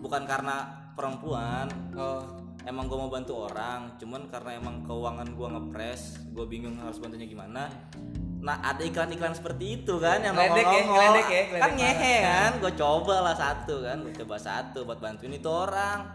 bukan 0.04 0.28
karena 0.28 0.68
perempuan. 1.00 1.72
Oh. 1.96 2.44
Emang 2.64 2.88
gue 2.88 2.96
mau 2.96 3.12
bantu 3.12 3.44
orang 3.44 4.00
cuman 4.00 4.32
karena 4.32 4.56
emang 4.56 4.88
keuangan 4.88 5.36
gue 5.36 5.48
ngepres 5.52 6.32
gue 6.32 6.48
bingung 6.48 6.80
harus 6.80 6.96
bantunya 6.96 7.28
gimana 7.28 7.68
nah 8.44 8.60
ada 8.60 8.84
iklan-iklan 8.84 9.32
seperti 9.32 9.80
itu 9.80 9.94
kan 10.04 10.20
yang 10.20 10.36
Ngeledek 10.36 10.68
ya, 10.68 10.84
nongol-nongol. 10.84 10.92
ngeledek 11.00 11.28
ya, 11.32 11.44
kan 11.64 11.72
ngehe 11.80 12.16
kan? 12.20 12.52
gue 12.60 12.74
coba 12.76 13.16
lah 13.24 13.36
satu 13.40 13.76
kan 13.88 13.98
gue 14.04 14.14
coba 14.20 14.36
satu 14.36 14.80
buat 14.84 15.00
bantuin 15.00 15.32
itu 15.32 15.48
orang. 15.48 16.12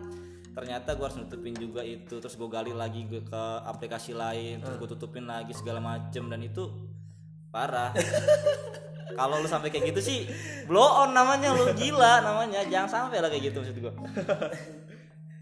Ternyata 0.53 0.99
gue 0.99 1.05
harus 1.07 1.17
nutupin 1.17 1.55
juga 1.57 1.81
itu 1.81 2.21
terus 2.21 2.37
gue 2.37 2.49
gali 2.51 2.77
lagi 2.77 3.09
gue 3.09 3.25
ke 3.25 3.43
aplikasi 3.65 4.13
lain 4.13 4.61
terus 4.61 4.77
gue 4.77 4.89
tutupin 4.93 5.25
lagi 5.25 5.57
segala 5.57 5.81
macem 5.81 6.29
dan 6.29 6.45
itu 6.45 6.69
parah. 7.49 7.97
Kalau 9.19 9.41
lu 9.41 9.49
sampai 9.49 9.73
kayak 9.73 9.97
gitu 9.97 10.01
sih 10.05 10.19
blow 10.69 10.85
on 11.09 11.17
namanya 11.17 11.57
lu 11.57 11.73
gila 11.73 12.21
namanya. 12.21 12.61
Jangan 12.69 13.09
sampai 13.09 13.25
lah 13.25 13.33
kayak 13.33 13.51
gitu 13.51 13.65
maksud 13.65 13.79
gue 13.81 13.93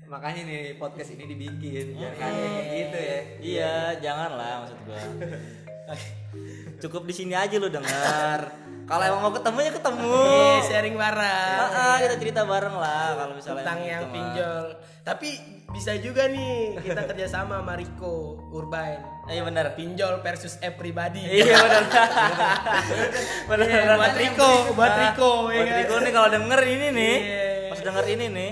makanya 0.06 0.46
nih 0.46 0.78
podcast 0.78 1.18
ini 1.18 1.26
dibikin 1.26 1.98
biar 1.98 2.14
kalian 2.14 2.50
kayak 2.54 2.68
gitu 2.78 2.98
ya. 2.98 3.18
Iya, 3.42 3.74
janganlah 3.98 4.52
maksud 4.62 4.78
gua. 4.86 5.02
Cukup 6.78 7.02
di 7.02 7.14
sini 7.14 7.32
aja 7.32 7.56
lu 7.56 7.66
denger. 7.66 8.40
Kalau 8.86 9.02
emang 9.02 9.20
mau 9.20 9.32
ketemu 9.32 9.58
ya 9.60 9.72
ketemu. 9.72 10.14
Iya, 10.22 10.58
sharing 10.62 10.94
bareng 10.94 11.58
Ah, 11.58 11.70
ah, 11.74 11.96
kita 11.98 12.14
cerita 12.16 12.40
bareng 12.42 12.76
lah 12.76 13.06
kalau 13.14 13.32
misalnya 13.34 13.58
tentang 13.60 13.78
gitu 13.78 13.90
yang 13.90 14.02
mah. 14.02 14.12
pinjol 14.12 14.64
tapi 15.02 15.28
bisa 15.68 15.94
juga 15.96 16.26
nih 16.26 16.78
kita 16.80 17.02
kerjasama 17.04 17.58
sama 17.58 17.74
Rico 17.74 18.14
Urban 18.48 18.98
Iya 19.24 19.42
benar. 19.42 19.74
pinjol 19.74 20.18
versus 20.20 20.58
app 20.60 20.74
pribadi 20.76 21.22
Iya 21.22 21.54
benar. 21.56 21.82
benar. 23.48 23.66
Iya, 23.66 23.94
buat 23.96 24.14
Rico, 24.16 24.50
buat 24.72 24.86
Ah, 24.88 24.98
Rico, 25.04 25.30
ya 25.46 25.54
Buat 25.56 25.66
kan? 25.68 25.78
Rico 25.80 25.94
nih 25.98 26.12
kalau 26.12 26.28
denger 26.28 26.60
ini 26.64 26.86
nih. 26.92 27.14
Iya. 27.16 27.46
Pas 27.66 27.80
denger 27.82 28.04
ini 28.08 28.26
nih. 28.28 28.50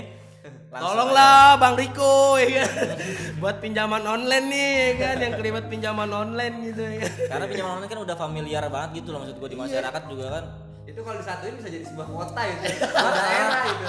Langsung 0.75 0.91
Tolonglah 0.91 1.55
Bang 1.55 1.73
Riko 1.73 2.15
ya 2.37 2.67
kan. 2.67 2.99
Buat 3.41 3.55
pinjaman 3.57 4.03
online 4.03 4.45
nih 4.45 4.69
ya 4.75 4.91
kan 4.97 5.15
yang 5.17 5.33
kelibat 5.33 5.65
pinjaman 5.65 6.09
online 6.09 6.55
gitu 6.65 6.83
ya 6.83 6.99
kan. 7.01 7.11
Karena 7.29 7.45
pinjaman 7.47 7.71
online 7.73 7.89
kan 7.89 7.99
udah 8.01 8.15
familiar 8.15 8.63
banget 8.67 8.89
gitu 8.97 9.09
loh 9.09 9.23
maksud 9.23 9.37
gua 9.37 9.47
di 9.47 9.57
masyarakat 9.57 10.03
juga 10.05 10.27
kan. 10.29 10.45
itu 10.85 11.01
kalau 11.01 11.17
disatuin 11.17 11.55
bisa 11.55 11.67
jadi 11.67 11.81
sebuah 11.83 12.07
kota 12.07 12.41
itu 12.45 12.63
Sebuah 12.77 13.13
daerah 13.19 13.63
itu 13.65 13.85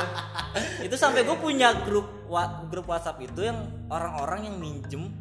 itu 0.82 0.96
sampai 0.96 1.22
gue 1.22 1.36
punya 1.36 1.76
grup 1.78 2.08
wa- 2.24 2.64
grup 2.64 2.86
WhatsApp 2.86 3.20
itu 3.20 3.44
yang 3.44 3.58
orang-orang 3.86 4.48
yang 4.48 4.56
minjem 4.56 5.12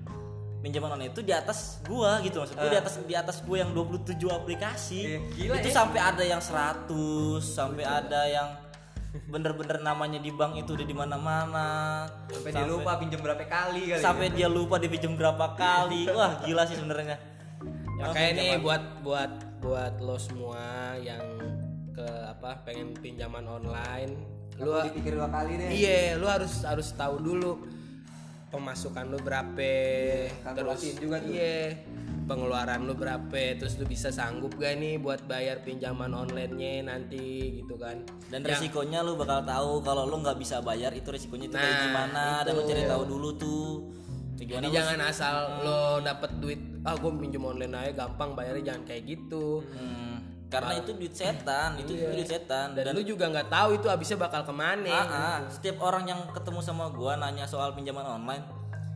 pinjaman 0.61 0.95
online 0.95 1.11
itu 1.11 1.19
di 1.19 1.29
atas 1.29 1.83
gua 1.83 2.23
gitu 2.23 2.39
maksud 2.39 2.55
gua 2.55 2.71
di 2.71 2.79
atas 2.79 2.93
di 2.97 3.13
atas 3.13 3.37
gua 3.43 3.59
yang 3.59 3.69
27 3.69 4.15
aplikasi 4.25 4.99
Iya, 5.03 5.19
gila 5.29 5.53
itu 5.59 5.69
ya. 5.69 5.75
sampai 5.75 5.99
ada 5.99 6.23
yang 6.23 6.39
100 6.39 6.89
sampai 7.43 7.83
ada 7.83 8.21
yang 8.25 8.47
bener-bener 9.25 9.77
namanya 9.79 10.17
di 10.17 10.29
bank 10.29 10.57
itu 10.57 10.71
udah 10.71 10.83
di 10.83 10.93
mana-mana. 10.93 11.67
Sampai 12.27 12.51
dia 12.51 12.65
lupa 12.65 12.91
pinjam 12.95 13.19
berapa 13.19 13.43
kali 13.43 13.81
kali 13.87 14.01
sampai 14.01 14.27
dia 14.29 14.47
lupa 14.47 14.75
dipinjam 14.77 15.13
berapa 15.13 15.45
kali. 15.53 16.07
Wah 16.07 16.41
gila 16.41 16.63
sih 16.63 16.75
sebenarnya. 16.75 17.17
Ya, 17.95 18.03
Makanya 18.05 18.31
nih 18.31 18.47
pinjaman- 18.51 18.61
buat 18.61 18.83
buat 19.01 19.31
buat 19.59 19.93
lo 19.99 20.17
semua 20.17 20.63
yang 20.99 21.23
ke 21.89 22.03
apa 22.27 22.59
pengen 22.61 22.91
pinjaman 22.93 23.47
online 23.47 24.19
lu 24.55 24.67
Lu 24.69 24.83
dipikir 24.83 25.15
dua 25.15 25.27
kali 25.27 25.55
deh. 25.55 25.67
iya 25.69 26.15
lu 26.15 26.27
harus 26.27 26.63
harus 26.63 26.91
tahu 26.91 27.19
dulu 27.19 27.59
pemasukan 28.47 29.03
lu 29.05 29.17
berapa 29.17 29.55
terus 29.57 30.43
kalkulasin 30.43 30.95
juga 30.97 31.17
tuh. 31.19 31.27
iya 31.29 31.75
pengeluaran 32.25 32.81
lu 32.81 32.93
berapa 32.93 33.29
terus 33.55 33.77
lu 33.77 33.85
bisa 33.85 34.09
sanggup 34.09 34.53
gak 34.55 34.75
nih 34.75 34.97
buat 34.97 35.23
bayar 35.23 35.61
pinjaman 35.61 36.09
online-nya 36.09 36.81
nanti 36.83 37.21
gitu 37.59 37.77
kan? 37.77 38.01
Dan 38.27 38.41
resikonya 38.41 38.99
lu 38.99 39.13
bakal 39.13 39.41
tahu 39.41 39.71
kalau 39.79 40.03
lu 40.03 40.19
nggak 40.19 40.35
bisa 40.35 40.59
bayar 40.59 40.89
itu 40.91 41.05
resikonya 41.07 41.45
itu 41.45 41.55
kayak 41.55 41.69
Nah, 41.71 41.81
gimana? 41.83 42.23
Dan 42.41 42.51
lu 42.51 42.63
cari 42.63 42.83
tahu 42.83 43.03
dulu 43.05 43.29
tuh. 43.35 43.69
Kayak 44.35 44.47
gimana 44.49 44.57
Jadi 44.57 44.67
lu- 44.67 44.75
jangan 44.75 44.99
asal 45.05 45.33
lo 45.61 45.79
dapet 46.01 46.31
duit 46.37 46.61
ah 46.81 46.93
gue 46.93 47.11
pinjam 47.15 47.43
online 47.43 47.73
aja 47.73 47.91
gampang 47.95 48.33
bayarnya 48.33 48.63
jangan 48.67 48.83
kayak 48.83 49.03
gitu. 49.07 49.63
Hmm, 49.71 50.17
karena 50.47 50.77
itu 50.77 50.91
duit 50.93 51.13
setan 51.13 51.77
itu 51.77 51.93
Iya. 51.93 52.09
duit 52.11 52.27
setan. 52.27 52.67
Dan, 52.73 52.89
lu 52.91 53.01
juga 53.01 53.25
nggak 53.27 53.47
tahu 53.47 53.69
itu 53.75 53.87
habisnya 53.87 54.17
bakal 54.19 54.41
ke 54.41 54.51
mana. 54.51 54.89
Ah, 54.91 55.05
ah. 55.05 55.37
setiap 55.47 55.77
orang 55.79 56.05
yang 56.05 56.21
ketemu 56.29 56.59
sama 56.59 56.89
gua 56.89 57.15
nanya 57.15 57.45
soal 57.45 57.71
pinjaman 57.71 58.03
online 58.03 58.43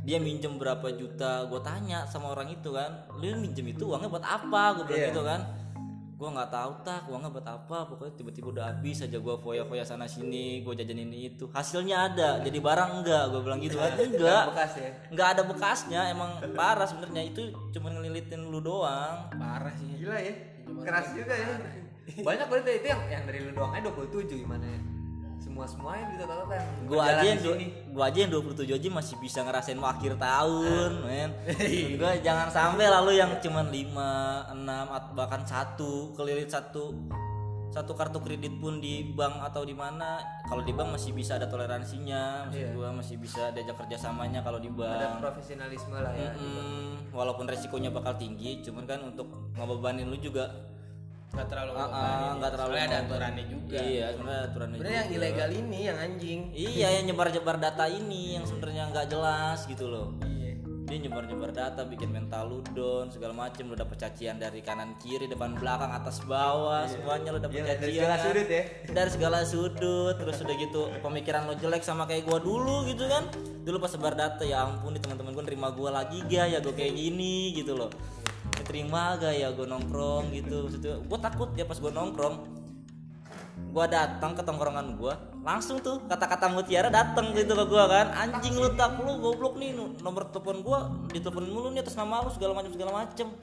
dia 0.10 0.18
minjem 0.18 0.58
berapa 0.58 0.90
juta 0.98 1.46
gue 1.46 1.62
tanya 1.62 2.10
sama 2.10 2.34
orang 2.34 2.50
itu 2.50 2.74
kan. 2.74 3.06
Lu 3.22 3.30
minjem 3.38 3.70
itu 3.70 3.86
uangnya 3.86 4.10
buat 4.10 4.26
apa? 4.26 4.82
Gue 4.82 4.84
bilang 4.90 5.02
Iya. 5.06 5.10
gitu 5.14 5.22
kan. 5.22 5.42
Gua 6.20 6.36
nggak 6.36 6.52
tahu 6.52 6.72
tak. 6.84 7.02
Uangnya 7.08 7.30
buat 7.32 7.48
apa? 7.48 7.78
Pokoknya 7.88 8.12
tiba-tiba 8.18 8.48
udah 8.52 8.66
habis 8.74 9.00
aja 9.00 9.16
gua 9.24 9.40
foya-foya 9.40 9.88
sana 9.88 10.04
sini 10.04 10.66
gue 10.68 10.74
jajanin 10.76 11.08
ini 11.08 11.32
itu. 11.32 11.48
Hasilnya 11.48 12.12
ada 12.12 12.44
jadi 12.44 12.60
barang 12.60 12.90
enggak. 13.00 13.24
Gue 13.32 13.42
bilang 13.46 13.60
gitu 13.64 13.80
kan. 13.80 13.96
Enggak. 13.96 14.44
Bekas 14.52 14.74
ya. 14.76 14.92
ada 15.32 15.44
bekasnya 15.48 16.02
emang 16.12 16.44
parah 16.58 16.84
sebenarnya. 16.84 17.24
Itu 17.24 17.56
cuma 17.72 17.94
ngelilitin 17.94 18.52
lu 18.52 18.60
doang. 18.60 19.32
Parah 19.32 19.72
sih. 19.78 19.96
Gila 19.96 20.18
ya. 20.20 20.34
Keras 20.84 21.08
juga 21.16 21.34
ya. 21.38 21.48
Banyak 22.20 22.46
berarti 22.50 22.72
itu 22.84 22.88
yang 22.92 23.02
yang 23.08 23.24
dari 23.24 23.40
lu 23.46 23.52
doang. 23.56 23.72
Aja 23.72 23.88
27 23.88 24.44
gimana 24.44 24.66
ya? 24.68 24.99
Semua 25.40 25.64
semuanya 25.66 26.04
bisa 26.10 26.24
total 26.24 26.48
yang 26.50 26.68
gua 26.84 27.02
aja 27.06 27.24
yang 27.26 27.40
du- 27.40 27.56
sini. 27.56 27.66
gua 27.90 28.04
aja 28.06 28.18
yang 28.18 28.32
27 28.34 28.70
aja 28.72 28.88
masih 28.90 29.16
bisa 29.18 29.40
ngerasain 29.40 29.76
mau 29.76 29.88
akhir 29.88 30.14
tahun 30.16 30.92
men 31.02 31.30
gua 31.96 32.12
jangan 32.18 32.48
sampai 32.48 32.86
lalu 32.86 33.12
yang 33.16 33.32
cuman 33.38 33.66
5 33.66 33.88
6 34.54 34.60
at- 34.90 35.12
bahkan 35.14 35.42
satu 35.44 36.12
kelilit 36.14 36.48
satu 36.48 36.92
satu 37.70 37.94
kartu 37.94 38.18
kredit 38.18 38.58
pun 38.58 38.78
di 38.78 39.06
bank 39.10 39.40
atau 39.44 39.62
di 39.62 39.72
mana 39.72 40.18
kalau 40.44 40.60
di 40.60 40.72
bank 40.72 40.90
masih 40.92 41.14
bisa 41.14 41.36
ada 41.36 41.46
toleransinya 41.46 42.46
maksud 42.46 42.60
Iya. 42.60 42.70
gua 42.74 42.90
masih 42.92 43.16
bisa 43.16 43.50
diajak 43.50 43.78
kerjasamanya 43.78 44.42
kalau 44.42 44.58
di 44.58 44.68
Ada 44.68 44.76
bank 44.76 45.14
profesionalisme 45.24 45.94
lah 45.94 46.12
ya. 46.12 46.34
Mm, 46.34 47.12
walaupun 47.12 47.46
resikonya 47.46 47.90
bakal 47.90 48.14
tinggi 48.14 48.60
cuman 48.60 48.84
kan 48.84 49.00
untuk 49.04 49.30
ngebebanin 49.54 50.04
lu 50.04 50.18
juga 50.18 50.50
nggak 51.30 51.48
terlalu 51.48 51.72
ah, 51.72 51.88
ah, 51.88 52.30
nggak 52.36 52.52
terlalu 52.52 52.74
Soalnya 52.74 52.90
ada 52.90 52.98
aturannya 53.06 53.46
juga 53.46 53.78
iya 53.80 54.06
sebenarnya 54.12 54.44
aturannya 54.46 54.76
sebenarnya 54.76 54.98
yang 54.98 55.12
ilegal 55.14 55.50
ini 55.54 55.80
yang 55.80 55.98
anjing 55.98 56.40
Iya 56.52 56.88
yang 56.90 57.04
nyebar-nyebar 57.06 57.56
data 57.58 57.86
ini 57.86 58.24
yang 58.34 58.46
sebenarnya 58.46 58.84
nggak 58.90 59.08
jelas 59.08 59.60
gitu 59.64 59.86
loh. 59.86 60.08
iya 60.26 60.58
Dia 60.90 61.06
nyebar-nyebar 61.06 61.54
data, 61.54 61.86
bikin 61.86 62.10
mental 62.10 62.50
lu 62.50 62.66
down 62.74 63.14
segala 63.14 63.30
macem. 63.30 63.70
Lu 63.70 63.78
dapet 63.78 64.02
cacian 64.02 64.42
dari 64.42 64.58
kanan 64.60 64.98
kiri, 64.98 65.30
depan 65.30 65.54
belakang, 65.54 65.94
atas 65.94 66.18
bawah, 66.26 66.90
semuanya 66.90 67.30
lu 67.30 67.38
dapet 67.38 67.62
Iya, 67.62 67.66
dari 67.68 67.78
cacian. 67.78 67.94
segala 67.94 68.16
sudut 68.18 68.48
ya. 68.50 68.64
Dari 68.90 69.10
segala 69.14 69.40
sudut. 69.46 70.16
Terus 70.18 70.38
udah 70.42 70.56
gitu 70.58 70.82
pemikiran 71.00 71.46
lo 71.46 71.54
jelek 71.54 71.86
sama 71.86 72.10
kayak 72.10 72.26
gua 72.26 72.42
dulu 72.42 72.90
gitu 72.90 73.06
kan. 73.06 73.30
Dulu 73.62 73.78
pas 73.78 73.94
sebar 73.94 74.18
data 74.18 74.42
ya 74.42 74.66
ampun 74.66 74.98
nih 74.98 75.02
teman-teman 75.06 75.32
gua 75.32 75.46
nerima 75.46 75.70
gua 75.70 75.90
lagi 75.94 76.26
gak 76.26 76.48
ya 76.48 76.58
gua 76.58 76.74
kayak 76.74 76.90
gini 76.92 77.54
gitu 77.54 77.78
loh. 77.78 77.94
Terima 78.70 79.18
gak 79.18 79.34
ya 79.34 79.50
gua 79.50 79.66
nongkrong 79.66 80.30
gitu. 80.30 80.70
Maksudnya, 80.70 81.02
gua 81.10 81.18
takut 81.18 81.50
ya 81.58 81.66
pas 81.66 81.82
gua 81.82 81.90
nongkrong. 81.90 82.36
Gua 83.74 83.86
datang 83.90 84.38
ke 84.38 84.42
tongkrongan 84.46 84.94
gua 84.98 85.18
langsung 85.42 85.82
tuh 85.82 86.06
kata-kata 86.06 86.54
mutiara 86.54 86.94
datang 86.94 87.34
gitu 87.34 87.58
ke 87.58 87.66
gua 87.66 87.90
kan. 87.90 88.14
Anjing 88.14 88.54
lu 88.62 88.70
tak 88.78 89.02
lu 89.02 89.18
goblok 89.18 89.58
nih. 89.58 89.74
Nomor 90.06 90.30
telepon 90.30 90.62
gua 90.62 90.94
diteleponin 91.10 91.50
mulu 91.50 91.74
nih 91.74 91.82
atas 91.82 91.98
nama 91.98 92.22
lu 92.22 92.30
segala 92.30 92.54
macam 92.54 92.70
segala 92.70 92.92
macem. 92.94 93.34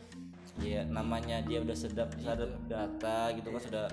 Iya 0.63 0.89
namanya 0.89 1.45
dia 1.45 1.61
udah 1.61 1.77
sedap 1.77 2.17
sadap 2.17 2.49
data 2.65 3.29
gitu 3.37 3.53
kan 3.53 3.61
sudah 3.61 3.87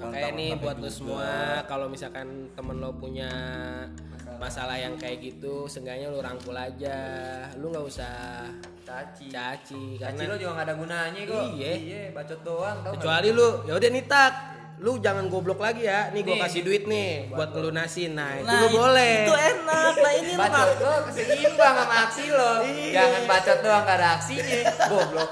makanya 0.00 0.30
nih 0.32 0.50
buat 0.56 0.80
lo 0.80 0.88
semua 0.88 1.60
kalau 1.68 1.92
misalkan 1.92 2.48
temen 2.56 2.80
lo 2.80 2.96
punya 2.96 3.28
masalah 4.36 4.74
yang 4.74 4.94
kayak 4.94 5.18
gitu 5.20 5.64
seenggaknya 5.64 6.06
lu 6.06 6.18
rangkul 6.18 6.52
aja 6.52 6.96
lu 7.54 7.68
nggak 7.68 7.84
usah 7.84 8.46
Caci. 8.82 9.28
caci 9.28 9.82
Caci 9.94 9.98
karena 9.98 10.26
lo 10.26 10.36
juga 10.36 10.52
gak 10.54 10.66
ada 10.66 10.74
gunanya 10.74 11.20
kok. 11.22 11.44
Iya. 11.54 11.72
Iya, 11.72 12.02
bacot 12.10 12.40
doang 12.42 12.76
tau 12.80 12.92
kecuali 12.92 13.28
lu 13.30 13.48
ya 13.62 13.72
udah 13.72 13.90
nih 13.90 14.04
tak 14.04 14.32
lu 14.78 14.98
jangan 14.98 15.24
goblok 15.26 15.58
lagi 15.58 15.86
ya 15.86 16.10
nih 16.10 16.20
gua 16.20 16.34
Nih. 16.34 16.42
kasih 16.42 16.60
duit 16.60 16.84
nih 16.84 17.30
buat 17.30 17.50
ngelunasin 17.50 18.12
nah 18.12 18.34
itu 18.34 18.42
nah 18.44 18.58
lu 18.58 18.66
itu- 18.66 18.76
boleh 18.76 19.14
itu 19.22 19.34
enak 19.38 19.94
nah 19.96 20.12
ini 20.12 20.30
lu 20.30 20.40
Bacot 20.42 20.50
nggak- 20.50 20.82
lo 20.82 20.94
seimbang 21.16 21.74
sama 21.78 21.94
aksi 22.02 22.24
lo. 22.28 22.50
Iya. 22.60 22.90
Jangan 22.92 23.22
bacot 23.24 23.58
doang 23.60 23.82
gak 23.84 23.96
ada 23.96 24.08
aksinya. 24.12 24.58
Goblok. 24.84 25.30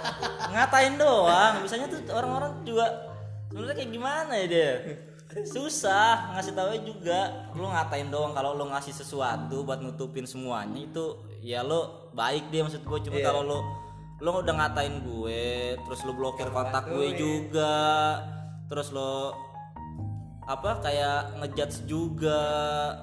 ngatain 0.49 0.95
doang 0.97 1.53
biasanya 1.61 1.87
tuh 1.87 2.01
orang-orang 2.11 2.53
juga 2.63 2.87
sebenarnya 3.47 3.77
kayak 3.77 3.91
gimana 3.91 4.33
ya 4.37 4.47
dia 4.47 4.71
susah 5.47 6.35
ngasih 6.35 6.53
tahu 6.53 6.71
juga 6.83 7.19
lu 7.53 7.65
ngatain 7.65 8.09
doang 8.09 8.31
kalau 8.31 8.53
lu 8.53 8.67
ngasih 8.67 8.91
sesuatu 8.91 9.63
buat 9.63 9.79
nutupin 9.79 10.25
semuanya 10.25 10.81
itu 10.81 11.05
ya 11.41 11.63
lo 11.63 12.11
baik 12.11 12.51
dia 12.51 12.61
maksud 12.61 12.83
gue 12.83 12.99
cuma 13.05 13.17
Iya. 13.17 13.27
kalau 13.27 13.43
lo 13.43 13.59
lo 14.19 14.31
udah 14.39 14.55
ngatain 14.55 15.01
gue 15.01 15.43
terus 15.81 16.01
lo 16.03 16.13
blokir 16.13 16.51
kontak 16.51 16.85
gue 16.85 16.99
bantuin. 17.09 17.17
juga 17.17 17.75
terus 18.67 18.91
lo 18.91 19.33
apa 20.43 20.83
kayak 20.83 21.39
ngejudge 21.39 21.87
juga 21.87 22.43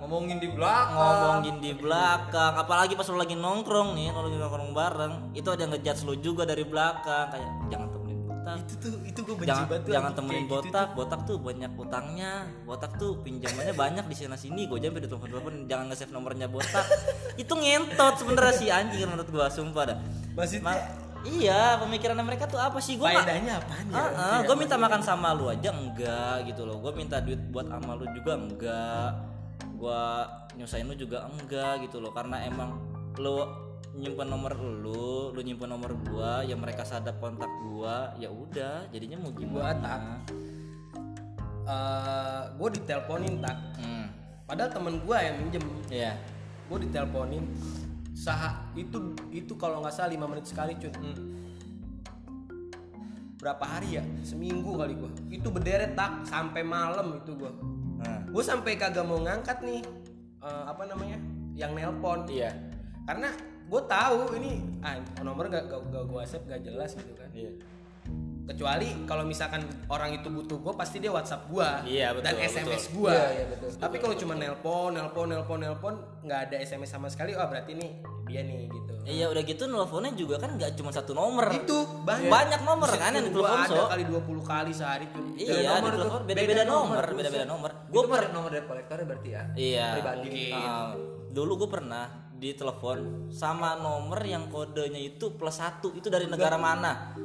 Ngomongin 0.03 0.35
di 0.35 0.51
belakang. 0.51 0.99
ngomongin 0.99 1.55
di 1.57 1.71
belakang 1.73 2.53
apalagi 2.53 2.91
pas 2.93 3.07
lu 3.07 3.15
lagi 3.15 3.33
nongkrong 3.33 3.95
nih 3.95 4.11
lu 4.11 4.19
lagi 4.21 4.35
nongkrong 4.35 4.71
bareng 4.71 5.13
itu 5.31 5.47
ada 5.47 5.63
yang 5.63 5.71
ngejudge 5.71 6.03
lu 6.03 6.19
juga 6.19 6.43
dari 6.43 6.61
belakang 6.61 7.31
kayak 7.31 7.47
jangan 7.71 7.87
botak. 8.47 8.57
Itu 8.63 8.73
tuh 8.79 8.91
itu 9.03 9.19
gue 9.19 9.35
benci 9.35 9.49
jangan 9.51 9.65
banget 9.67 9.83
tuh 9.83 9.91
jangan 9.91 10.11
temenin 10.15 10.43
gitu 10.43 10.53
botak. 10.55 10.87
botak 10.95 11.21
tuh 11.27 11.37
banyak 11.37 11.71
utangnya. 11.75 12.31
Botak 12.63 12.91
tuh 12.95 13.11
pinjamannya 13.19 13.75
banyak 13.75 14.05
di 14.07 14.15
sana 14.15 14.37
sini 14.39 14.61
gue 14.65 14.79
jangan 14.79 15.03
telepon 15.03 15.27
telepon. 15.27 15.53
Jangan 15.67 15.85
nge-save 15.91 16.13
nomornya 16.15 16.47
botak. 16.47 16.85
Itu 17.41 17.53
ngentot 17.53 18.13
sebenernya 18.15 18.55
si 18.55 18.65
anjing 18.71 19.03
menurut 19.05 19.27
gua. 19.27 19.45
Sumpah 19.47 19.83
dah. 19.85 19.97
Maksudnya- 20.33 20.63
Ma- 20.63 20.85
iya 21.25 21.75
pemikiran 21.77 22.15
mereka 22.21 22.47
tuh 22.47 22.55
apa 22.57 22.79
sih? 22.79 22.95
Gua 22.95 23.11
nggak- 23.11 23.25
faedahnya 23.27 23.55
ya? 23.59 24.07
Ah, 24.15 24.39
gue 24.41 24.55
minta 24.55 24.79
makan 24.79 25.01
sama 25.01 25.35
lu 25.35 25.51
aja 25.51 25.75
enggak 25.75 26.47
gitu 26.47 26.63
loh. 26.63 26.79
Gue 26.79 26.95
minta 26.95 27.19
duit 27.19 27.41
buat 27.51 27.67
sama 27.67 27.99
lu 27.99 28.07
juga 28.15 28.39
enggak. 28.39 29.11
Gue 29.75 30.01
nyusahin 30.55 30.87
lu 30.87 30.95
juga 30.95 31.27
enggak 31.27 31.83
gitu 31.83 31.99
loh. 31.99 32.15
Karena 32.15 32.45
emang 32.45 32.79
lu 33.17 33.66
nyimpen 33.97 34.29
nomor 34.29 34.53
lu, 34.57 35.33
lu 35.33 35.41
nyimpen 35.41 35.73
nomor 35.73 35.97
gua, 36.05 36.45
ya 36.45 36.53
mereka 36.53 36.85
sadap 36.85 37.17
kontak 37.17 37.49
gua, 37.65 38.13
ya 38.21 38.29
udah. 38.29 38.89
Jadinya 38.93 39.17
mau 39.21 39.33
gua 39.33 39.41
gimana? 39.41 39.81
tak 39.81 40.01
eh 41.67 42.43
gue 42.55 42.69
diteleponin 42.79 43.43
tak. 43.43 43.57
Hmm, 43.75 44.07
padahal 44.47 44.71
temen 44.71 45.03
gue 45.03 45.17
yang 45.19 45.35
minjem. 45.43 45.63
Iya. 45.91 46.15
gue 46.67 46.77
diteleponin. 46.83 47.43
Sah 48.11 48.59
itu 48.75 49.15
itu 49.31 49.53
kalau 49.55 49.83
nggak 49.83 49.93
salah 49.95 50.11
lima 50.11 50.27
menit 50.27 50.47
sekali 50.47 50.75
cuy. 50.79 50.91
Berapa 53.37 53.63
hari 53.67 53.99
ya? 53.99 54.03
Seminggu 54.23 54.79
kali 54.79 54.95
gue 54.95 55.11
itu 55.31 55.47
berderet 55.51 55.95
tak. 55.95 56.23
Sampai 56.27 56.63
malam 56.63 57.19
itu 57.19 57.35
gue 57.35 57.51
Nah, 57.97 58.21
gue 58.29 58.43
sampai 58.45 58.77
kagak 58.77 59.09
mau 59.09 59.17
ngangkat 59.17 59.57
nih 59.65 59.81
eh, 60.43 60.63
apa 60.69 60.85
namanya 60.87 61.17
yang 61.57 61.75
nelpon. 61.75 62.29
Iya. 62.29 62.53
karena 63.07 63.31
gue 63.67 63.81
tahu 63.83 64.19
ini 64.33 64.51
ah 64.79 64.95
nomor 65.19 65.45
gak, 65.45 65.67
gak, 65.67 65.81
gak 65.85 66.03
gue 66.05 66.21
save 66.23 66.45
gak 66.45 66.61
jelas 66.61 66.91
gitu 66.91 67.13
kan 67.13 67.27
Iya. 67.29 67.51
kecuali 68.47 69.03
kalau 69.03 69.23
misalkan 69.23 69.59
orang 69.85 70.15
itu 70.15 70.27
butuh 70.27 70.55
gue 70.57 70.73
pasti 70.73 70.97
dia 70.97 71.11
WhatsApp 71.11 71.45
gue 71.45 71.67
Iya, 71.85 72.15
betul, 72.15 72.23
dan 72.23 72.33
betul. 72.33 72.47
SMS 72.49 72.83
gue 72.89 73.11
Iya, 73.11 73.27
iya, 73.29 73.45
betul. 73.45 73.69
tapi 73.75 73.95
kalau 73.97 74.15
cuma 74.15 74.33
nelpon 74.33 74.89
nelpon 74.89 75.27
nelpon 75.27 75.59
nelpon 75.59 75.93
nggak 76.23 76.39
ada 76.47 76.55
SMS 76.57 76.87
sama 76.89 77.07
sekali 77.07 77.35
oh 77.35 77.43
berarti 77.43 77.75
nih 77.75 77.91
dia 78.23 78.41
nih 78.41 78.67
gitu 78.67 78.93
Iya 79.03 79.25
udah 79.27 79.39
gitu 79.41 79.63
nelfonnya 79.65 80.11
juga 80.13 80.35
kan 80.37 80.51
nggak 80.53 80.75
cuma 80.75 80.91
satu 80.91 81.11
nomor. 81.11 81.47
itu 81.49 81.75
banyak 82.01 82.27
Banyak 82.27 82.61
nomor 82.61 82.87
kan 82.89 83.11
yang 83.11 83.23
ditelepon 83.25 83.59
ada 83.61 83.71
so. 83.73 83.83
kali 83.85 84.03
20 84.05 84.23
kali 84.45 84.71
sehari 84.73 85.05
cuy 85.07 85.27
Iya, 85.37 85.55
nomor 85.73 85.91
tuh. 85.91 85.99
telepon 86.01 86.21
Beda 86.21 86.35
beda-beda 86.37 86.63
nomor, 86.65 86.95
buset. 86.99 87.15
beda-beda 87.17 87.45
nomor. 87.45 87.69
Gue 87.85 88.03
per 88.05 88.23
nomor 88.29 88.49
debt 88.49 88.65
collector 88.65 88.97
berarti 89.01 89.29
ya. 89.29 89.43
Iya. 89.53 89.87
Pribadi. 89.93 90.43
Uh, 90.49 90.89
dulu 91.29 91.51
gue 91.57 91.69
pernah 91.69 92.05
ditelepon 92.37 93.29
sama 93.33 93.81
nomor 93.81 94.21
yang 94.21 94.49
kodenya 94.53 95.01
itu 95.01 95.33
plus 95.33 95.57
satu 95.57 95.93
itu 95.97 96.07
dari 96.07 96.29
negara 96.29 96.55
mana? 96.55 97.17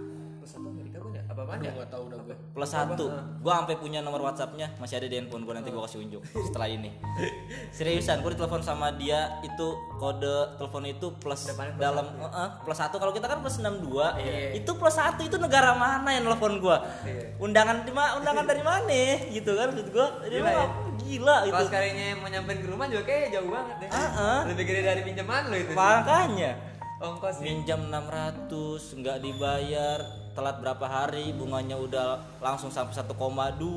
Apa 1.43 1.59
ya 1.59 1.73
tahu 1.85 2.03
udah 2.07 2.19
gue. 2.23 2.37
plus 2.53 2.69
satu. 2.69 3.07
gue 3.13 3.53
sampai 3.53 3.77
punya 3.77 3.99
nomor 3.99 4.23
WhatsAppnya. 4.23 4.75
Masih 4.77 4.97
ada 4.97 5.07
di 5.07 5.17
handphone 5.17 5.43
gue 5.43 5.53
nanti 5.53 5.69
gue 5.69 5.83
kasih 5.83 5.99
unjuk 6.01 6.23
setelah 6.41 6.69
ini. 6.69 6.91
Seriusan 7.77 8.21
gue 8.21 8.31
ditelepon 8.31 8.61
sama 8.61 8.95
dia 8.95 9.43
itu 9.43 9.69
kode 9.97 10.57
telepon 10.57 10.85
itu 10.85 11.07
plus 11.17 11.43
Depannya 11.45 11.73
plus 11.73 11.83
dalam 11.83 12.07
eh, 12.15 12.29
eh, 12.29 12.49
plus 12.63 12.79
satu. 12.79 12.97
Kalau 12.97 13.11
kita 13.11 13.27
kan 13.27 13.39
plus 13.41 13.57
62 13.57 13.83
Iya. 14.15 14.55
itu 14.55 14.71
plus 14.73 14.95
satu 14.95 15.21
itu 15.21 15.37
negara 15.37 15.75
mana 15.75 16.09
yang 16.11 16.25
telepon 16.25 16.59
gue 16.59 16.77
Iya. 17.03 17.25
undangan 17.39 17.83
di 17.83 17.91
ma- 17.91 18.15
undangan 18.15 18.45
dari 18.45 18.63
mana? 18.63 19.03
Gitu 19.27 19.51
kan 19.51 19.67
maksud 19.69 19.89
gue 19.89 20.07
Gila 20.23 20.31
gila, 20.33 20.51
ya? 20.51 20.67
gila 20.99 21.37
itu 21.41 21.51
kalau 21.51 21.67
sekalinya 21.67 22.07
mau 22.17 22.29
nyamperin 22.29 22.59
ke 22.59 22.69
rumah 22.69 22.87
juga 22.87 23.03
kayak 23.05 23.29
jauh 23.31 23.51
banget 23.51 23.77
deh. 23.81 23.89
Ah, 23.91 24.11
ah. 24.15 24.41
lebih 24.47 24.65
gede 24.65 24.81
dari 24.83 25.03
pinjaman 25.03 25.43
lo 25.49 25.57
itu 25.57 25.73
makanya. 25.73 26.53
Ongkos 27.03 27.43
minjam 27.43 27.91
600 27.91 28.47
nggak 28.95 29.17
dibayar 29.21 29.99
telat 30.33 30.57
berapa 30.59 30.81
hari 30.83 31.31
bunganya 31.31 31.77
udah 31.77 32.07
langsung 32.39 32.69
sampai 32.69 32.91
1,2 32.91 33.13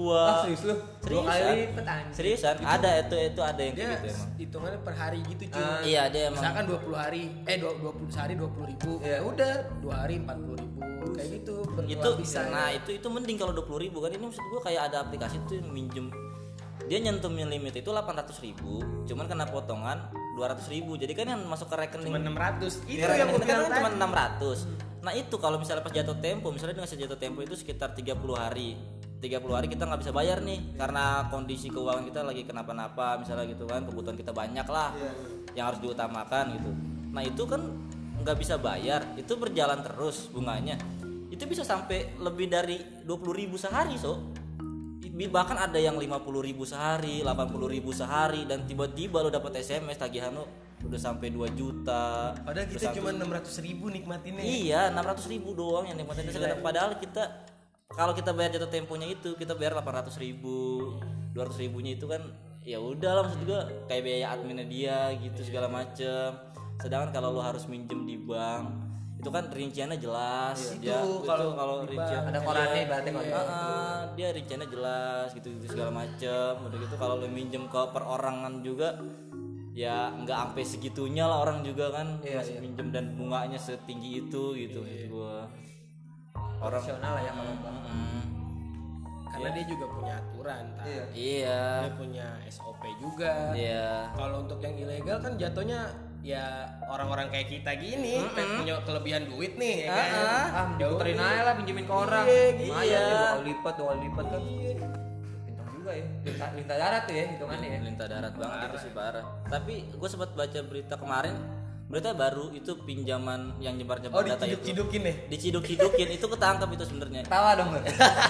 ah 0.09 0.41
serius 0.41 0.61
lu 0.63 0.75
dua 1.01 1.21
Seriusan? 1.21 1.27
kali 1.27 1.59
lipat 1.61 1.85
anjing 1.85 2.13
seriusan 2.13 2.55
ada 2.59 2.89
itu 2.97 3.15
itu 3.21 3.41
ada 3.41 3.61
yang 3.61 3.73
Dia 3.73 3.85
kayak 3.85 3.95
gitu 3.95 4.07
emang 4.09 4.29
hitungannya 4.35 4.79
per 4.81 4.93
hari 4.93 5.19
gitu 5.25 5.43
cuy. 5.47 5.59
Ah. 5.59 5.79
iya 5.83 6.03
dia 6.07 6.21
emang 6.25 6.39
Misalkan 6.39 6.63
20 6.65 6.95
hari, 6.95 7.21
eh 7.43 7.57
20 7.57 8.07
sehari 8.07 8.33
20 8.33 8.65
ribu, 8.67 8.91
Iya. 8.97 9.11
ya 9.11 9.19
udah 9.21 9.51
dua 9.79 9.95
hari 9.97 10.15
40 10.17 10.55
ribu, 10.55 10.79
kayak 11.11 11.29
gitu. 11.33 11.55
itu 11.85 12.09
bisa. 12.17 12.39
nah 12.47 12.67
itu 12.69 12.89
itu 12.91 13.07
mending 13.07 13.35
kalau 13.35 13.53
20 13.53 13.77
ribu 13.81 13.97
kan 13.99 14.09
ini 14.09 14.23
maksud 14.23 14.43
gua 14.47 14.61
kayak 14.61 14.81
ada 14.87 14.97
aplikasi 15.01 15.37
tuh 15.43 15.55
yang 15.55 15.69
minjem 15.69 16.07
dia 16.83 16.99
nyentuhin 16.99 17.47
limit 17.47 17.73
itu 17.73 17.89
800 17.89 18.29
ribu 18.39 18.77
cuman 19.03 19.25
kena 19.25 19.45
potongan 19.45 20.05
200 20.35 20.69
ribu 20.69 20.93
jadi 20.95 21.13
kan 21.13 21.25
yang 21.27 21.41
masuk 21.43 21.65
ke 21.65 21.75
rekening 21.79 22.11
cuma 22.11 22.21
600 22.21 22.85
itu 22.85 22.99
Iya, 22.99 23.15
yang 23.17 23.27
gue 23.27 23.39
kan 23.39 23.47
bilang 23.47 23.73
cuma 23.73 23.89
tadi. 23.89 23.97
600 23.97 24.94
nah 25.05 25.13
itu 25.13 25.37
kalau 25.37 25.61
misalnya 25.61 25.85
pas 25.85 25.93
jatuh 25.93 26.17
tempo 26.17 26.49
misalnya 26.49 26.81
dengan 26.81 26.89
jatuh 26.89 27.19
tempo 27.21 27.45
itu 27.45 27.53
sekitar 27.53 27.93
30 27.93 28.17
hari. 28.33 28.73
30 29.21 29.57
hari 29.57 29.67
kita 29.69 29.85
nggak 29.85 30.01
bisa 30.01 30.13
bayar 30.13 30.41
nih 30.41 30.77
karena 30.77 31.29
kondisi 31.29 31.69
keuangan 31.69 32.05
kita 32.09 32.21
lagi 32.25 32.41
kenapa-napa 32.45 33.21
misalnya 33.21 33.45
gitu 33.49 33.65
kan 33.65 33.85
kebutuhan 33.85 34.17
kita 34.17 34.33
banyak 34.33 34.65
lah 34.65 34.93
yang 35.53 35.69
harus 35.69 35.79
diutamakan 35.81 36.57
gitu. 36.57 36.71
Nah 37.13 37.21
itu 37.21 37.43
kan 37.45 37.61
nggak 38.21 38.37
bisa 38.37 38.57
bayar 38.57 39.05
itu 39.13 39.33
berjalan 39.37 39.85
terus 39.85 40.25
bunganya. 40.33 40.81
Itu 41.29 41.45
bisa 41.45 41.61
sampai 41.61 42.17
lebih 42.17 42.49
dari 42.49 43.05
20.000 43.05 43.39
ribu 43.45 43.55
sehari 43.61 43.97
so. 44.01 44.33
Bahkan 45.15 45.57
ada 45.71 45.79
yang 45.79 45.95
50.000 45.95 46.49
ribu 46.49 46.67
sehari 46.67 47.23
80.000 47.23 47.75
ribu 47.77 47.95
sehari 47.95 48.43
dan 48.43 48.67
tiba-tiba 48.67 49.23
lo 49.23 49.31
dapat 49.31 49.63
SMS 49.63 49.95
tagihan 49.95 50.35
lo 50.35 50.64
udah 50.85 50.99
sampai 51.01 51.33
2 51.33 51.49
juta. 51.57 52.31
Padahal 52.45 52.67
kita 52.69 52.93
cuma 52.93 53.09
600 53.11 53.65
ribu 53.65 53.89
nikmatinnya. 53.89 54.43
Iya, 54.45 54.81
600 54.93 55.33
ribu 55.33 55.57
doang 55.57 55.89
yang 55.89 55.97
nikmatin 55.97 56.29
sekedar 56.29 56.61
padahal 56.61 56.95
kita 57.01 57.23
kalau 57.91 58.13
kita 58.17 58.33
bayar 58.33 58.57
jatuh 58.57 58.69
temponya 58.69 59.07
itu 59.09 59.37
kita 59.37 59.53
bayar 59.53 59.77
800 59.77 60.17
ribu, 60.17 60.93
200 61.33 61.63
ribunya 61.63 61.95
itu 61.95 62.05
kan 62.09 62.21
ya 62.65 62.81
udah 62.81 63.11
lah 63.13 63.23
maksud 63.29 63.45
juga 63.45 63.69
kayak 63.85 64.01
biaya 64.01 64.25
adminnya 64.33 64.65
dia 64.65 64.99
gitu 65.21 65.41
segala 65.45 65.69
macem. 65.69 66.33
Sedangkan 66.81 67.13
kalau 67.13 67.29
lo 67.37 67.41
harus 67.41 67.69
minjem 67.69 68.03
di 68.03 68.17
bank 68.17 68.85
itu 69.15 69.29
kan 69.31 69.47
rinciannya 69.47 69.97
jelas. 69.97 70.75
Itu 70.75 70.85
dia 70.85 71.01
kalau 71.23 71.55
kalau 71.55 71.75
rincian 71.87 72.29
ada 72.29 72.39
korannya 72.43 72.81
ibaratnya 72.85 73.11
koran 73.15 73.31
Ah, 73.31 73.41
ah, 73.47 73.99
dia 74.13 74.27
rinciannya 74.35 74.67
jelas 74.69 75.27
gitu 75.33 75.47
gitu 75.55 75.65
segala 75.71 75.91
macem. 76.03 76.51
Udah 76.61 76.77
gitu 76.77 76.95
kalau 76.99 77.15
lo 77.23 77.27
minjem 77.31 77.65
ke 77.65 77.81
perorangan 77.95 78.59
juga 78.61 78.99
ya 79.75 80.07
nggak 80.15 80.37
sampai 80.39 80.63
segitunya 80.63 81.21
lah 81.21 81.43
orang 81.43 81.59
juga 81.61 81.91
kan 81.91 82.07
Iya, 82.19 82.39
masih 82.39 82.55
minjem 82.57 82.87
dan 82.89 83.05
bunganya 83.13 83.59
setinggi 83.59 84.23
itu 84.23 84.55
gitu 84.55 84.79
maksud 84.79 85.11
gua 85.11 85.51
orang 86.57 86.79
profesional 86.79 87.11
lah 87.11 87.21
ya 87.21 87.31
kalau 87.33 87.53
gua. 87.59 87.71
Mm, 87.83 88.23
Karena 89.27 89.49
dia 89.51 89.65
juga 89.67 89.85
punya 89.91 90.13
aturan. 90.15 90.63
tak? 90.73 90.85
iya 90.87 91.03
iya 91.11 91.61
Dia 91.83 91.91
punya 91.93 92.27
SOP 92.47 92.81
juga. 92.97 93.51
iya 93.51 94.07
Kalau 94.15 94.37
untuk 94.41 94.63
yang 94.63 94.75
ilegal 94.75 95.17
kan 95.19 95.35
jatuhnya 95.35 95.91
ya 96.23 96.45
orang-orang 96.81 97.27
kayak 97.29 97.51
kita 97.51 97.71
gini 97.75 98.17
pengen 98.31 98.57
punya 98.57 98.75
kelebihan 98.81 99.27
duit 99.27 99.53
nih 99.55 99.75
ya 99.83 99.91
kan. 99.91 100.07
ah 100.55 100.67
Ya 100.73 100.87
puterin 100.87 101.19
udah. 101.19 101.27
aja 101.29 101.41
lah 101.43 101.53
pinjemin 101.53 101.83
ke 101.83 101.93
orang 101.93 102.25
Iya, 102.25 102.47
iya. 102.81 103.03
ya 103.03 103.43
lipat 103.43 103.73
dua 103.75 103.93
lipat 103.93 104.25
kan 104.25 104.41
pintar 104.41 104.89
juga 105.85 106.01
ya. 106.01 106.05
Lintah, 106.25 106.49
lintah 106.57 106.77
darat 106.81 107.01
tuh 107.05 107.13
ya 107.13 107.25
hitungannya 107.29 107.69
ya. 107.69 107.79
Lintah 107.85 108.07
darat 108.09 108.33
banget 108.33 108.57
itu 108.65 108.77
sih 108.89 108.91
parah. 108.97 109.25
Tapi 109.45 109.73
gue 109.93 110.09
sempat 110.09 110.33
baca 110.33 110.59
berita 110.65 110.97
kemarin 110.97 111.35
berita 111.95 112.11
baru 112.11 112.51
itu 112.51 112.75
pinjaman 112.83 113.55
yang 113.63 113.79
nyebar-nyebar 113.79 114.19
Oh 114.19 114.27
data 114.27 114.43
itu. 114.43 114.59
diciduk-cidukin 114.59 115.01
nih. 115.07 115.15
diciduk-cidukin 115.31 116.07
itu 116.11 116.25
ketangkap 116.27 116.67
itu 116.75 116.83
sebenarnya. 116.83 117.23
Tawa 117.23 117.55
dong 117.55 117.71
lu 117.71 117.79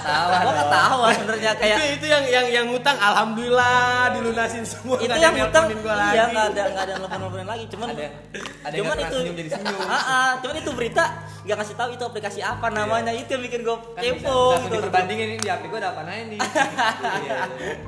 tawa 0.05 0.35
gua 0.37 0.37
dong. 0.45 0.57
ketawa 0.61 1.07
sebenarnya 1.17 1.51
kayak 1.57 1.77
itu 1.81 1.85
itu 1.97 2.05
yang 2.05 2.23
yang 2.29 2.45
yang 2.45 2.65
ngutang 2.69 2.93
alhamdulillah 2.93 4.13
dilunasin 4.13 4.61
semua. 4.61 5.01
itu 5.01 5.17
yang 5.17 5.33
utang 5.33 5.65
nelponin 5.65 5.81
gua 5.81 5.95
lagi. 5.97 6.13
iya 6.13 6.23
nggak 6.29 6.45
ada 6.53 6.61
nggak 6.69 6.83
ada 6.85 6.93
nelfon 7.01 7.17
nelfonin 7.25 7.47
lagi. 7.49 7.65
Cuman 7.73 7.87
ada 7.89 8.05
ada 8.05 8.73
yang 8.77 8.85
cuman 8.85 8.97
itu 9.01 9.17
senyum 9.17 9.35
jadi 9.41 9.49
senyum. 9.49 9.81
Ah, 9.95 9.97
ah, 9.97 10.29
cuman 10.45 10.55
itu 10.61 10.71
berita 10.77 11.03
nggak 11.41 11.55
ngasih 11.57 11.75
tahu 11.81 11.89
itu 11.97 12.03
aplikasi 12.05 12.39
apa 12.45 12.67
namanya. 12.69 13.11
Itu 13.17 13.33
yang 13.33 13.43
bikin 13.49 13.65
gue 13.65 13.77
kan 13.97 14.01
kepo 14.05 14.61
gitu. 14.61 14.77
diperbandingin 14.77 15.27
ini 15.33 15.39
di 15.41 15.49
HP 15.49 15.63
gua 15.73 15.79
ada 15.81 15.89
apa 15.97 16.01
nih 16.05 16.37
iya. 17.25 17.39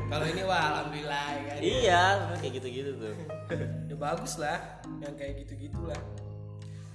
Kalau 0.09 0.25
ini 0.25 0.41
wah 0.41 0.61
alhamdulillah 0.73 1.25
ya 1.29 1.41
kan. 1.45 1.57
iya 1.61 2.03
kayak 2.41 2.51
gitu 2.57 2.67
gitu 2.73 2.91
tuh 2.97 3.13
Ya 3.97 4.13
bagus 4.13 4.37
lah 4.37 4.61
yang 5.01 5.17
kayak 5.17 5.41
gitu-gitu 5.41 5.81
lah. 5.89 5.97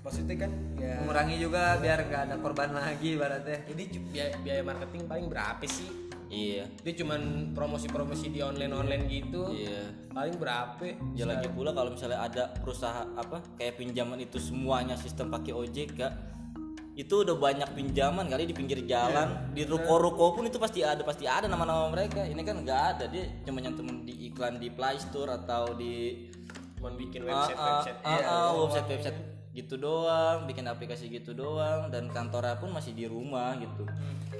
Maksudnya 0.06 0.46
kan 0.46 0.50
ya 0.78 1.02
mengurangi 1.02 1.36
juga 1.42 1.78
biar 1.82 2.06
nggak 2.06 2.22
ada 2.30 2.36
korban 2.38 2.70
lagi 2.70 3.18
ibaratnya. 3.18 3.58
Jadi 3.66 3.82
biaya, 4.14 4.38
biaya 4.38 4.62
marketing 4.62 5.10
paling 5.10 5.26
berapa 5.26 5.66
sih? 5.66 5.90
iya. 6.32 6.64
Dia 6.80 6.94
cuman 7.02 7.52
promosi-promosi 7.52 8.32
di 8.32 8.40
online-online 8.40 9.04
gitu. 9.10 9.50
iya. 9.50 9.90
Paling 10.14 10.38
berapa? 10.38 10.80
ya 11.18 11.26
lagi 11.26 11.50
pula 11.50 11.74
kalau 11.74 11.92
misalnya 11.92 12.22
ada 12.22 12.54
perusahaan 12.54 13.10
apa 13.18 13.42
kayak 13.58 13.82
pinjaman 13.82 14.22
itu 14.22 14.38
semuanya 14.38 14.94
sistem 14.94 15.26
pakai 15.26 15.52
OJK 15.52 16.30
itu 16.92 17.24
udah 17.24 17.40
banyak 17.40 17.72
pinjaman 17.72 18.28
kali 18.28 18.44
di 18.44 18.52
pinggir 18.52 18.84
jalan. 18.84 19.52
Di 19.56 19.64
ruko-ruko 19.64 20.36
pun 20.36 20.44
itu 20.44 20.60
pasti 20.60 20.84
ada 20.84 21.00
pasti 21.00 21.24
ada 21.24 21.48
nama-nama 21.48 21.88
mereka. 21.88 22.20
Ini 22.20 22.36
kan 22.44 22.60
nggak 22.60 22.82
ada 22.96 23.04
dia 23.08 23.32
cuma 23.48 23.64
nyantumin 23.64 24.04
di 24.04 24.28
iklan 24.28 24.60
di 24.60 24.68
Play 24.68 25.00
Store 25.00 25.32
atau 25.40 25.72
di 25.72 26.28
Cuman 26.82 26.98
bikin 26.98 27.22
Ah, 27.30 27.46
website-website. 27.46 27.98
ah, 28.02 28.10
ah, 28.10 28.22
ah, 28.26 28.50
website-website 28.58 29.18
gitu 29.54 29.78
doang, 29.78 30.50
bikin 30.50 30.66
aplikasi 30.66 31.06
gitu 31.06 31.30
doang, 31.30 31.94
dan 31.94 32.10
kantornya 32.10 32.58
pun 32.58 32.74
masih 32.74 32.90
di 32.90 33.06
rumah 33.06 33.54
gitu. 33.54 33.86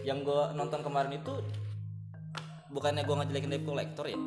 Yang 0.03 0.27
gue 0.27 0.43
nonton 0.59 0.83
kemarin 0.83 1.15
itu 1.15 1.31
bukannya 2.75 3.07
gue 3.07 3.15
ngejelekin 3.23 3.53
debt 3.53 3.63
collector 3.63 4.11
ya, 4.11 4.19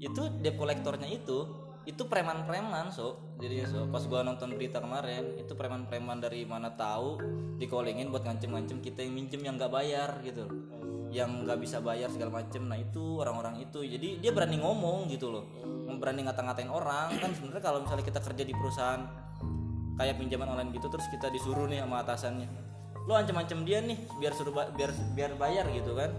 itu 0.00 0.22
debt 0.40 0.56
collectornya 0.56 1.10
itu 1.12 1.68
itu 1.88 2.04
preman-preman 2.04 2.92
so 2.92 3.16
jadi 3.40 3.64
so 3.64 3.88
pas 3.88 4.04
gua 4.04 4.20
nonton 4.20 4.52
berita 4.52 4.76
kemarin 4.76 5.40
itu 5.40 5.56
preman-preman 5.56 6.20
dari 6.20 6.44
mana 6.44 6.76
tahu 6.76 7.16
dikolingin 7.56 8.12
buat 8.12 8.28
ngancem-ngancem 8.28 8.84
kita 8.84 9.08
yang 9.08 9.16
minjem 9.16 9.40
yang 9.40 9.56
nggak 9.56 9.72
bayar 9.72 10.20
gitu 10.20 10.44
yang 11.08 11.44
nggak 11.44 11.58
bisa 11.58 11.78
bayar 11.78 12.08
segala 12.08 12.38
macem. 12.38 12.64
Nah 12.64 12.76
itu 12.76 13.18
orang-orang 13.18 13.60
itu. 13.60 13.80
Jadi 13.80 14.20
dia 14.20 14.30
berani 14.30 14.58
ngomong 14.58 15.08
gitu 15.08 15.28
loh. 15.28 15.44
Berani 15.98 16.22
ngata-ngatain 16.22 16.68
orang. 16.68 17.16
Kan 17.16 17.30
sebenarnya 17.32 17.62
kalau 17.62 17.78
misalnya 17.82 18.04
kita 18.04 18.20
kerja 18.20 18.42
di 18.42 18.52
perusahaan 18.52 19.02
kayak 19.94 20.14
pinjaman 20.14 20.46
online 20.46 20.70
gitu 20.70 20.86
terus 20.86 21.10
kita 21.10 21.26
disuruh 21.26 21.66
nih 21.66 21.82
sama 21.82 22.06
atasannya 22.06 22.46
lo 23.02 23.18
ancam-ancam 23.18 23.66
dia 23.66 23.82
nih 23.82 23.98
biar 24.14 24.30
suruh 24.30 24.54
ba- 24.54 24.70
biar 24.70 24.94
biar 25.16 25.32
bayar 25.34 25.66
gitu 25.72 25.96
kan. 25.96 26.12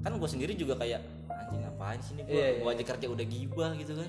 Kan 0.00 0.16
gue 0.16 0.28
sendiri 0.30 0.54
juga 0.54 0.78
kayak 0.78 1.02
anjing 1.28 1.60
ngapain 1.60 1.98
sih 2.00 2.14
nih 2.14 2.24
gue 2.24 2.32
Iya, 2.32 2.46
iya, 2.48 2.58
gua 2.62 2.70
aja 2.72 2.84
kerja 2.86 3.06
udah 3.10 3.26
gibah 3.26 3.70
gitu 3.74 3.92
kan 3.98 4.08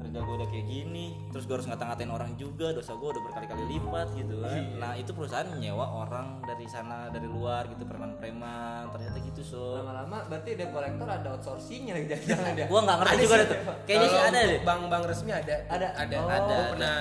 kerja 0.00 0.18
gue 0.18 0.34
udah 0.34 0.48
kayak 0.48 0.66
gini 0.66 1.06
terus 1.28 1.44
gue 1.44 1.54
harus 1.54 1.66
ngata-ngatain 1.66 2.08
orang 2.08 2.32
juga 2.34 2.72
dosa 2.72 2.92
gue 2.92 3.08
udah 3.10 3.22
berkali-kali 3.22 3.62
lipat 3.68 4.08
gitu 4.14 4.34
kan 4.38 4.62
nah 4.74 4.92
itu 4.94 5.10
perusahaan 5.10 5.48
nyewa 5.54 5.86
orang 5.98 6.40
dari 6.42 6.64
sana 6.64 7.08
dari 7.08 7.26
luar 7.26 7.68
gitu 7.68 7.84
preman-preman 7.84 8.88
ternyata 8.88 9.18
gitu 9.22 9.40
so 9.42 9.60
lama-lama 9.76 10.24
berarti 10.26 10.54
debt 10.54 10.70
collector 10.70 11.04
ada 11.04 11.28
outsourcingnya 11.30 11.92
lagi 11.94 12.06
jangan 12.24 12.52
dia 12.54 12.64
gue 12.64 12.80
nggak 12.80 12.96
ngerti 12.98 13.16
juga 13.20 13.34
deh 13.36 13.46
tuh 13.46 13.58
kayaknya 13.84 14.08
sih 14.08 14.20
ada 14.22 14.38
deh 14.42 14.60
Bank-bank 14.62 15.04
resmi 15.04 15.30
ada. 15.30 15.56
Ada. 15.66 15.88
Ada. 15.94 16.16
Oh. 16.16 16.26
ada. 16.26 16.36
Ada. 16.40 16.56
pernah 16.70 17.00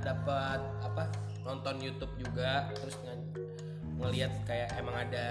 dapat 0.00 0.60
apa? 0.82 1.02
Nonton 1.40 1.74
YouTube 1.78 2.14
juga 2.16 2.68
terus 2.72 2.94
nge- 3.00 3.28
ngelihat 3.96 4.32
kayak 4.42 4.68
emang 4.76 4.96
ada 4.98 5.26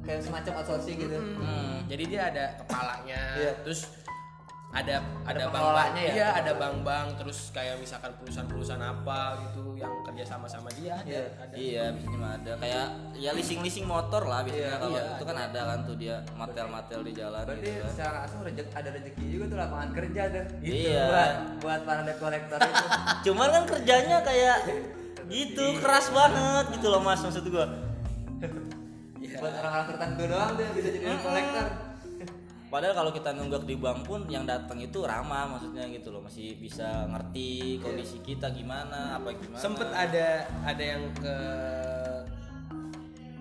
kayak 0.00 0.20
semacam 0.20 0.52
outsourcing 0.58 0.96
gitu 0.98 1.16
Hmm. 1.16 1.84
jadi 1.86 2.02
dia 2.04 2.22
ada 2.26 2.44
kepalanya 2.56 3.20
Iya. 3.36 3.52
terus 3.62 3.80
ada 4.70 5.02
ada 5.24 5.44
bank 5.44 5.50
pengelolanya 5.50 5.98
ya? 6.00 6.12
iya 6.12 6.28
ada 6.32 6.52
bank-bank 6.54 7.18
terus 7.18 7.50
kayak 7.50 7.74
misalkan 7.76 8.14
perusahaan-perusahaan 8.16 8.78
apa 8.80 9.18
gitu 9.42 9.74
yang 9.74 9.90
kerja 10.06 10.22
sama 10.24 10.46
sama 10.46 10.70
dia 10.72 10.94
ada, 10.94 11.10
Iya. 11.10 11.22
ada. 11.36 11.54
Iya, 11.58 11.82
biasanya 11.90 12.16
mah 12.16 12.32
ada 12.32 12.52
kayak 12.54 12.86
ya 13.16 13.30
leasing-leasing 13.32 13.82
motor 13.84 14.22
lah 14.22 14.40
biasanya 14.40 14.62
Iya, 14.62 14.78
kalau 14.78 14.94
iya, 14.94 15.02
itu 15.10 15.24
kan 15.26 15.36
ada 15.40 15.60
kan 15.66 15.78
tuh 15.82 15.96
dia 15.96 16.16
matel-matel 16.32 17.00
di 17.02 17.12
jalan 17.12 17.42
berarti 17.42 17.66
gitu 17.66 17.76
kan. 17.76 17.90
secara 17.90 18.16
langsung 18.20 18.40
rezek, 18.40 18.66
ada 18.70 18.88
rezeki 18.92 19.24
juga 19.28 19.44
tuh 19.44 19.58
lapangan 19.58 19.90
kerja 19.92 20.22
tuh 20.30 20.44
Iya. 20.62 21.02
buat 21.04 21.30
buat 21.58 21.80
para 21.82 22.00
debt 22.04 22.18
collector 22.18 22.58
itu 22.60 22.84
Cuman 23.26 23.48
kan 23.50 23.62
kerjanya 23.66 24.16
kayak 24.22 24.58
gitu 25.26 25.64
keras 25.78 26.06
banget 26.10 26.64
gitu 26.72 26.86
loh 26.86 27.00
Mas 27.00 27.18
maksud 27.18 27.42
gua. 27.44 27.66
Buat 29.32 29.54
orang-orang 29.56 29.86
tertentu 29.88 30.22
doang 30.26 30.50
tuh 30.52 30.66
bisa 30.72 30.88
jadi 30.92 31.06
kolektor 31.18 31.66
Padahal 32.70 32.94
kalau 32.94 33.10
kita 33.10 33.30
nunggak 33.32 33.64
di 33.64 33.74
bank 33.74 34.06
pun 34.06 34.20
yang 34.26 34.46
datang 34.46 34.78
itu 34.78 35.02
ramah 35.02 35.50
maksudnya 35.50 35.90
gitu 35.90 36.08
loh 36.08 36.22
masih 36.22 36.54
bisa 36.54 36.86
ngerti 37.08 37.76
kondisi 37.76 38.18
kita 38.20 38.46
gimana 38.48 39.18
apa 39.18 39.34
gimana. 39.34 39.58
sempet 39.58 39.90
ada 39.90 40.26
ada 40.62 40.78
yang 40.80 41.02
ke 41.12 41.36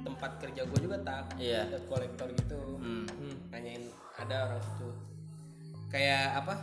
tempat 0.02 0.32
kerja 0.40 0.62
gue 0.66 0.80
juga 0.82 0.98
tak 1.00 1.30
Iya. 1.38 1.70
debt 1.70 1.86
kolektor 1.86 2.26
gitu 2.32 2.58
Hmm. 2.80 3.06
Hmm, 3.06 3.36
nanyain 3.50 3.86
ada 4.16 4.36
orang 4.48 4.60
situ 4.60 4.90
kayak 5.88 6.26
apa 6.36 6.56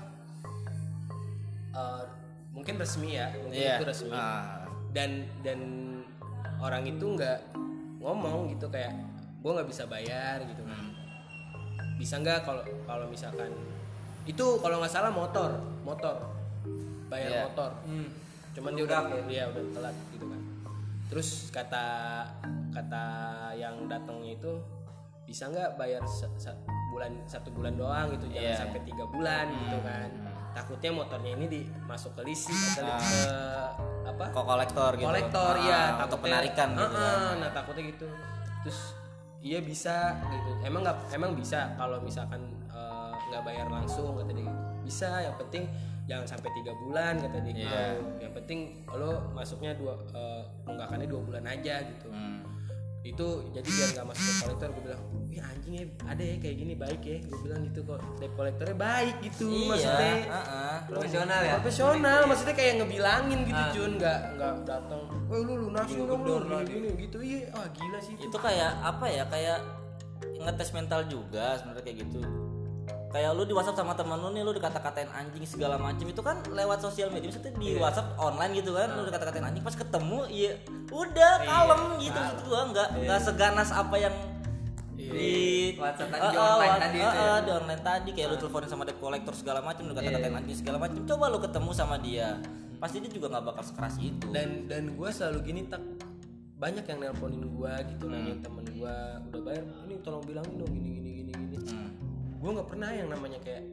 Eh, 1.71 2.05
mungkin 2.51 2.81
resmi 2.81 3.15
ya 3.15 3.29
mungkin 3.37 3.53
Iya. 3.55 3.77
itu 3.77 3.85
resmi 3.87 4.09
Ah. 4.11 4.65
dan 4.91 5.23
dan 5.45 5.61
orang 6.57 6.83
itu 6.83 7.05
nggak 7.05 7.53
ngomong 8.01 8.49
gitu 8.49 8.67
kayak 8.67 8.97
gue 9.39 9.51
nggak 9.53 9.69
bisa 9.69 9.85
bayar 9.85 10.41
gitu 10.43 10.65
kan 10.65 10.86
bisa 11.97 12.15
nggak 12.17 12.43
kalau 12.43 12.61
kalau 12.85 13.07
misalkan 13.07 13.51
itu 14.25 14.47
kalau 14.59 14.77
nggak 14.79 14.91
salah 14.91 15.09
motor 15.09 15.51
motor 15.83 16.17
bayar 17.07 17.31
Iya. 17.31 17.41
motor 17.47 17.71
hmm. 17.85 18.09
cuman 18.53 18.71
dia 18.73 18.85
udah 18.85 19.01
dia 19.25 19.43
udah 19.47 19.65
telat 19.73 19.97
gitu 20.11 20.27
kan 20.27 20.41
terus 21.07 21.29
kata 21.49 21.87
kata 22.71 23.05
yang 23.55 23.87
datangnya 23.87 24.35
itu 24.35 24.53
bisa 25.23 25.47
nggak 25.47 25.75
bayar 25.75 26.03
se- 26.05 26.31
se- 26.37 26.61
bulan 26.89 27.13
satu 27.25 27.51
bulan 27.51 27.75
doang 27.75 28.09
gitu 28.11 28.27
jangan 28.29 28.47
Iya. 28.47 28.57
sampai 28.59 28.81
tiga 28.83 29.05
bulan 29.07 29.47
gitu 29.61 29.79
kan 29.81 30.09
takutnya 30.53 30.91
motornya 30.91 31.33
ini 31.35 31.47
dimasuk 31.47 32.13
ke 32.13 32.23
leasing 32.23 32.57
atau 32.75 32.89
Ah. 32.89 32.97
ke 32.97 33.25
apa 34.07 34.25
Kok 34.31 34.45
kolektor 34.47 34.91
gitu. 34.95 35.05
kolektor 35.05 35.55
Ah, 35.55 35.63
ya 35.63 35.81
untuk 36.01 36.01
takutnya- 36.01 36.23
penarikan 36.25 36.69
gitu 36.73 36.83
Ah, 36.83 36.91
kan. 36.91 37.17
ah, 37.19 37.33
nah 37.37 37.51
takutnya 37.53 37.83
gitu 37.87 38.09
terus 38.63 38.79
iya 39.47 39.59
bisa 39.61 39.97
gitu 40.27 40.51
emang 40.61 40.83
nggak 40.83 40.99
emang 41.13 41.33
bisa 41.33 41.71
kalau 41.75 42.03
misalkan 42.03 42.43
eh, 42.67 43.13
nggak 43.31 43.43
bayar 43.43 43.67
langsung 43.69 44.11
kata 44.13 44.33
dia 44.33 44.43
gitu. 44.43 44.53
bisa 44.83 45.23
yang 45.23 45.37
penting 45.37 45.65
jangan 46.07 46.27
sampai 46.29 46.51
tiga 46.53 46.73
bulan 46.77 47.15
kata 47.19 47.39
dia 47.41 47.53
gitu 47.53 47.67
Iya. 47.67 47.87
yang 48.21 48.33
penting 48.35 48.61
lo 48.89 49.11
masuknya 49.31 49.75
dua 49.75 49.95
eh, 50.11 50.43
nunggakannya 50.65 51.07
dua 51.07 51.23
bulan 51.23 51.45
aja 51.45 51.77
gitu 51.85 52.11
Hmm. 52.11 52.43
Itu 53.09 53.27
jadi 53.51 53.69
biar 53.69 53.89
nggak 53.93 54.07
masuk 54.07 54.25
ke 54.25 54.35
kolektor 54.43 54.69
gue 54.71 54.83
bilang 54.85 55.03
Ih 55.29 55.43
anjing 55.43 55.75
ya 55.75 55.85
ada 56.05 56.23
ya 56.23 56.37
kayak 56.39 56.57
gini 56.57 56.73
baik 56.75 57.03
ya. 57.03 57.17
Gue 57.23 57.39
bilang 57.45 57.61
gitu 57.63 57.81
kok 57.83 58.01
debt 58.17 58.33
kolektornya 58.33 58.75
baik 58.75 59.15
gitu 59.21 59.47
Iya, 59.47 59.69
maksudnya. 59.69 60.15
heeh. 60.27 60.77
profesional 60.87 61.41
ya? 61.41 61.53
Profesional 61.57 62.21
maksudnya 62.25 62.55
kayak 62.55 62.73
ngebilangin 62.79 63.41
gitu 63.45 63.61
Ah. 63.61 63.71
Jun 63.71 63.91
nggak 63.97 64.19
nggak 64.35 64.53
datang 64.65 65.01
wah 65.27 65.39
lu 65.39 65.55
lunasin 65.61 65.99
dong 66.03 66.21
lu 66.23 66.35
gini, 66.41 66.65
gini 66.65 66.89
gitu. 67.03 67.19
Iya 67.21 67.39
ah 67.53 67.67
gila 67.69 67.99
sih 68.01 68.15
itu. 68.17 68.37
Kayak 68.37 68.73
apa 68.81 69.07
ya 69.07 69.25
kayak 69.27 69.59
ngetes 70.37 70.71
mental 70.71 71.01
juga 71.05 71.57
sebenarnya 71.57 71.85
kayak 71.85 71.99
gitu 72.07 72.21
kayak 73.09 73.31
lu 73.33 73.43
di 73.43 73.53
WhatsApp 73.53 73.79
sama 73.79 73.93
temen 73.93 74.17
lu 74.17 74.29
nih 74.29 74.43
lu 74.43 74.53
dikata-katain 74.53 75.09
anjing 75.09 75.43
segala 75.43 75.77
macem 75.77 76.05
itu 76.05 76.19
kan 76.19 76.43
lewat 76.47 76.79
sosial 76.81 77.09
media 77.09 77.29
maksudnya 77.29 77.55
di 77.55 77.67
Iya. 77.69 77.79
WhatsApp 77.79 78.09
online 78.17 78.53
gitu 78.55 78.71
kan 78.73 78.89
Ah. 78.89 78.95
lu 78.95 79.03
dikata-katain 79.05 79.45
anjing 79.45 79.63
pas 79.63 79.75
ketemu 79.75 80.19
iya 80.29 80.53
udah 80.87 81.33
kalem 81.41 81.81
gitu 81.99 82.19
maksud 82.19 82.39
gua 82.45 82.61
nggak 82.67 82.89
Iya. 82.91 83.05
nggak 83.05 83.21
seganas 83.23 83.71
apa 83.71 83.97
yang 83.97 84.15
di 84.97 85.33
WhatsApp 85.75 86.11
tadi, 86.11 86.25
di 86.25 86.37
Ah, 86.37 86.41
ah, 86.41 86.51
online 86.51 86.67
wa- 86.69 86.83
tadi 86.83 86.97
ah, 86.97 87.05
itu 87.05 87.17
ya. 87.17 87.29
ah, 87.29 87.39
di 87.39 87.51
online 87.53 87.83
tadi 87.83 88.09
kayak 88.11 88.27
lu 88.27 88.37
teleponin 88.37 88.69
sama 88.69 88.83
debt 88.83 88.99
collector 88.99 89.35
segala 89.35 89.61
macem 89.61 89.83
lu 89.83 89.93
kata-katain 89.93 90.29
Iya. 90.29 90.41
anjing 90.41 90.57
segala 90.57 90.77
macem 90.79 91.01
coba 91.03 91.25
lu 91.29 91.39
ketemu 91.39 91.71
sama 91.73 91.97
dia 91.97 92.29
pasti 92.77 92.97
dia 92.99 93.09
juga 93.09 93.27
nggak 93.31 93.45
bakal 93.47 93.63
sekeras 93.63 93.97
itu 93.99 94.27
dan 94.29 94.67
dan 94.67 94.93
gue 94.93 95.09
selalu 95.09 95.39
gini 95.43 95.61
tak 95.65 95.81
banyak 96.57 96.85
yang 96.85 96.99
nelponin 96.99 97.45
gue 97.47 97.73
gitu 97.87 98.05
nanyain 98.07 98.41
temen 98.41 98.65
gue 98.67 98.95
udah 99.27 99.41
bayar 99.43 99.65
ini 99.85 99.95
tolong 99.99 100.21
bilangin 100.23 100.57
dong 100.57 100.71
gini 100.71 100.89
gini 100.91 101.01
Hmm. 101.01 101.06
Gue 102.47 102.53
nggak 102.55 102.71
pernah 102.71 102.91
yang 102.95 103.11
namanya 103.11 103.43
kayak 103.43 103.67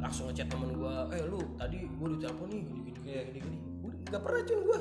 langsung 0.00 0.32
ngechat 0.32 0.48
temen 0.48 0.72
gue 0.72 0.94
eh 1.12 1.22
lu 1.28 1.44
tadi 1.60 1.84
gue 1.84 2.08
ditelepon 2.16 2.48
nih 2.48 2.60
gini 2.64 2.80
gini 2.88 2.98
gini 3.04 3.20
gini 3.36 3.40
gini. 3.44 3.58
Udah, 3.84 3.98
nggak 4.08 4.22
pernah 4.24 4.40
cun 4.48 4.60
gue 4.64 4.78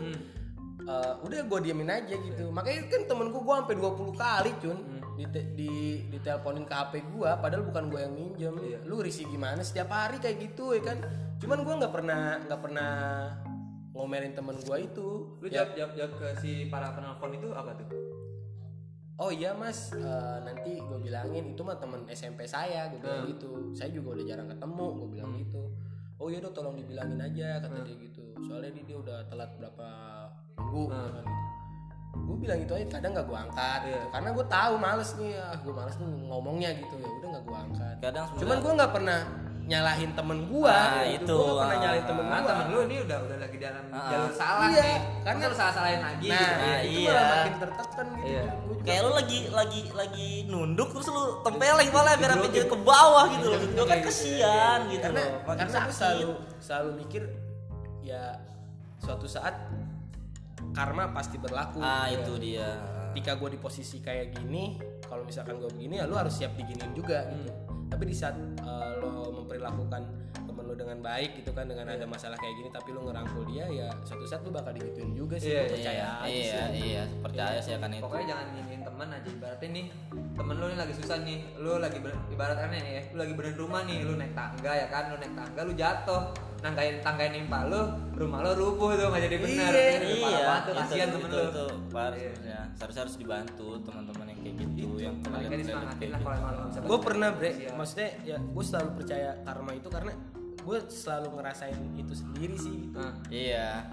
udah 1.27 1.39
gue 1.43 1.59
diemin 1.67 1.91
aja 1.91 2.15
gitu. 2.15 2.43
Makanya 2.55 2.87
kan 2.87 3.01
temen 3.03 3.27
gue 3.35 3.41
gue 3.43 3.55
sampai 3.59 3.75
20 3.75 4.15
kali 4.15 4.51
cun 4.63 4.77
di 5.19 5.25
di 5.59 5.71
diteleponin 6.07 6.63
ke 6.63 6.71
hp 6.71 6.93
gue 7.03 7.29
padahal 7.43 7.63
bukan 7.67 7.83
gue 7.91 7.99
yang 7.99 8.13
minjem. 8.15 8.55
Lu 8.87 9.03
risih 9.03 9.27
gimana 9.27 9.59
setiap 9.59 9.91
hari 9.91 10.23
kayak 10.23 10.47
gitu 10.47 10.71
ya 10.79 10.87
kan? 10.87 11.03
Cuman 11.43 11.67
gue 11.67 11.73
nggak 11.83 11.91
pernah 11.91 12.39
nggak 12.47 12.61
pernah 12.63 12.91
ngomelin 13.91 14.31
temen 14.31 14.55
gue 14.55 14.77
itu. 14.79 15.35
Lu 15.43 15.45
Ya, 15.51 15.67
jawab, 15.67 15.75
jawab 15.75 15.91
jawab 15.99 16.11
ke 16.15 16.27
si 16.39 16.71
para 16.71 16.95
penelpon 16.95 17.35
itu 17.35 17.51
apa 17.51 17.75
tuh 17.75 17.91
oh 19.17 19.29
iya 19.33 19.51
mas. 19.53 19.91
Eh, 19.93 20.37
nanti 20.45 20.77
gue 20.77 20.99
bilangin 21.01 21.53
itu 21.53 21.61
mah 21.65 21.77
temen 21.77 22.05
SMP 22.09 22.45
saya 22.45 22.89
gue 22.89 23.01
bilang 23.01 23.25
gitu. 23.29 23.73
Saya 23.73 23.89
juga 23.93 24.17
udah 24.17 24.25
jarang 24.25 24.47
ketemu 24.49 24.85
gue 24.93 25.07
bilang 25.17 25.31
gitu. 25.37 25.63
Oh 26.17 26.27
iya 26.33 26.41
dong 26.41 26.53
tolong 26.53 26.73
dibilangin 26.73 27.21
aja 27.21 27.61
kata 27.61 27.85
dia 27.85 27.97
gitu. 27.97 28.23
Soalnya 28.41 28.73
dia, 28.73 28.83
dia 28.89 28.97
udah 28.97 29.17
telat 29.29 29.51
berapa 29.57 29.89
minggu 30.77 30.83
kan 30.93 31.09
gitu. 31.09 31.33
Gue 32.17 32.37
bilang 32.41 32.59
itu 32.59 32.73
aja 32.73 32.87
kadang 32.97 33.11
gak 33.13 33.27
gue 33.29 33.37
angkat 33.37 33.79
gitu. 33.85 34.07
karena 34.09 34.29
gue 34.33 34.45
tahu 34.49 34.73
males 34.81 35.09
nih 35.21 35.33
ah 35.37 35.57
gue 35.61 35.73
males 35.73 35.95
nih 36.01 36.09
ngomongnya 36.29 36.69
gitu. 36.77 36.95
Ya 36.97 37.09
udah 37.09 37.29
gak 37.37 37.43
gue 37.45 37.57
angkat. 37.57 37.95
Kadang 38.01 38.25
cuman 38.37 38.57
gue 38.61 38.73
nggak 38.77 38.91
pernah 38.93 39.19
nyalahin 39.67 40.15
temen 40.15 40.47
gue 40.47 40.71
Ah, 40.71 41.03
gitu. 41.03 41.27
itu, 41.27 41.35
gue 41.35 41.43
gak 41.43 41.59
pernah 41.59 41.75
ah, 41.75 41.81
nyalahin 41.83 42.05
temen 42.07 42.23
Karena 42.23 42.39
gue 42.39 42.47
temen 42.47 42.65
lu 42.67 42.79
ini 42.87 42.95
udah 43.03 43.17
udah 43.19 43.37
lagi 43.37 43.57
dalam 43.59 43.83
Ah, 43.91 44.07
jalur 44.07 44.31
salah 44.31 44.67
Iya, 44.67 44.79
nih 44.79 44.97
karena- 45.21 45.43
lu 45.43 45.55
salah 45.55 45.73
salahin 45.75 46.01
lagi 46.01 46.27
nah, 46.27 46.39
gitu. 46.39 46.55
Nah, 46.57 46.77
itu 46.79 46.97
iya. 46.97 47.11
malah 47.11 47.27
makin 47.27 47.55
tertekan 47.59 48.05
gitu. 48.07 48.25
Iya. 48.25 48.43
Gua 48.47 48.63
juga- 48.71 48.85
kayak 48.87 49.01
lu 49.03 49.11
lagi 49.11 49.39
lagi 49.51 49.81
lagi 49.91 50.29
nunduk 50.47 50.89
terus 50.89 51.07
lu 51.09 51.23
tempeleng 51.41 51.89
malah 51.89 52.13
biar 52.15 52.31
jadi 52.47 52.59
ke 52.63 52.77
bawah 52.79 53.25
gitu 53.29 53.45
loh. 53.45 53.59
Itu 53.59 53.83
kan 53.83 53.99
kesian 54.01 54.79
gitu 54.87 55.03
karena 55.03 55.19
loh. 55.21 55.31
Makin 55.43 55.59
karena 55.67 55.91
selalu 55.91 56.29
selalu 56.57 56.89
mikir 56.97 57.23
ya 58.01 58.23
suatu 58.97 59.27
saat 59.27 59.55
karma 60.71 61.11
pasti 61.11 61.35
berlaku. 61.35 61.79
Ah 61.79 62.07
Ya. 62.07 62.17
itu 62.17 62.33
dia. 62.37 62.69
Ketika 63.11 63.35
gue 63.35 63.49
di 63.51 63.59
posisi 63.59 63.97
kayak 63.97 64.31
gini 64.31 64.77
kalau 65.03 65.25
misalkan 65.25 65.57
gue 65.57 65.67
begini 65.67 65.97
ya 65.97 66.05
lu 66.05 66.13
harus 66.13 66.31
siap 66.31 66.53
diginiin 66.53 66.93
juga 66.93 67.25
gitu 67.27 67.51
tapi 67.87 68.03
di 68.07 68.15
saat 68.15 68.35
uh, 68.63 68.99
lo 68.99 69.43
memperlakukan 69.43 70.01
dengan 70.77 70.97
baik 70.99 71.31
gitu 71.35 71.51
kan 71.51 71.65
dengan 71.65 71.85
ada 71.87 72.05
masalah 72.05 72.37
kayak 72.37 72.55
gini 72.55 72.69
tapi 72.69 72.89
lu 72.91 73.01
ngerangkul 73.03 73.43
dia 73.43 73.65
ya 73.67 73.89
suatu 74.01 74.23
saat 74.23 74.41
lu 74.41 74.49
bakal 74.49 74.71
digituin 74.71 75.11
juga 75.11 75.35
sih 75.35 75.49
Iya, 75.49 75.61
Gua 75.61 75.73
percaya 75.73 75.97
iya. 75.97 76.09
aja 76.13 76.29
iya 76.29 76.61
sih. 76.69 76.79
iya 76.85 77.03
percaya 77.19 77.57
sih 77.59 77.73
akan 77.73 77.89
itu. 77.91 78.03
pokoknya 78.05 78.25
jangan 78.27 78.45
nginin 78.53 78.81
temen 78.81 79.07
aja 79.09 79.29
ibaratnya 79.29 79.67
nih 79.73 79.85
temen 80.33 80.55
lu 80.55 80.65
nih 80.67 80.77
lagi 80.77 80.93
susah 80.93 81.17
nih 81.19 81.37
lu 81.57 81.71
lagi 81.77 81.97
ber, 81.97 82.13
ibaratnya 82.29 82.67
nih 82.69 82.81
ya 82.87 83.01
lu 83.09 83.17
lagi 83.17 83.33
berenang 83.33 83.57
rumah 83.57 83.81
nih 83.83 83.97
lu 84.01 84.13
naik 84.15 84.33
tangga 84.33 84.71
ya 84.71 84.87
kan 84.87 85.03
lu 85.09 85.15
naik 85.17 85.33
tangga 85.33 85.61
lu 85.61 85.73
jatuh 85.73 86.23
nanggain 86.57 86.95
tanggain 87.01 87.31
nimpa 87.31 87.59
lu 87.65 87.81
rumah 88.13 88.41
lu 88.41 88.51
rubuh 88.55 88.89
tuh 88.93 89.07
nggak 89.07 89.23
jadi 89.25 89.37
benar 89.37 89.71
Iya. 89.77 89.93
Parah 90.17 90.33
iya. 90.33 90.41
banget 90.41 90.61
tuh, 90.63 90.71
itu, 90.73 90.79
kasihan 90.81 91.07
itu, 91.07 91.13
temen 91.13 91.29
itu, 91.29 91.37
lu. 91.37 91.45
itu, 91.47 91.65
Par, 91.87 92.11
sebenarnya. 92.11 92.59
seharusnya 92.73 93.01
harus 93.05 93.15
dibantu 93.15 93.67
teman-teman 93.81 94.25
yang 94.27 94.39
kayak 94.39 94.55
gitu 94.57 94.87
yang 94.97 95.15
pernah 95.21 95.37
Makanya 95.39 95.57
disemangatin 95.61 96.09
lah 96.09 96.19
kalau 96.19 96.35
emang 96.35 96.55
gue 96.81 96.99
pernah 96.99 97.29
bre. 97.31 97.51
Maksudnya 97.71 98.09
ya 98.23 98.37
gue 98.39 98.63
selalu 98.65 98.89
percaya 98.95 99.29
karma 99.39 99.71
itu 99.71 99.87
karena 99.87 100.11
gue 100.67 100.77
selalu 100.91 101.39
ngerasain 101.39 101.79
itu 101.95 102.11
sendiri 102.11 102.55
sih 102.59 102.73
gitu. 102.83 102.99
Nah, 102.99 103.15
iya. 103.31 103.87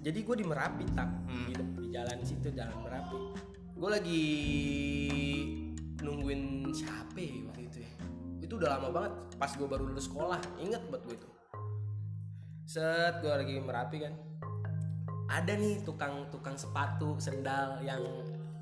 Jadi 0.00 0.22
gue 0.22 0.36
di 0.38 0.46
merapi 0.46 0.86
tak 0.94 1.10
Hmm. 1.26 1.50
di, 1.50 1.54
di 1.58 1.88
jalan 1.90 2.22
situ 2.22 2.54
jalan 2.54 2.78
merapi. 2.86 3.18
Gue 3.74 3.90
lagi 3.90 4.24
nungguin 5.98 6.70
siapa 6.70 7.18
ya 7.18 7.34
waktu 7.50 7.62
itu 7.66 7.78
ya? 7.82 7.90
Itu 8.40 8.56
udah 8.56 8.78
lama 8.78 8.88
banget 8.90 9.12
pas 9.36 9.50
gue 9.50 9.66
baru 9.66 9.90
lulus 9.90 10.06
sekolah. 10.06 10.38
Inget 10.56 10.86
buat 10.86 11.02
gue 11.02 11.18
itu. 11.18 11.28
Set 12.64 13.18
gue 13.18 13.32
lagi 13.34 13.58
merapi 13.58 13.96
kan. 13.98 14.14
Ada 15.26 15.58
nih 15.58 15.82
tukang 15.82 16.30
tukang 16.30 16.54
sepatu 16.54 17.18
sendal 17.18 17.82
yang 17.82 18.02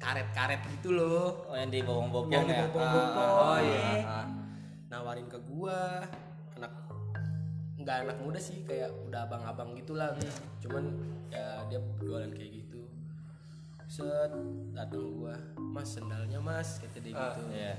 karet-karet 0.01 0.65
gitu 0.79 0.97
loh. 0.97 1.45
Oh 1.45 1.57
yang 1.57 1.69
di 1.69 1.85
bopong-bopong 1.85 2.33
yang 2.33 2.49
ya? 2.49 2.65
dibopong-bopong 2.65 3.29
Ah, 3.29 3.53
ah, 3.53 3.59
iya. 3.61 3.81
ah, 3.85 4.11
ah. 4.21 4.27
nawarin 4.89 5.29
ke 5.29 5.37
gua. 5.45 6.01
anak 6.05 6.28
nggak 7.89 8.05
anak 8.05 8.21
muda 8.21 8.37
sih 8.37 8.61
kayak 8.69 8.93
udah 9.09 9.25
abang-abang 9.25 9.73
gitulah. 9.73 10.13
Cuman 10.61 10.93
ya 11.33 11.65
dia 11.73 11.81
jualan 11.97 12.29
kayak 12.37 12.61
gitu. 12.61 12.85
Set 13.89 14.29
datang 14.77 15.17
gua 15.17 15.41
mas 15.57 15.97
sendalnya 15.97 16.37
mas 16.37 16.77
kata 16.85 17.01
dia 17.01 17.17
gitu. 17.17 17.41
iya. 17.49 17.75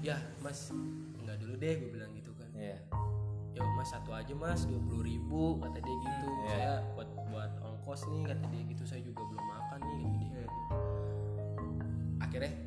Ya 0.00 0.16
mas 0.40 0.72
nggak 1.20 1.36
dulu 1.44 1.60
deh 1.60 1.76
gue 1.76 1.92
bilang 1.92 2.08
gitu 2.16 2.32
kan. 2.40 2.48
Iya. 2.56 2.80
Ya 3.52 3.60
mas 3.76 3.92
satu 3.92 4.16
aja 4.16 4.32
mas 4.32 4.64
dua 4.64 4.80
puluh 4.80 5.04
ribu 5.04 5.60
kata 5.60 5.76
dia 5.76 5.92
gitu. 6.00 6.28
Iya. 6.48 6.48
saya 6.48 6.72
buat 6.96 7.08
buat 7.28 7.52
ongkos 7.60 8.08
nih 8.08 8.24
kata 8.24 8.44
dia 8.48 8.62
gitu. 8.64 8.82
Saya 8.88 9.04
juga 9.04 9.28
belum 9.28 9.44
makan 9.44 9.78
nih 9.84 9.92
kata 10.00 10.16
dia 10.16 10.32
Iya. 10.32 10.48
akhirnya 12.16 12.48
ya 12.48 12.56
nggak 12.56 12.63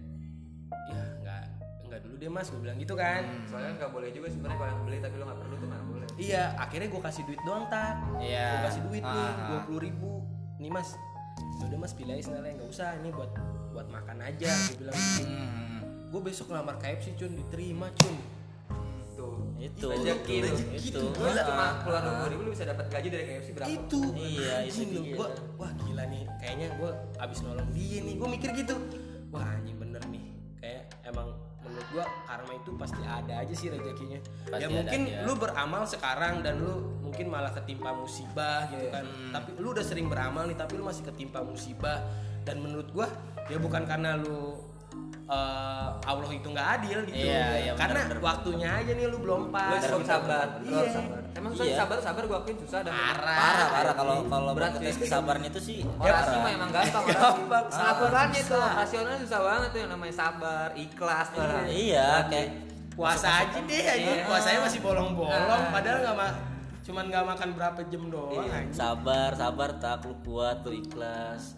nggak 1.98 2.06
dulu 2.06 2.16
deh 2.22 2.30
mas 2.30 2.48
gue 2.54 2.62
bilang 2.62 2.78
gitu 2.78 2.94
kan 2.94 3.22
soalnya 3.50 3.72
nggak 3.82 3.90
boleh 3.90 4.10
juga 4.14 4.28
sebenarnya 4.30 4.58
kalau 4.62 4.70
yang 4.70 4.82
beli 4.86 4.98
tapi 5.02 5.16
lu 5.18 5.24
nggak 5.26 5.40
perlu 5.42 5.56
tuh 5.58 5.68
nggak 5.68 5.86
boleh 5.90 5.96
Iya, 6.18 6.44
akhirnya 6.58 6.90
gue 6.90 7.02
kasih 7.06 7.24
duit 7.30 7.42
doang 7.46 7.70
tak. 7.70 7.94
Iya. 8.18 8.50
Gue 8.50 8.62
kasih 8.74 8.82
duit 8.90 9.04
nih 9.06 9.28
Ah, 9.30 9.38
dua 9.54 9.60
ah. 9.62 9.64
puluh 9.70 9.82
ribu. 9.86 10.26
Nih 10.58 10.74
mas, 10.74 10.98
Ya 11.62 11.70
udah 11.70 11.78
mas 11.78 11.94
pilih 11.94 12.18
aja 12.18 12.24
sendalnya 12.26 12.58
nggak 12.58 12.70
usah. 12.74 12.98
Ini 12.98 13.14
buat 13.14 13.32
buat 13.70 13.86
makan 13.94 14.26
aja. 14.26 14.50
Gue 14.50 14.78
bilang 14.82 14.98
gitu. 14.98 15.30
Hmm. 15.30 15.78
gue 16.10 16.22
besok 16.24 16.50
ngelamar 16.50 16.82
KFC 16.82 17.14
cun 17.14 17.38
diterima 17.38 17.94
cun 18.02 18.18
tuh 19.18 19.34
itu 19.58 19.86
rezeki 19.90 20.36
itu, 20.46 20.50
Gitu. 20.78 21.02
Cuma 21.18 21.82
keluar 21.82 22.02
dua 22.06 22.30
ribu 22.30 22.42
lu 22.46 22.52
bisa 22.54 22.70
dapat 22.70 22.86
gaji 22.88 23.08
dari 23.10 23.24
KFC 23.26 23.50
berapa 23.58 23.70
itu 23.74 24.02
Iya, 24.14 24.56
itu 24.70 25.02
gua 25.18 25.28
wah 25.58 25.72
gila 25.82 26.06
nih 26.06 26.24
kayaknya 26.38 26.68
gue 26.78 26.90
abis 27.18 27.40
nolong 27.42 27.70
dia 27.74 28.00
nih 28.06 28.16
gue 28.22 28.28
mikir 28.30 28.50
gitu 28.54 28.76
wah 29.34 29.44
anjing 29.44 29.77
menurut 31.88 32.04
gua 32.04 32.26
karma 32.26 32.52
itu 32.54 32.70
pasti 32.76 33.02
ada 33.02 33.34
aja 33.38 33.54
sih 33.54 33.68
rezekinya 33.70 34.20
Pasti 34.46 34.52
ya 34.54 34.68
ada 34.68 34.70
mungkin 34.70 35.02
aja. 35.06 35.24
lu 35.24 35.34
beramal 35.36 35.84
sekarang 35.84 36.34
dan 36.42 36.60
lu 36.60 36.74
mungkin 37.00 37.26
malah 37.28 37.52
ketimpa 37.54 37.94
musibah 37.94 38.68
gitu 38.70 38.88
kan 38.90 39.06
Hmm. 39.08 39.32
tapi 39.32 39.56
lu 39.56 39.72
udah 39.72 39.82
sering 39.82 40.08
beramal 40.08 40.44
nih 40.46 40.58
tapi 40.58 40.76
lu 40.76 40.84
masih 40.84 41.04
ketimpa 41.06 41.40
musibah 41.42 42.04
dan 42.44 42.60
menurut 42.60 42.92
gua 42.92 43.08
ya 43.46 43.56
bukan 43.56 43.84
karena 43.84 44.16
lu 44.16 44.60
eh, 45.28 45.88
Allah 46.02 46.30
itu 46.30 46.48
nggak 46.48 46.68
adil 46.74 47.00
gitu 47.06 47.20
Iya, 47.20 47.46
iya, 47.60 47.72
karena 47.74 48.00
bener-bener. 48.02 48.20
waktunya 48.22 48.70
aja 48.74 48.92
nih 48.92 49.06
lu 49.06 49.18
belum 49.20 49.42
lu 49.42 49.52
pas 49.52 49.76
harus 49.78 50.00
gitu. 50.00 50.08
sabar 50.08 50.46
lu 50.58 50.66
iya 50.66 50.78
harus 50.78 50.94
sabar 50.94 51.20
emang 51.34 51.52
susah 51.52 51.66
Iya. 51.66 51.78
sabar 51.78 51.98
sabar 52.00 52.24
gua 52.26 52.38
akuin 52.40 52.58
susah 52.58 52.80
dan 52.80 52.94
parah 52.94 53.38
parah 53.38 53.68
parah 53.70 53.94
kalau 53.94 54.16
kalau 54.26 54.52
Berat 54.54 54.72
tes 54.74 54.88
sih. 54.90 55.02
kesabaran 55.04 55.44
itu 55.44 55.60
sih 55.60 55.78
Orasi 55.98 56.08
parah. 56.26 56.40
mah 56.40 56.52
emang 56.54 56.70
gampang. 56.72 57.04
Gampang, 57.08 57.66
sabar 57.70 58.08
Pelakuannya 58.08 58.42
tuh 58.42 58.56
susah. 58.56 58.72
rasionalnya 58.78 59.20
susah 59.22 59.40
banget 59.42 59.70
tuh 59.70 59.80
yang 59.80 59.92
namanya 59.92 60.16
sabar, 60.18 60.68
ikhlas 60.74 61.28
tuh. 61.30 61.44
iya 61.68 62.10
kayak 62.26 62.50
puasa 62.90 63.30
aja 63.42 63.60
deh 63.62 63.84
aja 63.84 64.10
Iya. 64.12 64.26
puasanya 64.26 64.60
masih 64.64 64.80
bolong-bolong 64.80 65.62
Ah. 65.62 65.70
padahal 65.70 65.98
nggak 66.02 66.16
ma 66.16 66.28
cuman 66.82 67.04
nggak 67.06 67.26
makan 67.28 67.50
berapa 67.52 67.80
jam 67.86 68.04
doang 68.08 68.42
Iya. 68.42 68.60
sabar 68.72 69.30
sabar 69.34 69.70
tak 69.76 70.02
lu 70.02 70.16
kuat 70.24 70.64
tuh 70.64 70.72
ikhlas 70.74 71.54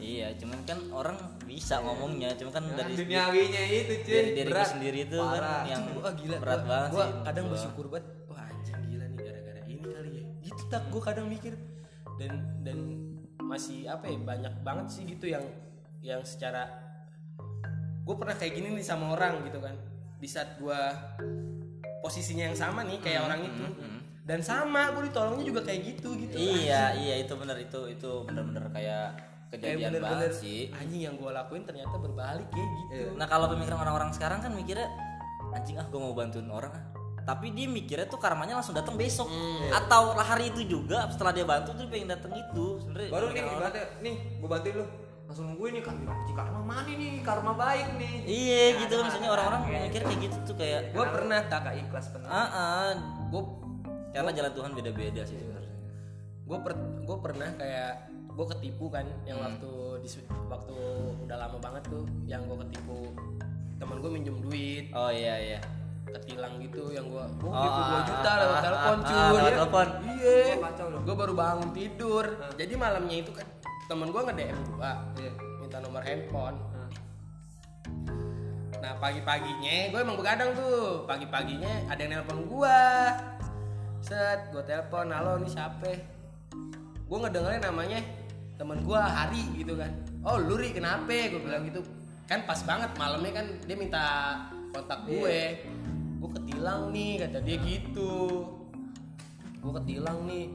iya 0.00 0.28
cuman 0.34 0.58
kan 0.64 0.78
orang 0.90 1.16
bisa 1.42 1.78
ngomongnya 1.78 2.32
cuman 2.34 2.52
kan 2.52 2.64
Dari 2.64 2.74
dari 2.74 2.94
duniawinya 2.98 3.62
itu 3.66 3.94
cuy. 4.00 4.10
dari 4.10 4.30
diri 4.32 4.42
gue 4.42 4.50
berat. 4.50 4.68
sendiri 4.68 4.98
itu 5.04 5.18
Parah. 5.18 5.38
kan 5.38 5.68
yang 5.68 5.82
wah 5.94 6.12
gila. 6.12 6.36
berat 6.38 6.58
gua, 6.58 6.66
banget 6.66 6.90
gua 6.90 7.04
sih. 7.04 7.12
kadang 7.22 7.44
gua. 7.44 7.52
bersyukur 7.52 7.84
banget 7.88 8.06
wah 8.26 8.42
anjing 8.42 8.80
gila 8.82 9.04
nih 9.06 9.18
gara-gara 9.20 9.60
ini 9.64 9.86
kali 9.86 10.10
ya. 10.10 10.24
Gitu 10.40 10.62
tak. 10.66 10.82
Gue 10.88 11.02
kadang 11.02 11.26
mikir. 11.26 11.54
Dan 12.16 12.32
dan 12.60 12.78
masih 13.40 13.86
apa 13.86 14.04
ya 14.04 14.16
banyak 14.16 14.54
banget 14.60 14.86
sih 14.88 15.02
gitu 15.04 15.26
yang 15.26 15.44
yang 16.00 16.20
secara 16.22 16.64
gue 18.00 18.14
pernah 18.14 18.32
kayak 18.32 18.52
gini 18.52 18.72
nih 18.72 18.82
sama 18.82 19.12
orang 19.12 19.44
gitu 19.44 19.58
kan. 19.58 19.76
Di 20.16 20.26
saat 20.26 20.56
gue 20.56 20.80
posisinya 22.00 22.44
yang 22.44 22.56
sama 22.56 22.82
nih 22.82 22.96
Hmm, 22.96 23.04
kayak 23.04 23.20
orang 23.22 23.40
itu. 23.42 23.64
dan 24.20 24.40
sama 24.40 24.90
gue 24.90 25.02
ditolongnya 25.04 25.44
juga 25.44 25.60
kayak 25.62 25.80
gitu 25.86 26.14
gitu. 26.16 26.34
Iya 26.34 26.94
iya 26.94 27.14
itu 27.18 27.32
bener 27.34 27.56
itu 27.58 27.80
itu 27.88 28.10
bener-bener 28.22 28.62
kayak 28.70 29.08
kayak 29.50 29.58
kejadian 29.60 29.90
bener-bener 29.92 30.02
banget 30.22 30.32
sih 30.32 30.60
anjing 30.72 31.02
yang 31.02 31.14
gue 31.14 31.26
lakuin 31.28 31.62
ternyata 31.62 31.94
berbalik 31.96 32.46
kayak 32.48 32.68
gitu 32.70 33.14
nah 33.14 33.26
kalau 33.26 33.50
pemikiran 33.50 33.78
orang-orang 33.78 34.10
sekarang 34.10 34.38
kan 34.38 34.50
mikirnya 34.50 34.86
anjing 35.50 35.74
ah 35.74 35.84
gue 35.84 35.98
mau 35.98 36.14
bantuin 36.14 36.46
orang 36.46 36.70
ah 36.70 36.84
tapi 37.20 37.52
dia 37.52 37.68
mikirnya 37.68 38.08
tuh 38.08 38.16
karmanya 38.16 38.56
langsung 38.56 38.72
datang 38.72 38.96
besok 38.96 39.28
atau 39.70 40.16
hari 40.16 40.48
itu 40.48 40.64
juga 40.64 41.04
setelah 41.06 41.30
dia 41.30 41.44
bantu 41.44 41.74
tuh 41.74 41.84
dia 41.84 41.92
pengen 41.92 42.08
datang 42.08 42.32
itu 42.32 42.80
sebenarnya 42.80 43.10
Baru 43.12 43.26
nih, 43.28 43.42
orang- 43.44 43.74
nih 44.00 44.14
gua 44.40 44.48
bantuin 44.50 44.74
lu. 44.74 44.86
Langsung 45.28 45.44
nungguin 45.46 45.72
nih 45.78 45.84
kan 45.84 45.94
anjing 46.00 46.34
karma 46.34 46.58
mana 46.58 46.90
nih? 46.90 47.12
Karma 47.22 47.52
baik 47.54 47.86
nih. 47.94 48.14
iya 48.24 48.62
gitu 48.82 48.94
Ada, 48.96 49.04
misalnya 49.04 49.28
ada, 49.28 49.34
orang-orang 49.36 49.62
ada. 49.62 49.78
mikir 49.84 50.00
kayak 50.02 50.20
gitu 50.26 50.36
tuh 50.42 50.56
kayak 50.58 50.80
Gua 50.90 51.04
pernah, 51.06 51.40
tak. 51.44 51.60
tak 51.62 51.74
ikhlas 51.76 52.06
bener. 52.10 52.26
ah 52.26 52.48
ah 52.50 52.90
gue 53.28 53.42
karena 54.10 54.30
jalan 54.32 54.52
Tuhan 54.56 54.70
beda-beda 54.74 55.22
sih 55.22 55.36
sebenarnya 55.36 55.72
gue 56.42 56.58
per, 56.58 56.72
gue 57.04 57.16
pernah 57.20 57.50
kayak 57.54 57.92
gue 58.30 58.46
ketipu 58.56 58.86
kan 58.88 59.06
yang 59.26 59.38
waktu 59.42 59.70
di 60.00 60.08
waktu 60.48 60.76
udah 61.26 61.36
lama 61.36 61.58
banget 61.58 61.82
tuh 61.90 62.04
yang 62.24 62.42
gue 62.46 62.58
ketipu. 62.66 63.10
Teman 63.80 63.96
gue 63.98 64.10
minjem 64.12 64.36
duit. 64.40 64.92
Oh 64.94 65.10
iya 65.10 65.34
iya. 65.38 65.60
Ketilang 66.10 66.58
gitu 66.58 66.90
yang 66.90 67.06
gue 67.06 67.24
gue 67.38 67.50
Oh, 67.50 67.54
dua 67.54 67.98
ah, 67.98 68.02
juta 68.02 68.28
ah, 68.28 68.36
lewat 68.42 68.56
ah, 68.56 68.62
telepon 68.64 68.96
ah, 68.98 69.06
cuy. 69.06 69.14
ah, 69.14 69.30
lewat 69.30 69.52
telepon. 69.54 69.86
iya. 70.18 70.38
Wah, 70.58 70.58
kacau 70.70 70.86
loh. 70.90 71.00
gue 71.06 71.14
baru 71.16 71.32
bangun 71.34 71.70
tidur. 71.74 72.24
Jadi 72.58 72.72
malamnya 72.74 73.16
itu 73.22 73.32
kan 73.34 73.46
temen 73.90 74.08
gue 74.14 74.20
nge 74.22 74.34
DM 74.38 74.58
gue 74.70 74.92
Iya. 75.18 75.32
minta 75.58 75.76
nomor 75.82 76.02
handphone. 76.02 76.56
Nah, 76.70 76.88
Nah 78.80 78.92
pagi-paginya 78.96 79.76
gue 79.92 80.00
emang 80.00 80.16
begadang 80.16 80.50
tuh. 80.54 81.04
Pagi-paginya 81.04 81.90
ada 81.90 82.00
yang 82.00 82.22
nelpon 82.22 82.48
gue 82.48 82.78
Set 84.00 84.48
gue 84.48 84.64
telepon 84.64 85.12
Halo 85.12 85.36
ini 85.36 85.48
siapa? 85.52 85.92
Gue 87.04 87.18
ngedengerin 87.20 87.60
namanya 87.60 88.00
temen 88.60 88.84
gue 88.84 89.00
Hari 89.00 89.56
gitu 89.56 89.72
kan. 89.72 89.88
Oh 90.20 90.36
lu 90.36 90.60
Ri 90.60 90.76
kenapa? 90.76 91.08
Gue 91.08 91.40
bilang 91.40 91.64
gitu. 91.64 91.80
Kan 92.28 92.44
pas 92.44 92.60
banget 92.60 92.92
malamnya 93.00 93.40
kan 93.40 93.46
dia 93.64 93.76
minta 93.80 94.04
kontak 94.76 95.08
gue. 95.08 95.64
Gue 96.20 96.30
ketilang 96.36 96.92
nih 96.92 97.24
kata 97.24 97.40
dia 97.40 97.56
gitu. 97.64 98.44
Gue 99.64 99.72
ketilang 99.80 100.28
nih. 100.28 100.52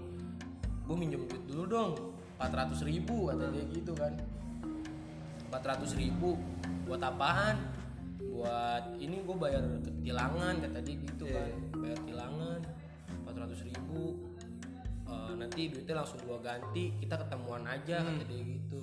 Gue 0.85 0.93
minjem 0.93 1.25
duit 1.25 1.41
dulu 1.49 1.65
dong 1.65 1.91
400 2.37 2.85
ribu 2.85 3.33
kata 3.33 3.49
dia 3.49 3.65
gitu 3.73 3.97
kan. 3.97 4.13
400 5.49 5.97
ribu 5.97 6.37
buat 6.85 7.01
apaan? 7.01 7.57
Buat 8.21 9.01
ini 9.01 9.25
gue 9.25 9.33
bayar 9.33 9.65
ketilangan 9.81 10.61
kata 10.61 10.77
dia 10.85 10.95
gitu 11.09 11.25
kan. 11.25 11.49
Bayar 11.73 11.99
tilangan 12.05 12.59
400 13.25 13.65
ribu 13.65 14.24
Eh, 15.15 15.35
nanti 15.39 15.61
duitnya 15.71 15.95
langsung 16.03 16.19
gua 16.27 16.39
ganti 16.43 16.93
kita 16.99 17.15
ketemuan 17.25 17.63
aja 17.63 18.03
kata 18.03 18.23
dia 18.27 18.43
gitu. 18.43 18.81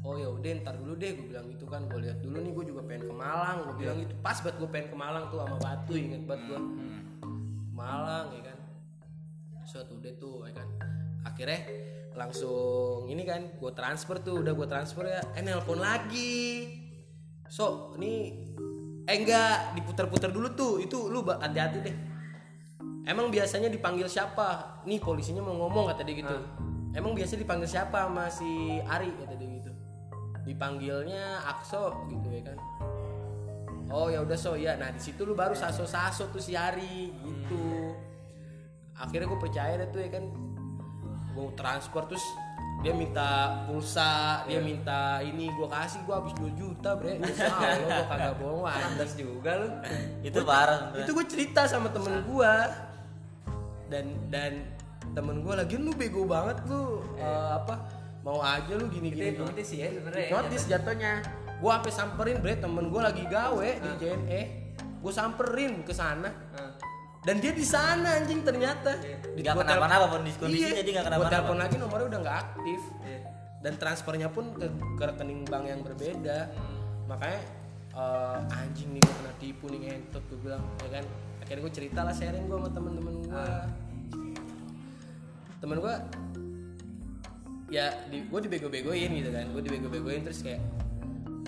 Oh 0.00 0.16
ya 0.16 0.32
udah 0.32 0.64
ntar 0.64 0.80
dulu 0.80 0.96
deh 0.96 1.12
gue 1.12 1.28
bilang 1.28 1.44
gitu 1.52 1.68
kan 1.68 1.84
gue 1.84 2.00
lihat 2.00 2.24
dulu 2.24 2.40
nih 2.40 2.52
gue 2.56 2.64
juga 2.72 2.80
pengen 2.88 3.04
ke 3.04 3.14
Malang. 3.14 3.56
Gue 3.68 3.76
bilang 3.84 3.96
gitu 4.00 4.14
pas 4.24 4.36
banget 4.40 4.56
gue 4.56 4.68
pengen 4.72 4.88
ke 4.88 4.96
Malang 4.96 5.24
tuh 5.28 5.38
sama 5.44 5.56
Batu 5.60 5.92
inget 5.92 6.22
banget 6.24 6.42
gue 6.48 6.60
Malang 7.76 8.26
ya 8.32 8.42
kan. 8.48 8.58
Suatu 9.68 10.00
udah 10.00 10.12
tuh 10.16 10.48
ya 10.48 10.52
kan. 10.56 10.68
Akhirnya 11.28 11.60
langsung 12.16 13.12
ini 13.12 13.28
kan 13.28 13.52
gue 13.60 13.72
transfer 13.76 14.16
tuh 14.24 14.40
udah 14.40 14.56
gue 14.56 14.68
transfer 14.72 15.04
ya. 15.04 15.20
Eh 15.36 15.44
nelpon 15.44 15.84
lagi. 15.84 16.64
So 17.52 17.92
ini 18.00 18.40
eh 19.04 19.16
enggak 19.20 19.76
diputer-puter 19.76 20.32
dulu 20.32 20.48
tuh 20.56 20.80
itu 20.80 21.12
lu 21.12 21.20
hati-hati 21.28 21.78
deh 21.84 21.96
emang 23.10 23.26
biasanya 23.28 23.66
dipanggil 23.66 24.06
siapa? 24.06 24.80
Nih 24.86 25.02
polisinya 25.02 25.42
mau 25.42 25.66
ngomong 25.66 25.90
kata 25.90 26.06
dia 26.06 26.22
gitu. 26.22 26.38
Emang 26.94 27.12
biasa 27.18 27.34
dipanggil 27.34 27.66
siapa? 27.66 28.06
Sama 28.06 28.30
si 28.30 28.78
Ari 28.86 29.10
kata 29.18 29.34
dia 29.34 29.50
gitu. 29.58 29.72
Dipanggilnya 30.46 31.42
Akso 31.42 32.06
gitu 32.06 32.30
ya 32.30 32.42
kan. 32.54 32.58
Oh 33.90 34.06
ya 34.06 34.22
udah 34.22 34.38
so 34.38 34.54
ya 34.54 34.78
nah 34.78 34.94
di 34.94 35.02
situ 35.02 35.26
lu 35.26 35.34
baru 35.34 35.50
saso 35.50 35.82
saso 35.82 36.30
tuh 36.30 36.38
si 36.38 36.54
Ari 36.54 37.10
gitu. 37.10 37.62
Akhirnya 38.94 39.26
gue 39.26 39.40
percaya 39.42 39.74
deh 39.74 39.90
tuh 39.90 40.00
ya 40.06 40.10
kan. 40.14 40.24
Gue 41.34 41.50
transfer 41.58 42.06
terus 42.06 42.22
dia 42.80 42.96
minta 42.96 43.60
pulsa 43.68 44.40
dia 44.48 44.56
minta 44.56 45.20
ini 45.20 45.52
gue 45.52 45.68
kasih 45.68 46.00
gue 46.08 46.14
habis 46.14 46.32
2 46.38 46.54
juta 46.54 46.94
bre. 46.94 47.18
Insya 47.18 47.50
Allah 47.58 47.76
gue 47.82 48.06
kagak 48.06 48.34
bohong 48.38 48.64
Andas 48.66 49.12
juga 49.18 49.50
lu. 49.58 49.68
itu 50.22 50.38
parah 50.46 50.94
itu 50.94 51.10
gue 51.10 51.26
cerita 51.26 51.66
sama 51.66 51.90
temen 51.90 52.22
gue 52.24 52.52
dan 53.90 54.06
dan 54.30 54.52
temen 55.10 55.40
gue 55.40 55.52
lagi 55.52 55.74
lu 55.74 55.90
bego 55.92 56.22
banget 56.24 56.62
lu 56.64 57.02
eh, 57.16 57.50
apa 57.52 57.74
mau 58.20 58.38
aja 58.38 58.72
lu 58.72 58.86
gini 58.86 59.10
gini 59.10 59.32
Itu 59.32 59.42
notis 59.42 59.68
ya 59.70 59.88
sebenarnya. 59.88 60.22
ya. 60.22 60.32
notis 60.34 60.62
jatuhnya. 60.64 61.12
Gue 61.56 61.70
sampai 61.70 61.92
samperin 61.92 62.36
bre 62.38 62.54
temen 62.54 62.84
gue 62.86 63.00
lagi 63.00 63.24
gawe 63.26 63.68
di 63.76 63.90
JNE 63.98 64.42
gue 64.96 65.10
samperin 65.10 65.80
ke 65.80 65.90
sana. 65.90 66.28
Nah, 66.28 66.72
dan 67.20 67.36
dia 67.36 67.50
di 67.50 67.60
sana 67.62 68.16
anjing 68.16 68.40
ternyata. 68.40 68.96
Gua 68.96 69.44
tel- 69.56 69.60
kenapa-napa 69.62 70.06
pun 70.08 70.20
di 70.22 70.32
kondisi 70.34 70.60
Iya, 70.62 70.72
jadi 70.78 70.88
nggak 70.90 71.02
gua 71.02 71.08
kenapa-napa. 71.10 71.34
telepon 71.34 71.58
lagi 71.58 71.76
nomornya 71.76 72.06
udah 72.06 72.20
nggak 72.20 72.38
aktif. 72.38 72.80
Iya. 73.02 73.20
dan 73.60 73.76
transfernya 73.76 74.28
pun 74.30 74.56
ke, 74.56 74.64
ke 74.96 75.04
rekening 75.04 75.44
bank 75.44 75.64
yang 75.66 75.80
berbeda. 75.80 76.48
Makanya 77.06 77.40
eh, 77.92 78.38
anjing 78.54 78.88
nih 78.90 79.00
gue 79.00 79.14
kena 79.14 79.32
tipu 79.36 79.64
nih 79.66 79.80
ngentot 79.82 80.22
gue 80.22 80.38
bilang 80.38 80.64
ya 80.80 80.88
kan 80.90 81.04
akhirnya 81.50 81.66
gue 81.66 81.74
cerita 81.74 82.00
lah 82.06 82.14
sharing 82.14 82.46
gue 82.46 82.58
sama 82.62 82.70
temen-temen 82.70 83.14
gue 83.26 83.46
temen 85.58 85.76
gue 85.82 85.94
ya 87.74 87.90
di, 88.06 88.22
gue 88.22 88.40
dibego-begoin 88.46 89.10
gitu 89.18 89.30
kan. 89.34 89.50
Gue 89.50 89.62
dibego-begoin 89.66 90.22
terus 90.22 90.46
kayak 90.46 90.62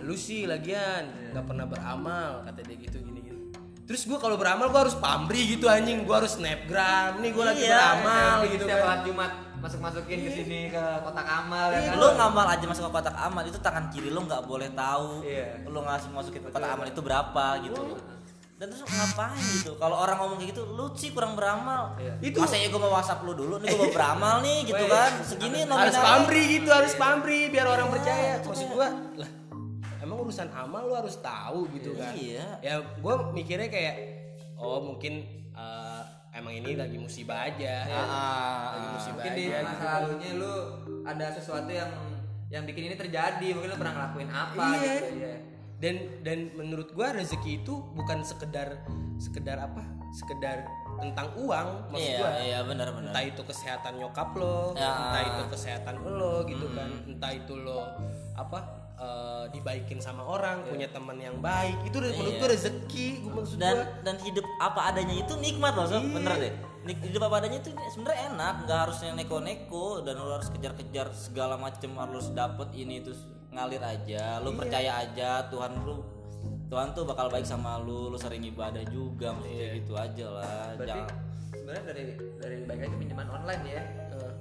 lu 0.03 0.19
sih 0.19 0.51
lagian 0.51 1.07
nggak 1.31 1.47
pernah 1.47 1.71
beramal 1.71 2.43
kata 2.43 2.67
dia 2.67 2.83
gitu 2.83 2.99
gini 2.99 3.21
gini. 3.23 3.41
Terus 3.87 4.03
gue 4.11 4.19
kalau 4.19 4.35
beramal 4.35 4.75
gue 4.75 4.81
harus 4.91 4.99
pamri 4.99 5.55
gitu 5.55 5.71
anjing. 5.71 6.03
Gue 6.03 6.19
harus 6.19 6.35
snapgram. 6.35 7.23
Nih 7.23 7.31
gue 7.31 7.45
lagi 7.47 7.63
Iya, 7.63 7.71
beramal 7.79 8.19
Selfie 8.19 8.51
gitu 8.59 8.65
kan. 8.67 8.79
sholat 8.83 9.01
Jumat 9.07 9.33
masuk-masukin 9.63 10.19
ke 10.27 10.31
sini 10.35 10.61
ke 10.75 10.85
kotak 11.07 11.23
amal 11.23 11.71
ya 11.71 11.79
kan. 11.87 11.95
lu 11.95 12.09
ngamal 12.19 12.47
aja 12.51 12.65
masuk 12.67 12.83
ke 12.91 12.93
kotak 12.99 13.17
amal. 13.23 13.43
Itu 13.47 13.59
tangan 13.63 13.87
kiri 13.95 14.11
lu 14.11 14.27
nggak 14.27 14.43
boleh 14.51 14.67
tahu. 14.75 15.23
Iya. 15.23 15.63
lu 15.71 15.79
ngasih 15.87 16.11
masukin 16.11 16.43
ke 16.43 16.51
kotak 16.51 16.71
amal 16.75 16.87
itu 16.91 16.99
berapa 16.99 17.47
gitu. 17.63 17.79
Loh 17.79 18.12
dan 18.63 18.71
terus 18.71 18.87
ngapain 18.87 19.43
gitu 19.59 19.75
kalau 19.75 19.99
orang 19.99 20.23
ngomong 20.23 20.39
kayak 20.39 20.55
gitu 20.55 20.63
lu 20.71 20.87
sih 20.95 21.11
kurang 21.11 21.35
beramal 21.35 21.99
Iya. 21.99 22.15
Itu- 22.23 22.39
masa 22.39 22.55
ya 22.55 22.71
gue 22.71 22.79
mau 22.79 22.95
whatsapp 22.95 23.19
lu 23.27 23.35
dulu 23.35 23.59
nih 23.59 23.75
gue 23.75 23.81
mau 23.83 23.91
beramal 23.99 24.39
nih 24.39 24.71
gitu 24.71 24.85
kan 24.87 25.13
segini 25.27 25.67
harus 25.67 25.91
nominal 25.99 26.07
pamri 26.07 26.43
gitu 26.47 26.71
harus 26.71 26.95
pamri 26.95 27.51
biar 27.51 27.67
orang 27.67 27.91
percaya 27.91 28.39
maksud 28.39 28.71
gua 28.71 28.87
lah 29.19 29.31
emang 29.99 30.15
urusan 30.23 30.47
amal 30.55 30.87
lu 30.87 30.95
harus 30.95 31.19
tahu 31.19 31.67
gitu 31.75 31.99
kan 31.99 32.15
Iya. 32.15 32.63
ya 32.63 32.75
gue 33.03 33.15
mikirnya 33.35 33.67
kayak 33.67 33.95
oh 34.55 34.79
mungkin 34.79 35.27
eh, 35.51 36.03
emang 36.31 36.55
ini 36.55 36.79
lagi 36.79 37.03
musibah 37.03 37.43
aja 37.51 37.83
ah, 37.91 38.79
lagi 38.79 38.87
ah. 38.87 38.93
musibah 38.95 39.15
mungkin 39.27 39.33
di 39.35 39.45
aja 39.51 39.59
masa 39.67 39.75
gitu. 39.75 39.87
lalunya 39.91 40.31
lu 40.39 40.53
ada 41.03 41.27
sesuatu 41.35 41.71
yang 41.75 41.91
yang 42.47 42.63
bikin 42.63 42.87
ini 42.87 42.95
terjadi 42.95 43.59
mungkin 43.59 43.75
lu 43.75 43.79
pernah 43.83 43.95
ngelakuin 43.99 44.31
apa 44.31 44.65
Iya. 44.71 44.93
gitu 45.03 45.07
ya 45.19 45.35
dan 45.83 45.95
dan 46.23 46.39
menurut 46.55 46.95
gua 46.95 47.11
rezeki 47.11 47.61
itu 47.61 47.75
bukan 47.93 48.23
sekedar 48.23 48.87
sekedar 49.19 49.59
apa? 49.59 49.83
Sekedar 50.15 50.63
tentang 50.95 51.35
uang 51.35 51.91
maksud 51.91 52.07
Iya, 52.07 52.19
gua. 52.21 52.31
iya 52.39 52.59
benar-benar. 52.63 53.11
entah 53.11 53.25
itu 53.25 53.43
kesehatan 53.43 53.99
nyokap 53.99 54.31
lo 54.33 54.71
Ya. 54.73 54.93
entah 54.93 55.23
itu 55.27 55.43
kesehatan 55.51 55.95
lo 55.99 56.47
gitu 56.47 56.71
kan. 56.71 56.89
Entah 57.05 57.33
itu 57.33 57.55
lo 57.57 57.83
apa 58.33 58.59
eh, 58.95 59.45
dibaikin 59.51 59.99
sama 59.99 60.23
orang 60.23 60.63
punya 60.63 60.87
teman 60.87 61.19
yang 61.19 61.43
baik. 61.43 61.75
Itu 61.83 61.99
menurut 61.99 62.39
gua 62.39 62.49
rezeki 62.49 63.07
gua 63.21 63.33
maksud 63.35 63.57
dan 63.59 63.75
gua. 63.75 63.87
dan 64.07 64.17
hidup 64.23 64.47
apa 64.63 64.81
adanya 64.87 65.15
itu 65.19 65.35
nikmat 65.37 65.75
loh 65.75 65.91
Sob. 65.91 66.07
bener 66.07 66.33
deh. 66.39 66.55
Nik- 66.83 67.03
hidup 67.05 67.23
apa 67.25 67.35
adanya 67.41 67.59
itu 67.59 67.75
sebenarnya 67.89 68.31
enak. 68.31 68.55
Nggak 68.63 68.79
harusnya 68.87 69.11
neko-neko 69.15 70.03
dan 70.03 70.15
lu 70.15 70.31
harus 70.31 70.47
kejar-kejar 70.49 71.11
segala 71.11 71.55
macem 71.57 71.91
harus 71.97 72.31
dapet 72.31 72.71
ini 72.73 73.03
itu 73.03 73.11
ngalir 73.53 73.83
aja 73.85 74.41
lu 74.41 74.57
percaya 74.57 75.05
aja 75.05 75.45
Tuhan 75.53 75.73
lu 75.85 76.01
Tuhan 76.73 76.97
tuh 76.97 77.05
bakal 77.05 77.29
baik 77.29 77.45
sama 77.45 77.77
lu 77.85 78.09
lu 78.09 78.17
sering 78.17 78.41
ibadah 78.49 78.81
juga 78.89 79.37
maksudnya 79.37 79.69
gitu 79.77 79.93
aja 79.93 80.27
lah 80.33 80.73
berarti 80.81 81.01
jangan. 81.05 81.17
sebenarnya 81.53 81.85
dari 81.85 82.05
dari 82.41 82.57
baik 82.65 82.81
lagi 82.89 82.97
pinjaman 82.97 83.29
online 83.29 83.65
ya. 83.69 83.83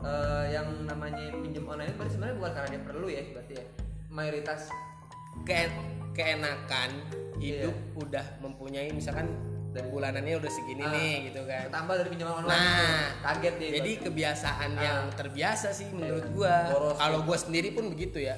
Eh, 0.02 0.46
yang 0.50 0.66
namanya 0.90 1.30
pinjam 1.30 1.68
online 1.70 1.94
itu 1.94 1.98
berarti 2.02 2.14
sebenarnya 2.18 2.36
bukan 2.42 2.52
karena 2.58 2.70
dia 2.74 2.82
perlu 2.82 3.08
ya 3.12 3.22
berarti 3.36 3.54
ya. 3.54 3.66
Mayoritas 4.10 4.62
Ke- 5.46 5.76
keenakan 6.16 6.90
hidup 7.38 7.76
udah 8.00 8.26
mempunyai 8.42 8.90
misalkan 8.96 9.30
dan 9.72 9.88
bulanannya 9.88 10.36
udah 10.36 10.52
segini 10.52 10.84
nih 10.84 11.32
gitu 11.32 11.48
kan. 11.48 11.72
bertambah 11.72 11.96
dari 12.00 12.10
pinjaman 12.12 12.34
online. 12.44 12.60
Nah, 12.60 13.04
kaget 13.24 13.54
dia 13.56 13.70
jadi 13.80 13.92
kebiasaan 14.04 14.70
yang 14.76 15.00
terbiasa 15.16 15.68
sih 15.72 15.88
menurut 15.92 16.26
gua. 16.36 16.56
Boros. 16.72 16.96
Kalau 17.00 17.20
gua 17.24 17.38
sendiri 17.40 17.70
pun 17.72 17.88
begitu 17.92 18.20
ya. 18.20 18.36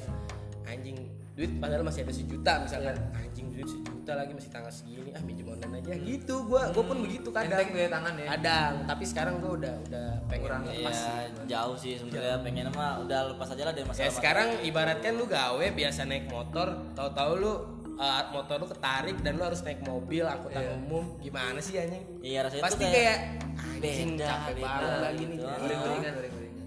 Anjing 0.74 0.98
duit 1.34 1.50
padahal 1.58 1.82
masih 1.82 2.06
ada 2.06 2.14
sejuta 2.14 2.52
misalkan. 2.62 2.94
Anjing 3.12 3.48
duit 3.50 3.66
sejuta 3.66 4.12
lagi 4.14 4.32
masih 4.34 4.50
tanggal 4.50 4.70
segini. 4.70 5.10
Ah 5.14 5.22
minjem 5.22 5.48
online 5.48 5.74
aja 5.80 5.94
gitu. 5.96 6.36
Gua 6.46 6.70
gua 6.70 6.84
pun 6.84 6.98
begitu 7.02 7.30
kadang. 7.30 7.58
enteng 7.58 7.74
ya 7.74 7.90
tangan 7.90 8.14
ya 8.14 8.28
Kadang, 8.34 8.74
tapi 8.86 9.04
sekarang 9.04 9.34
gua 9.38 9.52
udah 9.56 9.74
udah 9.84 10.08
pengen 10.28 10.46
Kurang 10.46 10.62
lepas. 10.66 10.98
ya 10.98 11.14
jauh 11.48 11.76
sih 11.76 11.98
sebenarnya 11.98 12.38
pengen 12.42 12.66
mah 12.72 13.02
udah 13.02 13.20
lepas 13.32 13.48
aja 13.50 13.64
lah 13.64 13.74
dari 13.74 13.86
masalah 13.86 14.06
Ya 14.06 14.12
sekarang 14.12 14.50
ibaratkan 14.62 15.12
lu 15.14 15.26
gawe 15.26 15.66
biasa 15.70 16.00
naik 16.04 16.26
motor, 16.28 16.68
tahu-tahu 16.94 17.32
lu 17.38 17.54
uh, 17.96 18.24
motor 18.30 18.56
lu 18.58 18.68
ketarik 18.68 19.18
dan 19.22 19.38
lu 19.38 19.44
harus 19.44 19.62
naik 19.62 19.82
mobil 19.82 20.26
angkutan 20.26 20.66
umum. 20.78 21.18
Gimana 21.18 21.58
sih 21.58 21.78
anjing? 21.78 22.04
iya 22.22 22.46
rasanya 22.46 22.62
Pasti 22.62 22.84
kayak 22.86 22.94
kayak 22.94 23.20
anjing 23.58 24.10
beda, 24.18 24.26
capek 24.28 24.54
beda 24.54 24.70
banget 24.70 25.00
lagi 25.02 25.24
nih. 25.26 25.38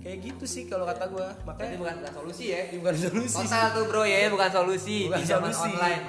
Kayak 0.07 0.19
gitu 0.23 0.45
sih 0.47 0.63
kalau 0.65 0.87
kata 0.87 1.11
gua. 1.11 1.35
berarti 1.35 1.43
Makanya 1.43 1.77
bukan, 1.77 1.95
bukan 1.99 2.13
solusi 2.15 2.45
ya 2.47 2.61
bukan 2.73 2.95
solusi. 2.95 3.37
total 3.43 3.67
tuh 3.75 3.85
bro 3.85 4.03
ya 4.03 4.31
bukan 4.31 4.51
solusi 4.53 4.97
Bukan 5.05 5.19
pinjaman 5.19 5.51
solusi. 5.51 5.67
online 5.69 6.03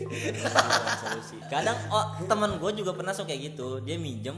Bukan 0.44 0.98
solusi. 1.00 1.36
Kadang 1.48 1.78
oh 1.88 2.04
teman 2.22 2.50
gue 2.54 2.70
juga 2.74 2.92
pernah 2.92 3.10
so 3.10 3.24
kayak 3.24 3.40
gitu. 3.50 3.80
Dia 3.80 3.96
minjem 3.96 4.36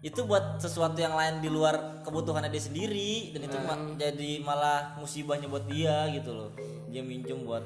itu 0.00 0.20
buat 0.22 0.60
sesuatu 0.60 0.94
yang 0.94 1.16
lain 1.16 1.40
di 1.40 1.48
luar 1.48 1.74
kebutuhannya 2.04 2.46
dia 2.46 2.60
sendiri 2.60 3.32
dan 3.32 3.40
itu 3.42 3.56
ma- 3.58 3.96
jadi 3.96 4.30
malah 4.38 4.94
musibahnya 4.96 5.48
buat 5.48 5.64
dia 5.64 6.06
gitu 6.12 6.30
loh. 6.30 6.50
Dia 6.86 7.00
minjem 7.00 7.40
buat 7.40 7.64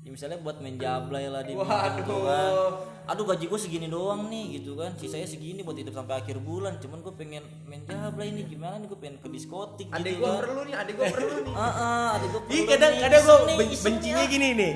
ya 0.00 0.08
misalnya 0.08 0.40
buat 0.40 0.56
main 0.58 0.80
jablay 0.80 1.28
lah 1.28 1.44
dia 1.44 1.54
minjem 1.54 1.92
gitu 2.00 2.16
kan. 2.24 2.52
Aduh 3.04 3.24
gaji 3.26 3.44
gue 3.46 3.60
segini 3.60 3.86
doang 3.86 4.30
nih 4.30 4.60
gitu 4.60 4.72
kan. 4.74 4.96
Sisanya 4.96 5.26
segini 5.26 5.60
buat 5.60 5.76
hidup 5.76 5.92
sampai 5.92 6.18
akhir 6.18 6.40
bulan. 6.40 6.80
Cuman 6.80 7.04
gue 7.04 7.12
pengen 7.12 7.44
main 7.68 7.84
jablay 7.84 8.32
nih 8.32 8.48
gimana 8.48 8.80
nih 8.80 8.88
gue 8.88 8.96
pengen 8.96 9.16
ke 9.18 9.28
diskotik 9.28 9.88
adik 9.90 10.16
gitu 10.16 10.24
gua 10.24 10.30
kan. 10.30 10.40
perlu 10.46 10.60
nih 10.64 10.74
adik 10.78 10.94
gua 10.96 11.06
perlu 11.10 11.36
nih 11.46 11.54
Ah, 11.54 11.68
ah, 11.68 12.06
adik 12.16 12.28
gue 12.32 12.40
Ih 12.48 12.62
kadang 12.64 12.92
kadang 12.96 13.22
gue 13.22 13.36
bencinya 13.76 14.24
gini 14.24 14.48
nih. 14.56 14.72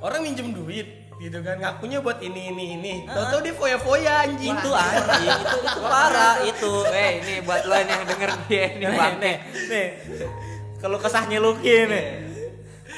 Orang 0.00 0.20
minjem 0.22 0.48
duit 0.52 0.88
gitu 1.16 1.38
kan 1.40 1.56
ngakunya 1.56 1.98
buat 2.00 2.20
ini 2.20 2.52
ini 2.52 2.64
ini. 2.76 2.94
Tahu-tahu 3.08 3.40
dia 3.40 3.54
foya-foya 3.56 4.12
anjing. 4.24 4.52
itu 4.52 4.70
anjing 4.72 5.36
itu 5.36 5.56
itu 5.64 5.80
parah 5.92 6.36
itu 6.44 6.72
Weh, 6.86 7.12
ini 7.24 7.34
buat 7.40 7.64
lo 7.64 7.72
yang 7.72 8.04
denger 8.04 8.30
dia 8.44 8.64
ini 8.72 8.84
bang 9.00 9.14
nih 9.16 9.36
nih 9.68 9.86
kalau 10.76 11.00
kesahnya 11.00 11.40
Lucky 11.40 11.88
nih 11.88 12.04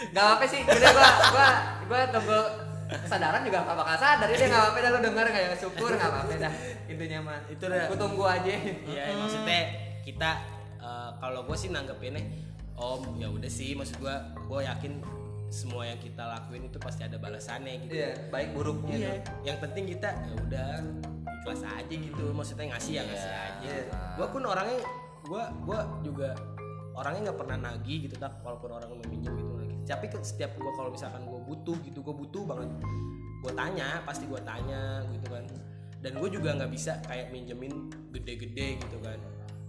Gak 0.09 0.27
apa 0.37 0.45
sih, 0.45 0.61
udah 0.63 0.91
gua 0.91 1.09
gua 1.29 1.49
gua 1.85 2.01
tunggu 2.09 2.41
kesadaran 2.89 3.45
juga 3.45 3.61
gak 3.63 3.77
bakal 3.77 3.97
sadar 3.97 4.27
dia 4.27 4.47
gak 4.47 4.61
apa-apa 4.65 4.79
dah 4.81 4.91
lo 4.91 4.99
denger 5.03 5.27
kayak 5.29 5.49
syukur 5.55 5.91
gak 5.93 6.09
apa-apa 6.09 6.35
dah 6.41 6.53
intinya 6.87 7.19
mah 7.21 7.39
Itu 7.47 7.65
dah. 7.67 7.85
gua 7.85 7.99
tunggu 7.99 8.25
aja 8.25 8.49
Iya 8.89 9.03
maksudnya 9.15 9.61
kita 10.01 10.31
eh, 10.79 11.11
kalau 11.19 11.45
gue 11.45 11.53
sih 11.53 11.69
nanggepinnya 11.69 12.23
oh 12.75 12.97
ya 13.15 13.29
udah 13.29 13.51
sih 13.51 13.75
maksud 13.75 13.99
gue 13.99 14.15
gue 14.47 14.61
yakin 14.65 15.05
semua 15.49 15.85
yang 15.85 15.97
kita 15.97 16.21
lakuin 16.23 16.69
itu 16.69 16.77
pasti 16.77 17.03
ada 17.03 17.17
balasannya 17.17 17.89
gitu. 17.89 17.93
iya 17.97 18.13
baik 18.29 18.53
buruknya 18.53 18.97
Iya. 18.97 19.13
Yang 19.53 19.59
penting 19.65 19.85
kita 19.89 20.09
ya 20.13 20.33
udah 20.39 20.71
ikhlas 21.41 21.63
aja 21.65 21.89
gitu. 21.89 22.25
Maksudnya 22.33 22.73
ngasih 22.73 22.93
ya 22.95 23.03
ngasih 23.05 23.33
aja. 23.33 23.65
Iya. 23.65 23.83
Gua 24.17 24.27
pun 24.29 24.43
orangnya 24.45 24.77
gua 25.25 25.49
gua 25.65 25.81
juga 26.01 26.37
orangnya 26.93 27.33
nggak 27.33 27.39
pernah 27.41 27.57
nagih 27.65 27.99
gitu 28.05 28.17
tak 28.17 28.33
walaupun 28.45 28.71
orang 28.71 28.93
meminjam 28.93 29.33
gitu. 29.37 29.48
Tapi 29.89 30.05
setiap 30.21 30.53
gua 30.61 30.73
kalau 30.77 30.91
misalkan 30.93 31.25
gua 31.25 31.41
butuh 31.41 31.75
gitu, 31.83 32.05
gua 32.05 32.13
butuh 32.13 32.45
banget. 32.45 32.69
Gua 33.41 33.53
tanya, 33.57 34.05
pasti 34.05 34.29
gua 34.29 34.39
tanya 34.45 35.01
gitu 35.09 35.27
kan. 35.33 35.45
Dan 35.99 36.15
gue 36.15 36.31
juga 36.31 36.55
nggak 36.55 36.71
bisa 36.71 36.95
kayak 37.03 37.35
minjemin 37.35 37.91
gede-gede 38.15 38.79
gitu 38.79 39.03
kan. 39.03 39.19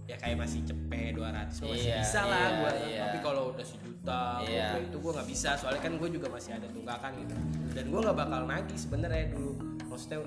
Ya 0.06 0.14
kayak 0.14 0.42
masih 0.42 0.62
cepet 0.62 1.18
200 1.18 1.58
masih 1.58 1.90
Iya, 1.90 2.02
bisa 2.02 2.20
lah 2.22 2.38
iya, 2.38 2.58
gua. 2.58 2.70
iya. 2.86 3.00
Tapi 3.02 3.18
kalau 3.18 3.42
udah 3.50 3.66
sejuta, 3.66 4.22
Iya. 4.46 4.78
itu 4.78 4.96
gue 4.98 5.10
nggak 5.10 5.26
bisa 5.26 5.50
soalnya 5.58 5.82
kan 5.82 5.92
gue 5.98 6.08
juga 6.10 6.26
masih 6.30 6.50
ada 6.54 6.66
tunggakan 6.70 7.10
gitu 7.18 7.34
dan 7.70 7.84
gue 7.86 8.00
nggak 8.02 8.18
bakal 8.18 8.40
nagih 8.46 8.78
sebenarnya 8.78 9.26
dulu 9.30 9.52
maksudnya 9.86 10.18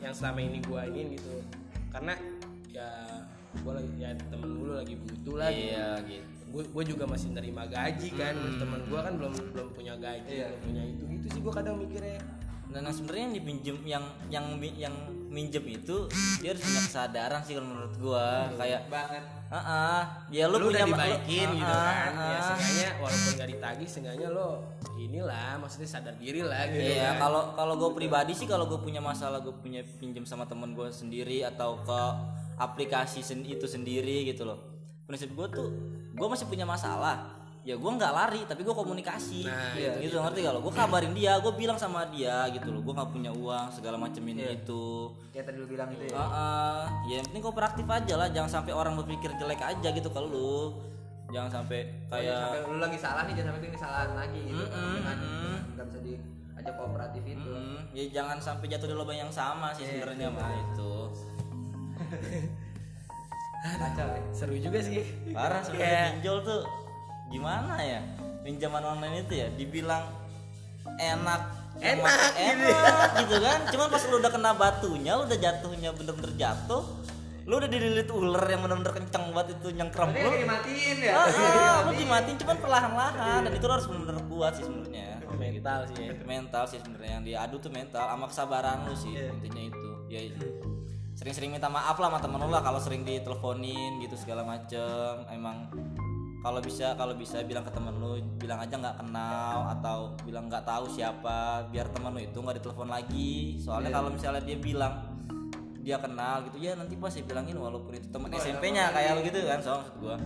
yang 0.00 0.12
selama 0.12 0.40
ini 0.44 0.58
gue 0.60 0.82
ini 0.92 1.02
gitu 1.16 1.32
karena 1.88 2.12
ya 2.68 2.88
gue 3.56 3.72
lagi 3.72 3.92
ya 3.96 4.10
temen 4.28 4.50
dulu 4.52 4.72
lagi 4.76 4.94
butuh 5.00 5.34
lah 5.40 5.48
iya 5.48 5.96
gitu 6.04 6.28
gue 6.28 6.35
gue 6.48 6.84
juga 6.86 7.04
masih 7.04 7.30
nerima 7.30 7.64
gaji 7.64 8.08
kan 8.12 8.32
temen 8.56 8.80
gue 8.82 8.96
kan 8.98 9.12
belum 9.12 9.32
belum 9.52 9.68
punya 9.70 9.94
gaji 9.94 10.30
Iya. 10.32 10.46
belum 10.48 10.60
punya 10.62 10.82
itu. 10.84 11.02
Itu 11.12 11.26
sih 11.28 11.40
gue 11.40 11.52
kadang 11.52 11.76
mikirnya. 11.76 12.18
Dan 12.66 12.82
yang 12.82 12.90
sebenarnya 12.92 13.24
yang 13.24 13.34
dipinjem 13.34 13.76
yang 13.84 14.04
yang 14.26 14.46
yang 14.74 14.94
minjem 15.28 15.62
itu 15.64 15.96
dia 16.40 16.50
harus 16.50 16.60
punya 16.60 16.82
kesadaran 16.82 17.40
sih 17.40 17.54
kalau 17.54 17.68
menurut 17.68 17.94
gua. 17.96 18.50
Kayak 18.52 18.88
banget. 18.88 19.22
Ah 19.46 19.56
ah 19.56 20.00
ya 20.28 20.44
lu, 20.44 20.58
lu, 20.58 20.68
punya 20.68 20.82
udah 20.82 20.90
dibaikin 20.90 21.48
lu- 21.48 21.56
gitu 21.56 21.70
kan. 21.70 22.10
Ah, 22.10 22.26
ya 22.26 22.38
seenggaknya 22.42 22.88
walaupun 22.98 23.30
nggak 23.32 23.48
ditagih 23.48 23.86
seenggaknya 23.88 24.28
lo 24.28 24.48
inilah 24.96 25.50
maksudnya 25.56 25.86
sadar 25.88 26.14
diri 26.16 26.40
lah 26.40 26.66
gitu 26.66 26.82
Iya, 26.90 27.14
kan. 27.14 27.20
kalau 27.20 27.42
kalau 27.54 27.74
gue 27.76 27.90
pribadi 27.94 28.32
sih 28.32 28.44
kalau 28.44 28.66
gue 28.66 28.80
punya 28.80 28.98
masalah 28.98 29.38
gue 29.38 29.54
punya 29.54 29.86
pinjam 29.94 30.26
sama 30.26 30.44
temen 30.44 30.72
gue 30.72 30.90
sendiri 30.90 31.46
atau 31.46 31.78
ke 31.78 32.00
aplikasi 32.56 33.20
sen- 33.20 33.46
itu 33.46 33.64
sendiri 33.64 34.26
gitu 34.26 34.42
loh. 34.44 34.58
Prinsip 35.06 35.30
gue 35.32 35.46
tuh 35.48 35.70
gue 36.12 36.26
masih 36.26 36.46
punya 36.46 36.64
masalah, 36.64 37.30
ya 37.62 37.76
gue 37.76 37.90
nggak 37.92 38.10
lari 38.10 38.40
tapi 38.48 38.64
gue 38.64 38.72
komunikasi, 38.72 39.44
Nah, 39.44 39.76
gitu, 39.76 39.98
gitu 40.08 40.16
ngerti 40.18 40.40
kalau 40.42 40.64
gue 40.64 40.72
kabarin 40.72 41.12
dia, 41.12 41.36
gue 41.38 41.52
bilang 41.54 41.76
sama 41.76 42.08
dia 42.08 42.48
gitu 42.50 42.72
loh, 42.72 42.80
gue 42.80 42.94
nggak 42.96 43.10
punya 43.12 43.30
uang 43.30 43.68
segala 43.68 44.00
macam 44.00 44.22
ini 44.24 44.56
itu. 44.56 45.12
kayak 45.30 45.44
tadi 45.46 45.58
lu 45.60 45.68
bilang 45.68 45.92
itu 45.92 46.08
ya? 46.08 46.16
Ah, 46.16 46.24
ah. 46.24 46.80
ya 47.06 47.20
yang 47.20 47.26
penting 47.30 47.44
kooperatif 47.44 47.84
aja 47.84 48.14
lah, 48.16 48.28
jangan 48.32 48.50
sampai 48.50 48.72
orang 48.72 48.96
berpikir 48.96 49.28
jelek 49.36 49.60
aja 49.60 49.88
gitu 49.92 50.08
kalau 50.08 50.26
lu, 50.32 50.58
jangan 51.28 51.50
sampai 51.62 51.78
kayak 52.06 52.22
kayak 52.22 52.38
sampai 52.40 52.60
lu 52.64 52.78
lagi 52.80 52.98
salah 52.98 53.22
nih 53.28 53.34
jangan 53.36 53.48
sampai 53.52 53.60
ini 53.60 53.74
kesalahan 53.76 54.10
lagi 54.16 54.40
gitu. 54.40 54.62
Kan 54.62 54.72
Mm-mm, 54.72 54.94
dengan 54.96 55.18
nggak 55.76 55.86
bisa 55.92 55.98
diajak 56.00 56.74
kooperatif 56.74 57.22
itu. 57.28 57.50
Hmm, 57.52 57.78
ya 57.92 58.04
jangan 58.10 58.38
sampai 58.40 58.66
jatuh 58.72 58.88
di 58.88 58.94
lubang 58.96 59.18
yang 59.20 59.30
sama 59.30 59.70
sih 59.70 59.84
sebenarnya 59.84 60.32
mah 60.32 60.50
itu. 60.50 60.92
kacau 63.74 64.06
ya 64.06 64.22
seru 64.30 64.54
juga 64.56 64.78
sih. 64.78 65.02
Parah 65.34 65.60
sebenarnya 65.66 66.20
pinjol 66.20 66.38
tuh. 66.46 66.62
Gimana 67.32 67.74
ya? 67.82 68.00
Pinjaman 68.46 68.82
online 68.86 69.26
itu 69.26 69.34
ya 69.42 69.48
dibilang 69.58 70.04
enak. 71.02 71.42
Enak 71.76 72.08
gitu. 72.08 72.40
enak 72.40 73.08
gitu 73.20 73.36
kan. 73.42 73.58
Cuman 73.74 73.86
pas 73.90 74.02
lu 74.08 74.16
udah 74.22 74.32
kena 74.32 74.50
batunya 74.54 75.12
lu 75.18 75.28
udah 75.28 75.38
jatuhnya 75.38 75.90
bener-bener 75.92 76.32
jatuh 76.38 76.84
lu 77.46 77.62
udah 77.62 77.70
dililit 77.70 78.10
ular 78.10 78.42
yang 78.50 78.58
bener-bener 78.66 78.90
kenceng 78.90 79.30
banget 79.30 79.54
itu 79.54 79.70
nyengkrem 79.70 80.10
tapi 80.10 80.26
lu. 80.26 80.34
dimatiin 80.42 80.98
ya? 80.98 81.12
Ah, 81.14 81.30
ah, 81.30 81.76
lu 81.86 81.92
dimatiin 81.94 82.36
cuman 82.42 82.56
perlahan-lahan. 82.58 83.40
Dan 83.46 83.52
itu 83.54 83.64
lu 83.70 83.72
harus 83.78 83.86
bener-bener 83.86 84.22
kuat 84.26 84.52
sih 84.58 84.64
sebenarnya. 84.66 85.22
Mental 85.38 85.80
sih. 85.86 85.94
Ya 86.02 86.12
mental 86.26 86.64
sih 86.66 86.78
sebenarnya. 86.82 87.22
Yang 87.22 87.24
diadu 87.30 87.56
tuh 87.62 87.70
mental 87.70 88.02
sama 88.02 88.26
kesabaran 88.26 88.76
lu 88.90 88.94
sih 88.98 89.14
Iya. 89.14 89.30
intinya 89.30 89.62
itu. 89.62 89.90
Ya 90.10 90.20
sering-sering 91.16 91.48
minta 91.48 91.72
maaf 91.72 91.96
lah 91.96 92.12
sama 92.12 92.20
temen 92.20 92.38
lu 92.44 92.52
lah 92.52 92.60
kalau 92.60 92.76
sering 92.76 93.00
diteleponin 93.00 94.04
gitu 94.04 94.20
segala 94.20 94.44
macem. 94.44 95.24
Emang 95.32 95.72
kalau 96.44 96.60
bisa 96.60 96.92
kalau 96.94 97.16
bisa 97.16 97.40
bilang 97.42 97.64
ke 97.64 97.72
temen 97.72 97.96
lu 97.96 98.20
bilang 98.36 98.60
aja 98.60 98.76
nggak 98.76 99.00
kenal 99.00 99.66
atau 99.72 100.12
bilang 100.28 100.52
nggak 100.52 100.68
tahu 100.68 100.84
siapa 100.92 101.66
biar 101.72 101.88
temen 101.88 102.12
lu 102.12 102.20
itu 102.20 102.36
nggak 102.36 102.60
ditelepon 102.60 102.92
lagi. 102.92 103.56
Soalnya 103.56 103.90
kalau 103.96 104.12
misalnya 104.12 104.44
dia 104.44 104.60
bilang 104.60 105.16
dia 105.80 105.96
kenal 106.02 106.42
gitu 106.50 106.58
ya 106.60 106.74
nanti 106.76 106.98
pas 106.98 107.14
saya 107.14 107.24
bilangin 107.24 107.56
walaupun 107.56 107.94
itu 107.94 108.10
temen 108.10 108.26
SMP-nya 108.34 108.90
kayak 108.90 109.10
lu 109.16 109.20
gitu 109.22 109.38
kan 109.46 109.62
soal 109.62 109.86
maksud 109.86 109.96
gua 110.02 110.18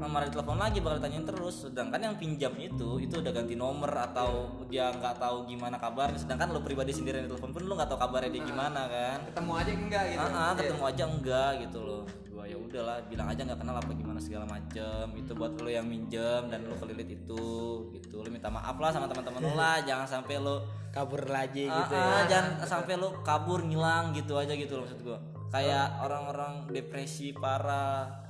boleh 0.00 0.32
telepon 0.32 0.32
lagi 0.32 0.32
nomor 0.32 0.32
telepon 0.32 0.58
lagi 0.58 0.78
bakal 0.80 0.96
ditanyain 0.96 1.26
terus. 1.28 1.56
Sedangkan 1.68 2.00
yang 2.00 2.14
pinjam 2.16 2.52
itu 2.56 2.88
itu 2.96 3.14
udah 3.20 3.32
ganti 3.36 3.54
nomor 3.54 3.90
atau 3.92 4.30
dia 4.72 4.88
nggak 4.88 5.20
tahu 5.20 5.44
gimana 5.44 5.76
kabarnya. 5.76 6.16
Sedangkan 6.16 6.48
lu 6.56 6.64
pribadi 6.64 6.92
sendiri 6.96 7.20
yang 7.20 7.28
telepon 7.28 7.52
pun 7.52 7.62
lu 7.68 7.76
nggak 7.76 7.90
tahu 7.92 8.00
kabarnya 8.00 8.30
dia 8.32 8.42
gimana 8.48 8.80
kan? 8.88 9.18
ketemu 9.28 9.52
aja 9.52 9.70
enggak 9.76 10.04
gitu. 10.08 10.20
Ah, 10.20 10.24
ah, 10.24 10.50
Iya. 10.50 10.58
ketemu 10.64 10.82
aja 10.88 11.04
enggak 11.04 11.50
gitu 11.68 11.78
loh 11.84 12.02
gua 12.30 12.46
ya 12.46 12.56
udahlah 12.56 12.96
bilang 13.10 13.28
aja 13.28 13.40
nggak 13.44 13.60
kenal 13.60 13.76
apa 13.76 13.90
gimana 13.92 14.18
segala 14.22 14.44
macem. 14.48 15.04
Itu 15.20 15.32
buat 15.36 15.52
lo 15.60 15.68
yang 15.68 15.84
minjem 15.84 16.48
dan 16.48 16.64
lo 16.64 16.74
kelilit 16.80 17.10
itu 17.12 17.44
gitu. 17.92 18.24
Lo 18.24 18.28
minta 18.32 18.48
maaf 18.48 18.80
lah 18.80 18.88
sama 18.88 19.04
teman-teman 19.04 19.40
lo 19.44 19.52
lah 19.52 19.76
jangan 19.88 20.08
sampai 20.08 20.40
lo 20.40 20.64
kabur 20.90 21.22
lagi 21.28 21.68
Ah, 21.68 21.84
gitu 21.84 21.94
ah, 21.94 22.02
ya 22.02 22.20
jangan 22.26 22.52
sampai 22.64 22.96
lo 22.96 23.20
kabur 23.20 23.62
ngilang 23.62 24.16
gitu 24.16 24.34
aja 24.40 24.56
gitu 24.56 24.80
loh 24.80 24.88
maksud 24.88 25.04
gua. 25.04 25.18
Kayak 25.50 25.98
orang-orang 26.00 26.70
depresi 26.70 27.34
parah 27.34 28.29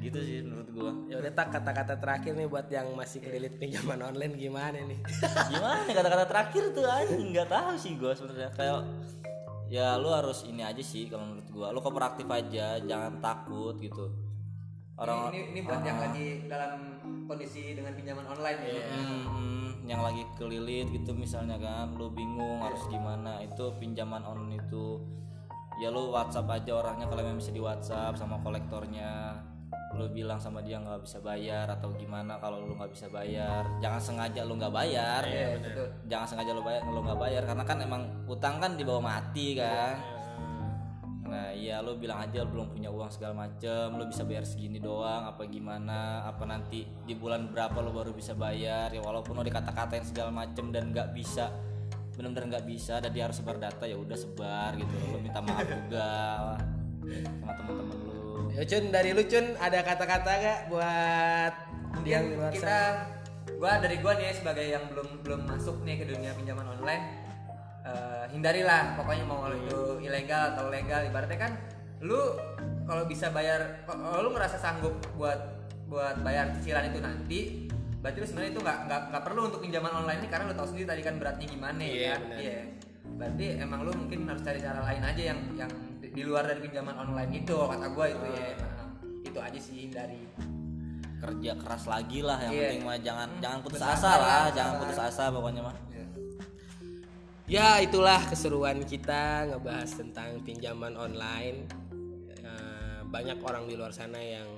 gitu 0.00 0.18
sih 0.22 0.38
menurut 0.44 0.68
gua. 0.72 0.92
Ya 1.08 1.16
udah 1.18 1.32
tak 1.32 1.48
kata-kata 1.54 1.94
terakhir 1.98 2.32
nih 2.36 2.48
buat 2.48 2.66
yang 2.68 2.92
masih 2.92 3.18
kelilit 3.24 3.56
pinjaman 3.56 4.00
online 4.02 4.34
gimana 4.36 4.76
nih? 4.76 5.00
Gimana 5.52 5.90
kata-kata 5.90 6.24
terakhir 6.28 6.64
tuh 6.76 6.84
anjing? 6.84 7.32
Nggak 7.32 7.48
tahu 7.48 7.72
sih 7.80 7.92
gua 7.96 8.12
sebenarnya. 8.12 8.50
Kayak 8.54 8.80
ya 9.66 9.98
lu 9.98 10.12
harus 10.14 10.46
ini 10.46 10.62
aja 10.62 10.82
sih 10.84 11.08
kalau 11.08 11.24
menurut 11.26 11.48
gua. 11.50 11.66
Lu 11.72 11.80
kooperatif 11.80 12.26
aja 12.28 12.80
jangan 12.80 13.18
takut 13.18 13.76
gitu. 13.80 14.12
Orang 14.96 15.28
ini, 15.28 15.52
ini 15.52 15.60
buat 15.60 15.84
yang 15.84 16.00
lagi 16.00 16.48
dalam 16.48 16.96
kondisi 17.28 17.76
dengan 17.76 17.92
pinjaman 17.92 18.24
online 18.32 18.60
ya? 18.64 18.80
Hmm, 18.96 19.24
hmm, 19.28 19.66
yang 19.84 20.00
lagi 20.00 20.24
kelilit 20.40 20.88
gitu 20.88 21.12
misalnya 21.12 21.60
kan 21.60 21.92
lu 22.00 22.08
bingung 22.08 22.64
harus 22.64 22.80
gimana. 22.88 23.44
Itu 23.44 23.76
pinjaman 23.76 24.24
online 24.24 24.56
itu 24.64 25.04
ya 25.76 25.92
lu 25.92 26.08
WhatsApp 26.12 26.48
aja 26.48 26.72
orangnya 26.80 27.04
kalau 27.08 27.20
memang 27.20 27.40
bisa 27.40 27.52
di 27.52 27.60
WhatsApp 27.60 28.16
sama 28.16 28.40
kolektornya 28.40 29.36
lu 29.94 30.10
bilang 30.10 30.42
sama 30.42 30.58
dia 30.66 30.82
nggak 30.82 31.06
bisa 31.06 31.22
bayar 31.22 31.70
atau 31.70 31.94
gimana 31.94 32.34
kalau 32.42 32.66
lu 32.66 32.74
nggak 32.74 32.90
bisa 32.90 33.06
bayar. 33.06 33.62
Jangan 33.78 34.00
sengaja 34.02 34.42
lu 34.42 34.58
nggak 34.58 34.74
bayar. 34.74 35.22
Iya, 35.22 35.62
betul 35.62 35.88
jangan 36.10 36.26
sengaja 36.26 36.50
lu 36.50 36.62
bayar 36.66 36.82
lu 36.90 37.00
nggak 37.06 37.20
bayar. 37.20 37.42
Karena 37.46 37.64
kan 37.64 37.78
emang 37.78 38.02
utang 38.26 38.58
kan 38.58 38.74
dibawa 38.74 39.00
mati 39.00 39.54
kan? 39.54 40.18
nah 41.26 41.50
iya 41.50 41.82
lu 41.82 41.98
bilang 41.98 42.22
aja 42.22 42.46
lu 42.46 42.54
belum 42.54 42.70
punya 42.70 42.90
uang 42.90 43.10
segala 43.10 43.46
macem. 43.46 43.94
Lu 43.98 44.06
bisa 44.06 44.22
bayar 44.22 44.46
segini 44.46 44.78
doang 44.78 45.26
apa 45.26 45.46
gimana? 45.46 46.22
Apa 46.26 46.46
nanti 46.46 46.86
di 47.06 47.14
bulan 47.14 47.50
berapa 47.50 47.78
lu 47.82 47.90
baru 47.94 48.14
bisa 48.14 48.34
bayar? 48.34 48.90
Ya 48.90 49.02
walaupun 49.02 49.34
lu 49.38 49.42
dikata-katain 49.42 50.06
segala 50.06 50.30
macem 50.30 50.70
dan 50.70 50.90
nggak 50.94 51.14
bisa 51.14 51.50
benar-benar 52.16 52.56
nggak 52.56 52.64
bisa 52.64 52.96
dan 52.96 53.12
dia 53.12 53.28
harus 53.28 53.36
sebar 53.36 53.60
data 53.60 53.84
ya 53.84 53.98
udah 53.98 54.18
sebar 54.18 54.78
gitu. 54.78 54.94
Lu 55.12 55.18
minta 55.18 55.42
maaf 55.42 55.66
juga 55.66 56.10
sama 57.42 57.52
teman-teman 57.54 58.05
ya 58.56 58.62
Cun 58.64 58.84
dari 58.88 59.10
lu 59.12 59.22
Cun 59.22 59.46
ada 59.56 59.78
kata-kata 59.80 60.30
gak 60.34 60.58
buat 60.68 61.54
mungkin 61.92 62.08
yang 62.08 62.24
di 62.24 62.36
luar 62.36 62.50
kita 62.52 62.64
sana? 62.66 63.54
gua 63.56 63.72
dari 63.78 63.96
gua 64.00 64.12
nih 64.16 64.32
sebagai 64.32 64.66
yang 64.66 64.84
belum 64.88 65.08
belum 65.22 65.40
masuk 65.46 65.76
nih 65.82 66.00
ke 66.00 66.04
dunia 66.08 66.32
pinjaman 66.32 66.66
online 66.66 67.04
eh, 67.82 68.24
hindarilah 68.32 68.96
pokoknya 68.96 69.24
mau 69.24 69.44
kalau 69.44 69.56
itu 69.56 69.80
ilegal 70.02 70.52
atau 70.52 70.68
legal 70.68 71.00
ibaratnya 71.04 71.38
kan 71.38 71.52
lu 72.00 72.20
kalau 72.84 73.04
bisa 73.04 73.32
bayar 73.32 73.84
kalau 73.84 74.20
lu 74.24 74.30
ngerasa 74.32 74.56
sanggup 74.56 74.92
buat 75.16 75.40
buat 75.86 76.20
bayar 76.20 76.52
cicilan 76.52 76.90
itu 76.90 76.98
nanti 77.00 77.40
berarti 78.00 78.18
lu 78.20 78.26
sebenarnya 78.26 78.52
itu 78.52 78.60
nggak 78.60 78.78
nggak 79.08 79.22
perlu 79.24 79.40
untuk 79.48 79.60
pinjaman 79.64 79.92
online 79.94 80.20
ini 80.20 80.28
karena 80.28 80.52
lu 80.52 80.54
tahu 80.54 80.68
sendiri 80.68 80.86
tadi 80.86 81.02
kan 81.02 81.14
beratnya 81.16 81.46
gimana 81.48 81.80
Iya, 81.80 81.96
ya 81.96 82.10
kan 82.12 82.20
benar. 82.22 82.38
iya 82.38 82.58
berarti 83.16 83.46
emang 83.56 83.80
lu 83.86 83.92
mungkin 83.96 84.18
harus 84.28 84.42
cari 84.44 84.60
cara 84.60 84.80
lain 84.84 85.02
aja 85.02 85.22
yang 85.32 85.38
yang 85.56 85.72
di, 86.16 86.22
luar 86.24 86.48
dari 86.48 86.64
pinjaman 86.64 86.96
online 86.96 87.44
itu 87.44 87.52
kata 87.52 87.86
gua 87.92 88.06
itu 88.08 88.26
ya. 88.32 88.48
Nah, 88.56 88.88
itu 89.20 89.38
aja 89.38 89.58
sih 89.60 89.76
hindari 89.84 90.24
kerja 91.16 91.52
keras 91.56 91.84
lagi 91.88 92.20
lah 92.24 92.38
yang 92.40 92.52
Iya. 92.52 92.62
penting 92.68 92.82
mah 92.84 92.98
jangan 93.00 93.28
jangan 93.40 93.58
putus 93.64 93.82
asa 93.84 94.10
lah, 94.16 94.20
lah 94.20 94.44
jangan 94.52 94.74
putus 94.80 94.98
asa 95.00 95.24
pokoknya 95.28 95.62
mah. 95.64 95.76
Ya 97.46 97.78
itulah 97.78 98.18
keseruan 98.26 98.82
kita 98.82 99.46
ngebahas 99.46 99.90
tentang 99.94 100.42
pinjaman 100.42 100.98
online. 100.98 101.70
Eh, 102.42 103.00
banyak 103.06 103.38
orang 103.38 103.70
di 103.70 103.78
luar 103.78 103.94
sana 103.94 104.18
yang 104.18 104.48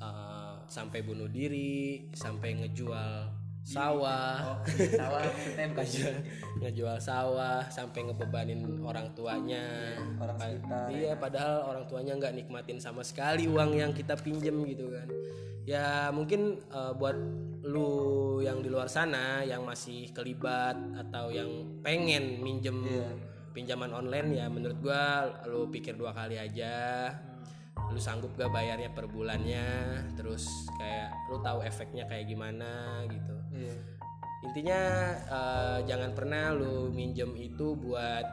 eh, 0.00 0.54
sampai 0.68 1.00
bunuh 1.00 1.32
diri, 1.32 2.12
sampai 2.12 2.60
ngejual 2.60 3.39
sawah, 3.62 4.56
oh 4.56 4.58
sawah 4.66 5.20
maksudnya 5.20 5.66
bukan 5.72 5.84
ngejual, 5.84 6.14
ngejual 6.58 6.96
sawah, 6.98 7.60
sampai 7.68 8.00
ngebebanin 8.08 8.60
orang 8.82 9.12
tuanya. 9.12 9.94
orang 10.16 10.36
Pa- 10.36 10.48
sekitar 10.48 10.86
Iya, 10.90 11.12
padahal 11.14 11.54
orang 11.64 11.84
tuanya 11.86 12.12
nggak 12.16 12.34
nikmatin 12.34 12.80
sama 12.80 13.04
sekali 13.04 13.46
uang 13.46 13.76
yang 13.76 13.92
kita 13.92 14.16
pinjem 14.16 14.64
gitu 14.66 14.90
kan. 14.90 15.08
Ya 15.68 16.08
mungkin 16.10 16.58
eh, 16.58 16.92
buat 16.96 17.14
lu 17.60 17.90
yang 18.40 18.64
di 18.64 18.72
luar 18.72 18.88
sana 18.88 19.44
yang 19.44 19.62
masih 19.62 20.08
kelibat 20.10 20.74
atau 20.96 21.28
yang 21.28 21.80
pengen 21.84 22.40
minjem 22.40 22.80
pinjaman 23.50 23.92
online 23.92 24.40
ya 24.40 24.46
menurut 24.48 24.78
gua 24.80 25.28
lu 25.44 25.68
pikir 25.68 25.94
dua 25.94 26.10
kali 26.10 26.40
aja. 26.40 27.08
Lu 27.90 27.98
sanggup 27.98 28.36
gak 28.36 28.52
bayarnya 28.52 28.92
per 28.92 29.08
bulannya, 29.08 29.66
terus 30.14 30.46
kayak 30.76 31.10
lu 31.26 31.40
tahu 31.40 31.64
efeknya 31.64 32.06
kayak 32.06 32.28
gimana 32.28 33.02
gitu 33.08 33.34
Iya. 33.34 33.39
Intinya 34.50 34.80
eh, 35.30 35.78
jangan 35.86 36.10
pernah 36.10 36.50
lu 36.50 36.90
minjem 36.90 37.30
itu 37.38 37.78
buat 37.78 38.26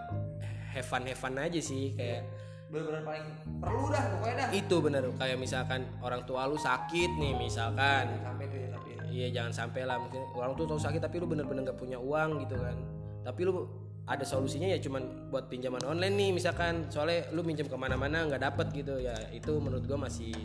have 0.74 0.88
fun 0.89 1.05
have 1.05 1.18
fun 1.18 1.38
aja 1.38 1.61
sih 1.61 1.93
kayak 1.93 2.26
benar-benar 2.68 3.03
paling 3.07 3.26
perlu 3.63 3.86
dah 3.88 4.03
pokoknya 4.18 4.36
dah. 4.36 4.47
Itu 4.51 4.76
bener 4.84 5.03
kayak 5.15 5.38
misalkan 5.39 5.88
orang 6.03 6.26
tua 6.28 6.49
lu 6.49 6.59
sakit 6.59 7.15
nih 7.15 7.34
misalkan. 7.39 8.11
Sampai 8.20 8.45
tuh 8.51 8.59
ya 8.59 8.70
tapi 8.74 8.89
iya 9.07 9.28
jangan 9.32 9.53
sampai 9.55 9.88
lah 9.88 9.97
mungkin 10.01 10.20
orang 10.36 10.53
tua 10.57 10.65
tahu 10.68 10.82
sakit 10.82 10.99
tapi 10.99 11.15
lu 11.22 11.30
bener-bener 11.30 11.63
nggak 11.63 11.80
punya 11.80 12.01
uang 12.01 12.43
gitu 12.43 12.59
kan. 12.59 12.76
Tapi 13.24 13.39
lu 13.47 13.70
ada 14.07 14.24
solusinya 14.24 14.68
ya 14.72 14.80
cuman 14.80 15.32
buat 15.32 15.47
pinjaman 15.47 15.86
online 15.88 16.15
nih 16.18 16.32
misalkan. 16.36 16.91
Soalnya 16.91 17.32
lu 17.32 17.45
minjem 17.45 17.72
ke 17.72 17.78
mana-mana 17.80 18.28
nggak 18.28 18.41
dapet 18.41 18.68
gitu 18.76 18.99
ya 18.99 19.15
itu 19.32 19.53
menurut 19.63 19.88
gua 19.88 20.09
masih 20.09 20.36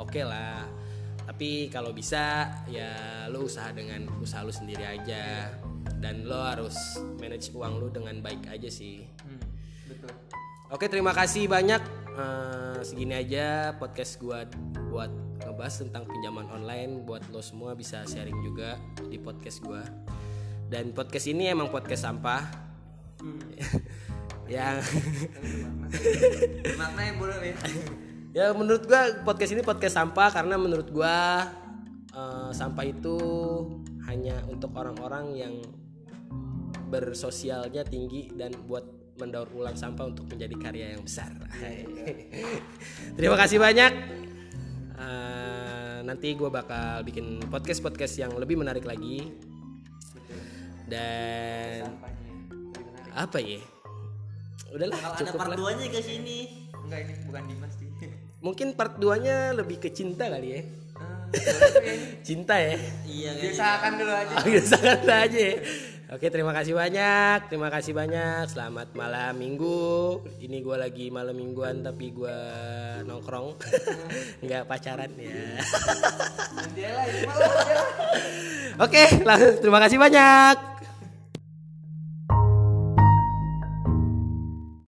oke 0.00 0.22
lah 0.24 0.64
tapi 1.26 1.66
kalau 1.74 1.90
bisa 1.90 2.46
ya 2.70 3.26
lu 3.26 3.50
usaha 3.50 3.74
dengan 3.74 4.06
usaha 4.22 4.46
lu 4.46 4.54
sendiri 4.54 4.86
aja. 4.86 5.50
Dan 5.96 6.26
lo 6.26 6.38
harus 6.38 6.98
manage 7.18 7.50
uang 7.50 7.82
lu 7.82 7.88
dengan 7.90 8.22
baik 8.22 8.46
aja 8.46 8.70
sih. 8.70 9.02
Hmm, 9.26 9.42
betul. 9.90 10.12
Oke 10.70 10.86
terima 10.86 11.10
kasih 11.10 11.50
banyak. 11.50 11.82
Eh, 12.16 12.78
segini 12.86 13.14
aja 13.18 13.74
podcast 13.78 14.18
gua 14.22 14.46
buat 14.90 15.10
ngebahas 15.42 15.82
tentang 15.82 16.06
pinjaman 16.06 16.46
online. 16.50 17.02
Buat 17.02 17.26
lo 17.34 17.42
semua 17.42 17.74
bisa 17.74 18.06
sharing 18.06 18.38
juga 18.46 18.78
di 19.10 19.18
podcast 19.18 19.62
gua. 19.62 19.82
Dan 20.70 20.94
podcast 20.94 21.26
ini 21.26 21.50
emang 21.50 21.70
podcast 21.74 22.06
sampah. 22.06 22.42
Yang 24.46 24.78
maknanya 26.78 27.12
boleh 27.18 27.50
ya 27.50 27.56
ya 28.36 28.52
menurut 28.52 28.84
gua 28.84 29.24
podcast 29.24 29.56
ini 29.56 29.64
podcast 29.64 29.96
sampah 29.96 30.28
karena 30.28 30.60
menurut 30.60 30.92
gua 30.92 31.48
eh, 32.12 32.50
sampah 32.52 32.84
itu 32.84 33.16
hanya 34.04 34.44
untuk 34.52 34.76
orang-orang 34.76 35.32
yang 35.32 35.54
bersosialnya 36.92 37.80
tinggi 37.88 38.28
dan 38.36 38.52
buat 38.68 38.84
mendaur 39.16 39.48
ulang 39.56 39.72
sampah 39.72 40.12
untuk 40.12 40.28
menjadi 40.28 40.54
karya 40.60 40.86
yang 40.92 41.02
besar. 41.02 41.32
Terima 43.16 43.34
kasih 43.40 43.56
banyak. 43.56 43.92
Eh, 44.94 45.98
nanti 46.04 46.36
gue 46.36 46.46
bakal 46.52 47.00
bikin 47.02 47.40
podcast 47.48 47.80
podcast 47.80 48.14
yang 48.20 48.36
lebih 48.36 48.60
menarik 48.60 48.84
lagi. 48.84 49.32
Dan 50.86 51.90
apa 53.16 53.40
ya? 53.40 53.58
Udahlah 54.70 54.94
kalau 55.00 55.14
ada 55.16 55.24
cukup 55.24 55.40
part 55.40 55.50
lah. 55.56 55.74
2 55.74 55.80
nya 55.80 55.86
ke 55.90 56.00
sini 56.04 56.66
enggak 56.86 57.00
ini 57.02 57.12
bukan 57.26 57.42
Dimas 57.50 57.74
sih 57.74 57.85
Mungkin 58.46 58.78
part 58.78 58.94
2-nya 59.02 59.58
lebih 59.58 59.82
ke 59.82 59.90
cinta 59.90 60.30
kali 60.30 60.54
ya. 60.54 60.60
Ah. 60.94 61.26
Cinta 62.26 62.54
ya. 62.54 62.78
iya 63.02 63.30
kan 63.34 63.42
diusahakan 63.42 63.92
dulu 63.98 64.12
aja 64.14 64.34
Oh, 64.38 64.62
sangat 64.62 65.00
aja. 65.02 65.40
ya. 65.50 65.54
Oke, 66.14 66.30
terima 66.30 66.54
kasih 66.54 66.78
banyak. 66.78 67.50
Terima 67.50 67.66
kasih 67.66 67.90
banyak. 67.90 68.46
Selamat 68.46 68.94
malam 68.94 69.34
Minggu. 69.34 70.22
Ini 70.38 70.62
gua 70.62 70.78
lagi 70.86 71.10
malam 71.10 71.34
Mingguan 71.34 71.82
tapi 71.82 72.14
gua 72.14 72.30
nongkrong. 73.02 73.58
Nggak 74.46 74.70
pacaran 74.70 75.10
ya. 75.18 75.34
Oke, 78.78 79.02
langsung 79.26 79.58
terima 79.58 79.82
kasih 79.82 79.98
banyak. 79.98 80.75